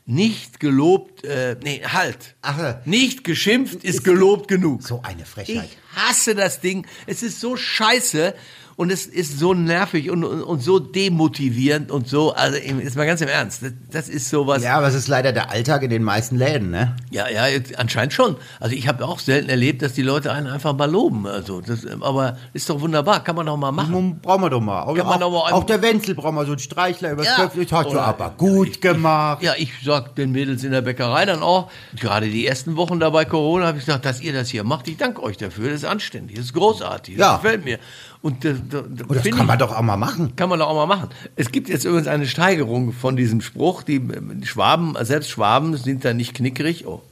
nicht 0.08 0.58
gelobt, 0.58 1.22
äh, 1.24 1.56
nee, 1.62 1.82
halt. 1.84 2.34
Ach, 2.40 2.76
nicht 2.86 3.24
geschimpft 3.24 3.84
ist 3.84 4.04
gelobt 4.04 4.48
genug. 4.48 4.82
So 4.82 5.02
eine 5.02 5.26
Frechheit. 5.26 5.68
Ich 5.70 5.78
hasse 5.94 6.34
das 6.34 6.62
Ding. 6.62 6.86
Es 7.06 7.22
ist 7.22 7.40
so 7.40 7.56
scheiße. 7.56 8.34
Und 8.78 8.92
es 8.92 9.06
ist 9.06 9.40
so 9.40 9.54
nervig 9.54 10.08
und, 10.08 10.22
und, 10.22 10.40
und 10.40 10.62
so 10.62 10.78
demotivierend 10.78 11.90
und 11.90 12.06
so, 12.06 12.32
also 12.34 12.56
ist 12.56 12.94
mal 12.96 13.06
ganz 13.06 13.20
im 13.20 13.26
Ernst, 13.26 13.60
das, 13.64 13.72
das 13.90 14.08
ist 14.08 14.30
sowas. 14.30 14.62
Ja, 14.62 14.76
aber 14.76 14.86
es 14.86 14.94
ist 14.94 15.08
leider 15.08 15.32
der 15.32 15.50
Alltag 15.50 15.82
in 15.82 15.90
den 15.90 16.04
meisten 16.04 16.36
Läden, 16.36 16.70
ne? 16.70 16.94
Ja, 17.10 17.28
ja, 17.28 17.42
anscheinend 17.76 18.12
schon. 18.12 18.36
Also 18.60 18.76
ich 18.76 18.86
habe 18.86 19.04
auch 19.04 19.18
selten 19.18 19.50
erlebt, 19.50 19.82
dass 19.82 19.94
die 19.94 20.02
Leute 20.02 20.30
einen 20.30 20.46
einfach 20.46 20.76
mal 20.76 20.88
loben. 20.88 21.26
Also 21.26 21.60
das, 21.60 21.84
aber 22.00 22.36
ist 22.52 22.70
doch 22.70 22.80
wunderbar, 22.80 23.24
kann 23.24 23.34
man 23.34 23.46
doch 23.46 23.56
mal 23.56 23.72
machen. 23.72 23.90
Nun 23.90 24.20
brauchen 24.20 24.42
wir 24.42 24.50
doch 24.50 24.60
mal. 24.60 24.82
Auch, 24.84 24.96
doch 24.96 25.04
mal 25.06 25.20
auch, 25.24 25.50
auch 25.50 25.64
der 25.64 25.82
Wenzel 25.82 26.14
braucht 26.14 26.34
mal 26.34 26.46
so 26.46 26.52
einen 26.52 26.60
Streichler 26.60 27.10
übers 27.10 27.26
Ja. 27.26 27.34
Köpfchen. 27.34 27.64
Das 27.64 27.72
hast 27.72 27.92
du 27.92 27.98
aber 27.98 28.30
gut 28.38 28.80
gemacht. 28.80 29.42
Ja, 29.42 29.54
ich 29.58 29.72
sag 29.84 30.14
den 30.14 30.30
Mädels 30.30 30.62
in 30.62 30.70
der 30.70 30.82
Bäckerei 30.82 31.24
dann 31.26 31.42
auch, 31.42 31.68
gerade 31.98 32.28
die 32.28 32.46
ersten 32.46 32.76
Wochen 32.76 33.00
da 33.00 33.10
bei 33.10 33.24
Corona, 33.24 33.66
habe 33.66 33.78
ich 33.78 33.86
gesagt, 33.86 34.04
dass 34.04 34.20
ihr 34.20 34.32
das 34.32 34.48
hier 34.50 34.62
macht, 34.62 34.86
ich 34.86 34.98
danke 34.98 35.20
euch 35.20 35.36
dafür, 35.36 35.70
das 35.70 35.78
ist 35.82 35.84
anständig, 35.84 36.36
das 36.36 36.44
ist 36.46 36.54
großartig, 36.54 37.16
das 37.16 37.26
Ja. 37.26 37.36
gefällt 37.38 37.64
mir. 37.64 37.80
Und 38.20 38.44
äh, 38.44 38.54
da, 38.54 38.80
da, 38.82 39.04
Und 39.06 39.14
das 39.14 39.22
kann 39.24 39.40
ich- 39.40 39.46
man 39.46 39.58
doch 39.58 39.74
auch 39.76 39.82
mal 39.82 39.96
machen. 39.96 40.34
Kann 40.34 40.48
man 40.48 40.58
doch 40.58 40.68
auch 40.68 40.74
mal 40.74 40.86
machen. 40.86 41.08
Es 41.36 41.52
gibt 41.52 41.68
jetzt 41.68 41.84
übrigens 41.84 42.08
eine 42.08 42.26
Steigerung 42.26 42.92
von 42.92 43.16
diesem 43.16 43.40
Spruch. 43.40 43.82
Die 43.84 44.00
Schwaben, 44.44 44.96
selbst 45.02 45.30
Schwaben 45.30 45.76
sind 45.76 46.04
da 46.04 46.12
nicht 46.14 46.34
knickerig. 46.34 46.86
Oh, 46.86 47.02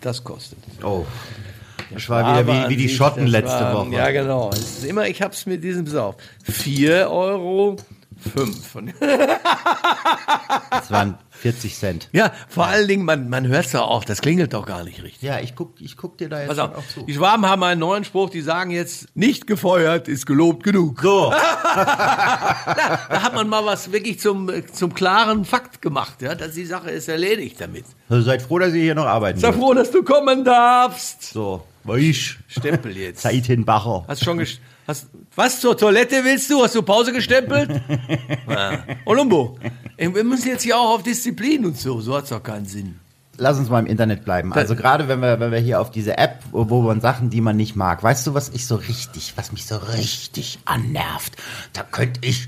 das 0.00 0.22
kostet. 0.22 0.58
Oh. 0.82 1.04
Das 1.92 2.08
war 2.08 2.42
wieder 2.44 2.46
wie, 2.68 2.70
wie 2.70 2.76
die 2.76 2.88
Schotten 2.88 3.26
letzte 3.26 3.50
Schwaben. 3.58 3.90
Woche. 3.90 3.96
Ja, 3.98 4.10
genau. 4.10 4.50
Es 4.52 4.78
ist 4.78 4.84
immer, 4.84 5.06
ich 5.08 5.22
hab's 5.22 5.46
mit 5.46 5.62
diesem 5.62 5.84
Besauf. 5.84 6.16
4 6.44 7.10
Euro 7.10 7.76
5. 8.32 8.76
Das 10.70 10.90
waren 10.90 11.14
40 11.44 11.76
Cent. 11.76 12.08
Ja, 12.12 12.32
vor 12.48 12.64
allen 12.64 12.88
Dingen, 12.88 13.04
man, 13.04 13.28
man 13.28 13.46
hört's 13.46 13.72
doch 13.72 13.82
auch, 13.82 14.02
das 14.06 14.22
klingelt 14.22 14.54
doch 14.54 14.64
gar 14.64 14.82
nicht 14.82 15.02
richtig. 15.02 15.20
Ja, 15.20 15.40
ich 15.40 15.54
guck, 15.54 15.78
ich 15.78 15.98
guck 15.98 16.16
dir 16.16 16.30
da 16.30 16.38
jetzt 16.38 16.48
Pass 16.48 16.56
mal 16.56 16.70
auch 16.70 16.76
auf, 16.78 16.88
zu. 16.88 17.02
die 17.02 17.12
Schwaben 17.12 17.44
haben 17.44 17.62
einen 17.62 17.80
neuen 17.80 18.02
Spruch, 18.04 18.30
die 18.30 18.40
sagen 18.40 18.70
jetzt, 18.70 19.14
nicht 19.14 19.46
gefeuert 19.46 20.08
ist 20.08 20.24
gelobt 20.24 20.62
genug. 20.62 21.02
So, 21.02 21.30
Na, 21.76 22.98
da 23.10 23.22
hat 23.22 23.34
man 23.34 23.46
mal 23.50 23.62
was 23.66 23.92
wirklich 23.92 24.20
zum, 24.20 24.50
zum 24.72 24.94
klaren 24.94 25.44
Fakt 25.44 25.82
gemacht, 25.82 26.22
ja, 26.22 26.34
dass 26.34 26.52
die 26.52 26.64
Sache 26.64 26.90
ist 26.90 27.10
erledigt 27.10 27.60
damit. 27.60 27.84
also 28.08 28.22
seid 28.22 28.40
froh, 28.40 28.58
dass 28.58 28.72
ihr 28.72 28.80
hier 28.80 28.94
noch 28.94 29.04
arbeiten 29.04 29.38
Sei 29.38 29.52
froh, 29.52 29.74
dass 29.74 29.90
du 29.90 30.02
kommen 30.02 30.44
darfst. 30.44 31.24
So, 31.24 31.62
ich, 31.94 32.38
Stempel 32.48 32.96
jetzt. 32.96 33.20
Saitin 33.20 33.66
Bacher. 33.66 34.06
Hast 34.08 34.24
schon 34.24 34.38
hast 34.86 35.06
was 35.34 35.60
zur 35.60 35.76
Toilette 35.76 36.24
willst 36.24 36.50
du? 36.50 36.62
Hast 36.62 36.74
du 36.74 36.82
Pause 36.82 37.12
gestempelt? 37.12 37.80
ja. 38.48 38.84
Olumbo, 39.04 39.58
wir 39.96 40.24
müssen 40.24 40.48
jetzt 40.48 40.62
hier 40.62 40.78
auch 40.78 40.94
auf 40.96 41.02
Disziplin 41.02 41.64
und 41.64 41.78
so. 41.78 42.00
So 42.00 42.16
hat's 42.16 42.30
doch 42.30 42.42
keinen 42.42 42.66
Sinn. 42.66 42.98
Lass 43.36 43.58
uns 43.58 43.68
mal 43.68 43.80
im 43.80 43.86
Internet 43.86 44.24
bleiben. 44.24 44.52
Also 44.52 44.76
gerade 44.76 45.08
wenn 45.08 45.20
wir, 45.20 45.40
wenn 45.40 45.50
wir 45.50 45.58
hier 45.58 45.80
auf 45.80 45.90
diese 45.90 46.18
App, 46.18 46.38
wo, 46.52 46.82
man 46.82 47.00
Sachen, 47.00 47.30
die 47.30 47.40
man 47.40 47.56
nicht 47.56 47.74
mag, 47.74 48.00
weißt 48.02 48.26
du, 48.28 48.34
was 48.34 48.50
ich 48.50 48.66
so 48.66 48.76
richtig, 48.76 49.32
was 49.36 49.50
mich 49.50 49.66
so 49.66 49.76
richtig 49.76 50.60
annervt? 50.66 51.34
Da 51.72 51.82
könnte 51.82 52.20
ich. 52.22 52.46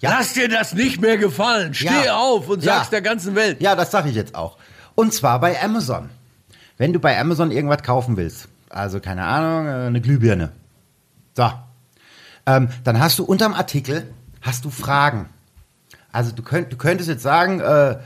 Lass 0.00 0.34
dir 0.34 0.48
das 0.48 0.74
nicht 0.74 1.00
mehr 1.00 1.16
gefallen. 1.18 1.74
Steh 1.74 1.86
Ja. 2.06 2.16
auf 2.16 2.48
und 2.48 2.62
Ja. 2.62 2.76
sag's 2.76 2.90
der 2.90 3.02
ganzen 3.02 3.34
Welt. 3.34 3.60
Ja, 3.60 3.74
das 3.74 3.90
sage 3.90 4.08
ich 4.08 4.14
jetzt 4.14 4.34
auch. 4.34 4.56
Und 4.94 5.12
zwar 5.12 5.40
bei 5.40 5.60
Amazon. 5.60 6.10
Wenn 6.78 6.92
du 6.92 6.98
bei 7.00 7.18
Amazon 7.20 7.50
irgendwas 7.50 7.82
kaufen 7.82 8.16
willst, 8.16 8.48
also 8.70 9.00
keine 9.00 9.24
Ahnung, 9.24 9.66
äh, 9.66 9.86
eine 9.86 10.00
Glühbirne. 10.00 10.52
So. 11.36 11.50
Ähm, 12.46 12.68
dann 12.84 13.00
hast 13.00 13.18
du 13.18 13.24
unterm 13.24 13.54
Artikel 13.54 14.06
hast 14.42 14.64
du 14.64 14.70
Fragen. 14.70 15.28
Also 16.12 16.30
du, 16.32 16.42
könnt, 16.42 16.72
du 16.72 16.76
könntest 16.76 17.08
jetzt 17.08 17.22
sagen, 17.22 17.60
äh, 17.60 17.96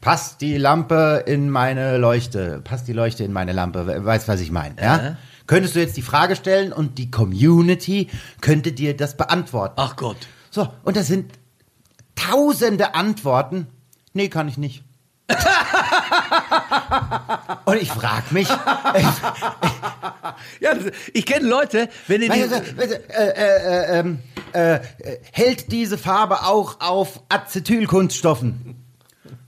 passt 0.00 0.40
die 0.42 0.56
Lampe 0.58 1.24
in 1.26 1.48
meine 1.50 1.96
Leuchte, 1.98 2.60
passt 2.62 2.86
die 2.86 2.92
Leuchte 2.92 3.24
in 3.24 3.32
meine 3.32 3.52
Lampe, 3.52 3.86
we- 3.86 4.04
weißt 4.04 4.28
was 4.28 4.40
ich 4.40 4.50
meine, 4.52 4.80
ja? 4.80 5.16
Könntest 5.46 5.74
du 5.74 5.80
jetzt 5.80 5.96
die 5.96 6.02
Frage 6.02 6.36
stellen 6.36 6.72
und 6.72 6.98
die 6.98 7.10
Community 7.10 8.08
könnte 8.40 8.72
dir 8.72 8.96
das 8.96 9.16
beantworten. 9.16 9.74
Ach 9.78 9.96
Gott. 9.96 10.16
So, 10.50 10.68
und 10.84 10.96
das 10.96 11.06
sind 11.06 11.32
tausende 12.14 12.94
Antworten. 12.94 13.66
Nee, 14.12 14.28
kann 14.28 14.48
ich 14.48 14.58
nicht. 14.58 14.84
und 17.64 17.76
ich 17.80 17.90
frage 17.90 18.26
mich, 18.30 18.48
Ja, 20.60 20.72
ich 21.12 21.26
kenne 21.26 21.48
Leute, 21.48 21.88
wenn 22.06 22.20
die, 22.20 22.28
weißt 22.28 22.52
du, 22.52 22.76
weißt 22.78 22.92
du, 22.92 22.96
äh, 23.14 23.30
äh, 23.30 23.98
ähm, 23.98 24.18
äh, 24.52 24.74
äh, 24.74 24.80
hält 25.32 25.72
diese 25.72 25.98
Farbe 25.98 26.44
auch 26.44 26.80
auf 26.80 27.22
Acetylkunststoffen? 27.28 28.82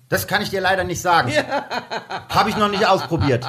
Das 0.08 0.26
kann 0.26 0.40
ich 0.40 0.48
dir 0.48 0.62
leider 0.62 0.84
nicht 0.84 1.02
sagen. 1.02 1.32
Habe 2.30 2.48
ich 2.48 2.56
noch 2.56 2.70
nicht 2.70 2.86
ausprobiert. 2.86 3.44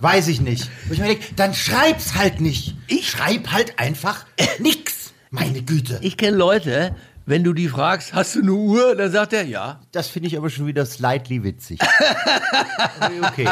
Weiß 0.00 0.26
ich 0.26 0.40
nicht. 0.40 0.68
Und 0.86 0.94
ich 0.94 0.98
mir 0.98 1.16
dann 1.36 1.54
schreib's 1.54 2.16
halt 2.16 2.40
nicht. 2.40 2.74
Ich 2.88 3.08
schreib 3.08 3.52
halt 3.52 3.78
einfach 3.78 4.26
nix. 4.58 5.12
Meine 5.30 5.62
Güte. 5.62 5.98
ich 6.02 6.16
kenne 6.18 6.36
Leute, 6.36 6.94
wenn 7.26 7.44
du 7.44 7.52
die 7.52 7.68
fragst, 7.68 8.12
hast 8.14 8.34
du 8.34 8.40
eine 8.42 8.52
Uhr? 8.52 8.94
Dann 8.96 9.10
sagt 9.12 9.32
er, 9.32 9.44
ja. 9.44 9.80
Das 9.92 10.08
finde 10.08 10.28
ich 10.28 10.36
aber 10.36 10.50
schon 10.50 10.66
wieder 10.66 10.84
slightly 10.86 11.42
witzig. 11.44 11.78
okay. 13.22 13.48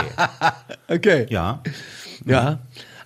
Okay. 0.88 1.26
Ja. 1.30 1.62
Ja. 2.24 2.58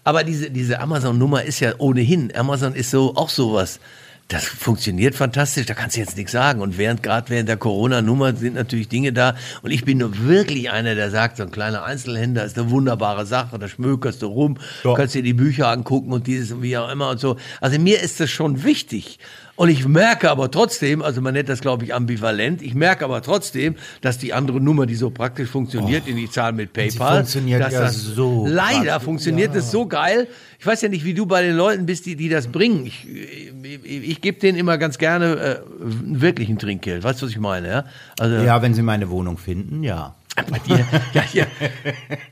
Aber 0.03 0.25
diese, 0.25 0.51
diese 0.51 0.81
Amazon-Nummer 0.81 1.43
ist 1.45 1.61
ja 1.61 1.73
ohnehin, 1.79 2.35
Amazon 2.37 2.75
ist 2.75 2.91
so 2.91 3.15
auch 3.17 3.29
sowas. 3.31 3.81
Das 4.29 4.43
funktioniert 4.45 5.15
fantastisch, 5.15 5.67
da 5.67 5.75
kannst 5.75 5.97
du 5.97 6.01
jetzt 6.01 6.17
nichts 6.17 6.33
sagen. 6.33 6.63
Und 6.63 6.79
während, 6.79 7.03
gerade 7.03 7.29
während 7.29 7.47
der 7.47 7.59
Corona-Nummer 7.59 8.35
sind 8.35 8.55
natürlich 8.55 8.89
Dinge 8.89 9.13
da. 9.13 9.35
Und 9.61 9.71
ich 9.71 9.85
bin 9.85 9.99
nur 9.99 10.17
wirklich 10.27 10.71
einer, 10.71 10.95
der 10.95 11.11
sagt, 11.11 11.37
so 11.37 11.43
ein 11.43 11.51
kleiner 11.51 11.85
Einzelhändler 11.85 12.43
ist 12.45 12.59
eine 12.59 12.71
wunderbare 12.71 13.27
Sache, 13.27 13.59
da 13.59 13.69
schmökerst 13.69 14.23
du 14.23 14.27
rum, 14.29 14.57
Ja. 14.83 14.95
kannst 14.95 15.15
dir 15.15 15.23
die 15.23 15.35
Bücher 15.35 15.69
angucken 15.69 16.11
und 16.13 16.27
dieses 16.27 16.53
und 16.53 16.63
wie 16.63 16.77
auch 16.79 16.91
immer 16.91 17.11
und 17.11 17.21
so. 17.21 17.37
Also 17.61 17.79
mir 17.79 18.01
ist 18.01 18.19
das 18.19 18.31
schon 18.31 18.65
wichtig. 18.65 19.19
Und 19.57 19.69
ich 19.69 19.87
merke 19.87 20.31
aber 20.31 20.51
trotzdem, 20.51 21.01
also 21.01 21.21
man 21.21 21.35
nennt 21.35 21.49
das 21.49 21.61
glaube 21.61 21.85
ich 21.85 21.95
ambivalent, 21.95 22.61
ich 22.61 22.75
merke 22.75 23.05
aber 23.05 23.23
trotzdem, 23.23 23.77
dass 24.01 24.19
die 24.19 24.33
andere 24.33 24.61
Nummer, 24.61 24.87
die 24.87 24.97
so 24.97 25.11
praktisch 25.11 25.49
funktioniert, 25.49 26.09
in 26.09 26.17
die 26.17 26.29
Zahl 26.29 26.53
mit 26.53 26.73
PayPal, 26.73 27.19
funktioniert 27.19 27.61
dass 27.61 27.73
ja 27.73 27.81
das 27.83 27.95
so 27.95 28.47
leider 28.49 28.85
praktisch, 28.85 29.05
funktioniert 29.05 29.55
das 29.55 29.71
so 29.71 29.87
geil. 29.87 30.27
Ich 30.59 30.67
weiß 30.67 30.83
ja 30.83 30.89
nicht, 30.89 31.05
wie 31.05 31.15
du 31.15 31.27
bei 31.27 31.43
den 31.43 31.57
Leuten 31.57 31.87
bist, 31.87 32.07
die, 32.07 32.17
die 32.17 32.29
das 32.29 32.49
bringen. 32.49 32.87
Ich, 32.87 33.07
ich, 33.07 33.85
ich 33.85 34.21
gebe 34.21 34.41
denen 34.41 34.59
immer 34.59 34.79
ganz 34.79 34.99
gerne 34.99 35.37
äh, 35.37 35.57
wirklich 35.79 36.49
ein 36.49 36.59
Trinkgeld. 36.59 37.05
Weißt 37.05 37.21
du, 37.23 37.27
was 37.27 37.33
ich 37.33 37.39
meine? 37.39 37.69
Ja, 37.69 37.85
also, 38.19 38.37
Ja, 38.37 38.61
wenn 38.63 38.75
Sie 38.75 38.83
meine 38.83 39.11
Wohnung 39.11 39.39
finden, 39.39 39.83
ja. 39.85 40.15
Bei 40.51 40.59
dir, 40.61 40.85
ja, 41.13 41.23
hier, 41.23 41.47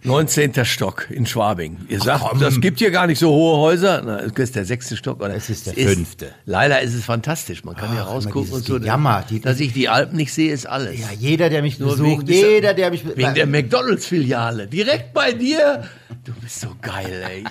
19. 0.04 0.64
Stock 0.64 1.08
in 1.10 1.24
Schwabing. 1.26 1.78
Ihr 1.88 2.00
sagt, 2.00 2.24
komm. 2.24 2.40
das 2.40 2.60
gibt 2.60 2.78
hier 2.80 2.90
gar 2.90 3.06
nicht 3.06 3.18
so 3.18 3.30
hohe 3.30 3.58
Häuser. 3.58 4.02
Na, 4.04 4.22
das 4.22 4.32
ist 4.38 4.56
der 4.56 4.64
sechste 4.64 4.96
Stock. 4.96 5.20
Oder? 5.22 5.34
Es 5.34 5.48
ist 5.50 5.66
der 5.66 5.74
fünfte. 5.74 6.32
Leider 6.44 6.80
ist 6.80 6.94
es 6.94 7.04
fantastisch. 7.04 7.64
Man 7.64 7.76
kann 7.76 7.90
hier 7.92 8.00
Ach, 8.00 8.06
immer 8.06 8.14
rausgucken 8.14 8.52
und 8.52 8.64
so. 8.64 8.80
Gejammer, 8.80 9.24
die- 9.28 9.40
dass 9.40 9.60
ich 9.60 9.72
die 9.72 9.88
Alpen 9.88 10.16
nicht 10.16 10.32
sehe, 10.32 10.52
ist 10.52 10.66
alles. 10.66 10.98
Ja, 11.00 11.06
jeder, 11.16 11.48
der 11.50 11.62
mich 11.62 11.78
Nur 11.78 11.90
besucht, 11.92 12.26
wegen 12.26 12.32
jeder, 12.32 12.74
der 12.74 12.90
mich 12.90 13.04
Wegen 13.16 13.34
der 13.34 13.46
McDonalds-Filiale. 13.46 14.66
Direkt 14.66 15.12
bei 15.12 15.32
dir. 15.32 15.84
Du 16.24 16.32
bist 16.34 16.60
so 16.60 16.68
geil, 16.80 17.22
ey. 17.28 17.40
Ich, 17.40 17.46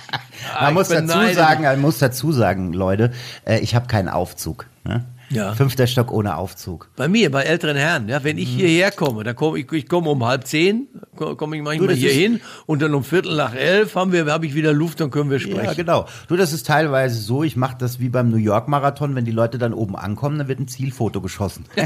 Ah, 0.56 0.62
Man 0.64 0.70
ich 0.70 0.74
muss 0.76 0.88
dazu 0.90 1.34
sagen, 1.34 1.64
man 1.64 1.82
muss 1.82 2.00
dazu 2.00 2.32
sagen, 2.32 2.74
Leute, 2.74 3.12
äh, 3.46 3.60
ich 3.60 3.76
habe 3.76 3.88
keinen 3.88 4.10
Aufzug. 4.10 4.68
Ne? 4.84 5.06
Ja. 5.32 5.54
Fünfter 5.56 5.88
Stock 5.88 6.12
ohne 6.12 6.36
Aufzug. 6.36 6.89
Bei 6.96 7.08
mir, 7.08 7.32
bei 7.32 7.44
älteren 7.44 7.78
Herren, 7.78 8.08
ja, 8.10 8.24
wenn 8.24 8.38
ich 8.38 8.50
Mhm. 8.54 8.58
hierher 8.58 8.91
komme, 8.91 9.24
dann 9.24 9.36
komme 9.36 9.60
ich, 9.60 9.72
ich 9.72 9.88
komme 9.88 10.10
um 10.10 10.26
halb 10.26 10.46
zehn, 10.46 10.88
ko- 11.15 11.36
komme 11.36 11.56
ich 11.58 11.63
manchmal 11.63 11.88
das 11.89 11.98
hier 11.98 12.12
hin 12.12 12.41
und 12.65 12.82
dann 12.82 12.94
um 12.94 13.04
Viertel 13.04 13.36
nach 13.38 13.56
elf 13.56 13.96
haben 13.96 14.12
wir, 14.12 14.26
habe 14.26 14.46
ich 14.46 14.54
wieder 14.56 14.74
Luft, 14.74 15.00
dann 15.00 15.10
können 15.10 15.30
wir 15.30 15.39
sprechen. 15.39 15.63
Ja, 15.65 15.74
genau. 15.74 16.06
Du, 16.28 16.36
das 16.36 16.52
ist 16.54 16.67
teilweise 16.67 17.20
so, 17.20 17.44
ich 17.44 17.56
mache 17.56 17.78
das 17.80 18.00
wie 18.00 18.10
beim 18.10 18.30
New 18.30 18.38
York 18.38 18.67
Marathon, 18.67 19.15
wenn 19.15 19.26
die 19.26 19.32
Leute 19.32 19.58
dann 19.58 19.74
oben 19.74 19.96
ankommen, 19.96 20.38
dann 20.38 20.48
wird 20.48 20.60
ein 20.60 20.67
Zielfoto 20.67 21.22
geschossen. 21.22 21.65
da 21.76 21.86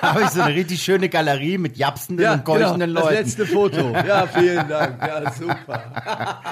habe 0.00 0.22
ich 0.22 0.28
so 0.30 0.40
eine 0.40 0.54
richtig 0.54 0.82
schöne 0.82 1.08
Galerie 1.08 1.58
mit 1.58 1.76
japsenden 1.76 2.30
und 2.30 2.44
keuchenden 2.44 2.80
genau, 2.88 3.00
das 3.00 3.04
Leuten. 3.10 3.16
letzte 3.24 3.46
Foto. 3.46 3.90
Ja, 4.06 4.26
vielen 4.26 4.68
Dank. 4.68 4.96
Ja, 5.00 5.30
super. 5.32 5.82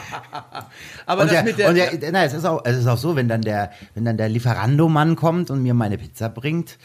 Aber 1.06 1.22
und 1.22 1.28
das 1.28 1.36
der, 1.36 1.42
mit 1.44 1.58
der, 1.58 1.68
und 1.68 1.74
der, 1.74 2.12
na, 2.12 2.24
es 2.24 2.34
ist 2.34 2.44
auch, 2.44 2.60
es 2.64 2.76
ist 2.76 2.86
auch 2.86 2.96
so, 2.98 3.16
wenn 3.16 3.28
dann 3.28 3.42
der, 3.42 3.70
wenn 3.94 4.04
dann 4.04 4.16
der 4.16 4.28
Lieferando-Mann 4.28 5.16
kommt 5.16 5.50
und 5.50 5.62
mir 5.62 5.69
meine 5.74 5.98
Pizza 5.98 6.28
bringt, 6.28 6.78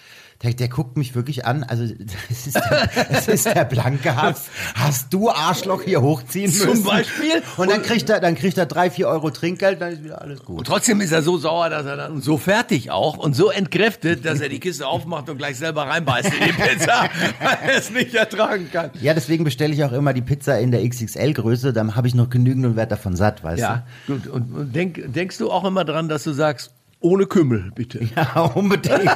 der, 0.44 0.54
der 0.54 0.68
guckt 0.68 0.98
mich 0.98 1.16
wirklich 1.16 1.46
an. 1.46 1.64
Also 1.64 1.84
es 2.30 2.48
ist 2.48 2.56
der, 2.56 2.90
es 3.10 3.28
ist 3.28 3.46
der 3.46 3.66
blanke 3.66 4.16
Hass. 4.16 4.50
Hast 4.76 5.14
du 5.14 5.30
Arschloch 5.30 5.84
hier 5.84 6.02
hochziehen 6.02 6.52
Zum 6.52 6.70
müssen? 6.70 6.84
Beispiel? 6.84 7.42
Und 7.58 7.72
dann 7.72 7.82
kriegt 7.82 8.10
er, 8.10 8.20
dann 8.20 8.36
kriegt 8.36 8.58
er 8.58 8.66
drei, 8.66 8.90
vier 8.90 9.08
Euro 9.08 9.30
Trinkgeld, 9.30 9.82
dann 9.82 9.94
ist 9.94 10.04
wieder 10.04 10.22
alles 10.22 10.44
gut. 10.44 10.60
und 10.60 10.68
trotzdem 10.68 11.02
ist 11.02 11.12
er 11.12 11.22
so 11.22 11.38
sauer, 11.38 11.70
dass 11.70 11.86
er 11.86 11.96
dann 11.96 12.22
so 12.22 12.38
fertig 12.38 12.92
auch 12.92 13.18
und 13.18 13.36
so 13.36 13.50
entkräftet, 13.50 14.26
dass 14.26 14.42
er 14.42 14.50
die 14.50 14.60
Kiste 14.60 14.88
aufmacht 14.88 15.30
und 15.30 15.38
gleich 15.38 15.58
selber 15.58 15.84
reinbeißt 15.84 16.32
in 16.34 16.48
die 16.48 16.54
Pizza, 16.54 17.10
weil 17.40 17.58
er 17.68 17.78
es 17.78 17.90
nicht 17.92 18.14
ertragen 18.14 18.70
kann. 18.72 18.92
Ja, 19.02 19.14
deswegen 19.14 19.44
bestelle 19.44 19.74
ich 19.74 19.84
auch 19.84 19.94
immer 19.94 20.14
die 20.14 20.22
Pizza 20.22 20.60
in 20.60 20.72
der 20.72 20.84
XXL-Größe, 20.88 21.74
dann 21.74 21.96
habe 21.96 22.08
ich 22.08 22.16
noch 22.16 22.30
genügend 22.30 22.66
und 22.66 22.76
werde 22.76 22.90
davon 22.90 23.16
satt, 23.16 23.44
weißt 23.44 23.62
Ja, 23.62 23.86
gut. 24.08 24.28
Und, 24.28 24.54
und 24.54 24.76
denk, 24.76 25.02
denkst 25.14 25.38
du 25.38 25.52
auch 25.52 25.64
immer 25.64 25.86
dran, 25.86 26.10
dass 26.10 26.24
du 26.24 26.34
sagst, 26.34 26.72
ohne 27.06 27.26
Kümmel, 27.28 27.72
bitte. 27.76 28.00
Ja, 28.16 28.42
unbedingt. 28.56 29.10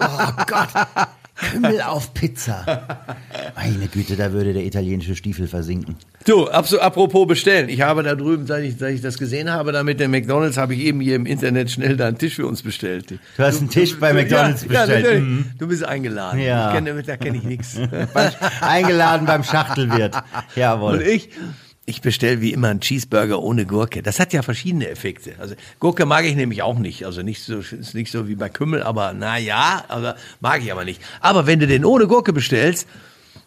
oh 0.00 0.32
Gott. 0.46 0.68
Kümmel 1.52 1.80
auf 1.80 2.12
Pizza. 2.12 2.86
Meine 3.56 3.88
Güte, 3.88 4.14
da 4.14 4.30
würde 4.32 4.52
der 4.52 4.62
italienische 4.64 5.16
Stiefel 5.16 5.46
versinken. 5.48 5.96
Du, 6.26 6.48
apropos 6.48 7.26
bestellen. 7.26 7.70
Ich 7.70 7.80
habe 7.80 8.02
da 8.02 8.14
drüben, 8.14 8.46
seit 8.46 8.62
ich, 8.64 8.76
seit 8.76 8.94
ich 8.94 9.00
das 9.00 9.16
gesehen 9.16 9.50
habe, 9.50 9.72
da 9.72 9.82
mit 9.82 10.00
dem 10.00 10.10
McDonalds, 10.10 10.58
habe 10.58 10.74
ich 10.74 10.80
eben 10.80 11.00
hier 11.00 11.16
im 11.16 11.24
Internet 11.24 11.70
schnell 11.70 11.96
da 11.96 12.08
einen 12.08 12.18
Tisch 12.18 12.34
für 12.34 12.46
uns 12.46 12.62
bestellt. 12.62 13.10
Du 13.10 13.42
hast 13.42 13.60
einen 13.60 13.70
Tisch 13.70 13.98
bei 13.98 14.12
McDonalds 14.12 14.64
ja, 14.64 14.84
bestellt. 14.84 15.06
Ja, 15.06 15.20
Mhm. 15.20 15.46
Du 15.58 15.66
bist 15.66 15.82
eingeladen. 15.84 16.40
Ja. 16.40 16.68
Ich 16.68 16.84
kenn, 16.84 17.04
da 17.06 17.16
kenne 17.16 17.38
ich 17.38 17.44
nichts. 17.44 17.78
Eingeladen 18.60 19.26
beim 19.26 19.42
Schachtelwirt. 19.42 20.14
Und 20.16 20.22
Jawohl. 20.56 21.00
ich, 21.02 21.30
ich 21.90 22.00
bestelle 22.00 22.40
wie 22.40 22.52
immer 22.52 22.68
einen 22.68 22.80
Cheeseburger 22.80 23.42
ohne 23.42 23.66
Gurke. 23.66 24.02
Das 24.02 24.18
hat 24.18 24.32
ja 24.32 24.42
verschiedene 24.42 24.88
Effekte. 24.88 25.34
Also 25.38 25.54
Gurke 25.78 26.06
mag 26.06 26.24
ich 26.24 26.36
nämlich 26.36 26.62
auch 26.62 26.78
nicht. 26.78 27.04
Also 27.04 27.22
nicht 27.22 27.42
so, 27.42 27.58
ist 27.58 27.94
nicht 27.94 28.10
so 28.10 28.28
wie 28.28 28.36
bei 28.36 28.48
Kümmel, 28.48 28.82
aber 28.82 29.12
na 29.12 29.36
ja, 29.36 29.84
aber 29.88 30.16
mag 30.40 30.62
ich 30.62 30.72
aber 30.72 30.84
nicht. 30.84 31.02
Aber 31.20 31.46
wenn 31.46 31.60
du 31.60 31.66
den 31.66 31.84
ohne 31.84 32.06
Gurke 32.06 32.32
bestellst, 32.32 32.86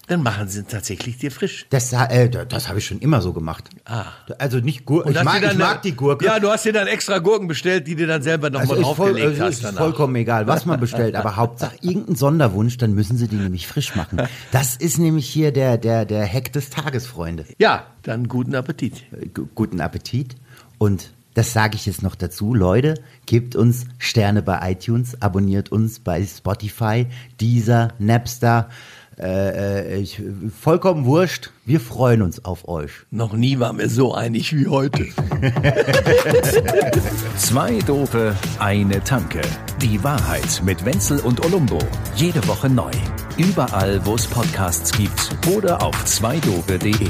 dann 0.08 0.22
machen 0.22 0.50
sie 0.50 0.60
ihn 0.60 0.68
tatsächlich 0.68 1.18
dir 1.18 1.32
frisch. 1.32 1.66
Das, 1.70 1.94
äh, 1.94 2.30
das 2.30 2.68
habe 2.68 2.80
ich 2.80 2.86
schon 2.86 3.00
immer 3.00 3.22
so 3.22 3.32
gemacht. 3.34 3.70
Ah. 3.86 4.06
Also 4.38 4.58
nicht 4.60 4.86
Gurke. 4.86 5.12
Ich, 5.12 5.24
mag, 5.24 5.42
ich 5.44 5.58
mag 5.58 5.82
die 5.82 5.94
Gurke. 5.96 6.26
Ja, 6.26 6.40
du 6.40 6.50
hast 6.50 6.66
dir 6.66 6.74
dann 6.74 6.88
extra 6.88 7.20
Gurken 7.20 7.48
bestellt, 7.48 7.88
die 7.88 7.96
dir 7.96 8.08
dann 8.08 8.22
selber 8.22 8.50
nochmal 8.50 8.70
Also 8.70 8.76
ist, 8.92 8.96
voll, 8.98 9.12
draufgelegt 9.12 9.28
also 9.30 9.44
hast 9.44 9.54
ist 9.56 9.64
danach. 9.64 9.78
vollkommen 9.80 10.16
egal, 10.16 10.46
was 10.48 10.66
man 10.66 10.80
bestellt, 10.80 11.16
aber 11.16 11.36
Hauptsache 11.38 11.76
irgendein 11.82 12.16
Sonderwunsch, 12.16 12.78
dann 12.78 12.94
müssen 12.94 13.18
sie 13.18 13.28
die 13.28 13.38
nämlich 13.38 13.68
frisch 13.68 13.96
machen. 13.96 14.22
Das 14.52 14.76
ist 14.76 14.98
nämlich 15.00 15.28
hier 15.30 15.52
der, 15.54 15.78
der, 15.78 16.06
der 16.06 16.28
Hack 16.28 16.52
des 16.54 16.70
Tages, 16.70 17.08
Freunde. 17.08 17.46
Ja, 17.58 17.88
dann 18.02 18.28
guten 18.28 18.56
Appetit. 18.56 19.04
Äh, 19.14 19.28
gu- 19.28 19.48
Guten 19.56 19.80
Appetit 19.82 20.36
und 20.78 21.12
das 21.36 21.52
sage 21.52 21.76
ich 21.76 21.88
jetzt 21.88 22.04
noch 22.04 22.14
dazu, 22.14 22.54
Leute, 22.54 22.94
gebt 23.26 23.56
uns 23.56 23.86
Sterne 23.98 24.44
bei 24.44 24.72
iTunes, 24.72 25.20
abonniert 25.20 25.72
uns 25.72 26.00
bei 26.00 26.24
Spotify, 26.24 27.08
Deezer, 27.42 27.88
Napster, 27.98 28.70
äh, 29.20 29.98
ich, 29.98 30.22
vollkommen 30.60 31.06
wurscht, 31.06 31.52
wir 31.66 31.80
freuen 31.80 32.22
uns 32.22 32.44
auf 32.46 32.68
euch. 32.68 32.92
Noch 33.12 33.34
nie 33.34 33.60
waren 33.60 33.78
wir 33.78 33.90
so 33.90 34.14
einig 34.14 34.56
wie 34.56 34.68
heute. 34.68 35.06
Zwei 37.38 37.80
Dope, 37.80 38.36
eine 38.60 39.04
Tanke. 39.04 39.42
Die 39.82 40.04
Wahrheit 40.04 40.62
mit 40.64 40.84
Wenzel 40.86 41.20
und 41.20 41.46
Olumbo. 41.46 41.80
Jede 42.16 42.46
Woche 42.48 42.70
neu. 42.70 42.92
Überall, 43.38 44.06
wo 44.06 44.16
es 44.16 44.28
Podcasts 44.28 44.92
gibt 44.92 45.30
oder 45.56 45.82
auf 45.82 46.06
zweidope.de. 46.06 47.10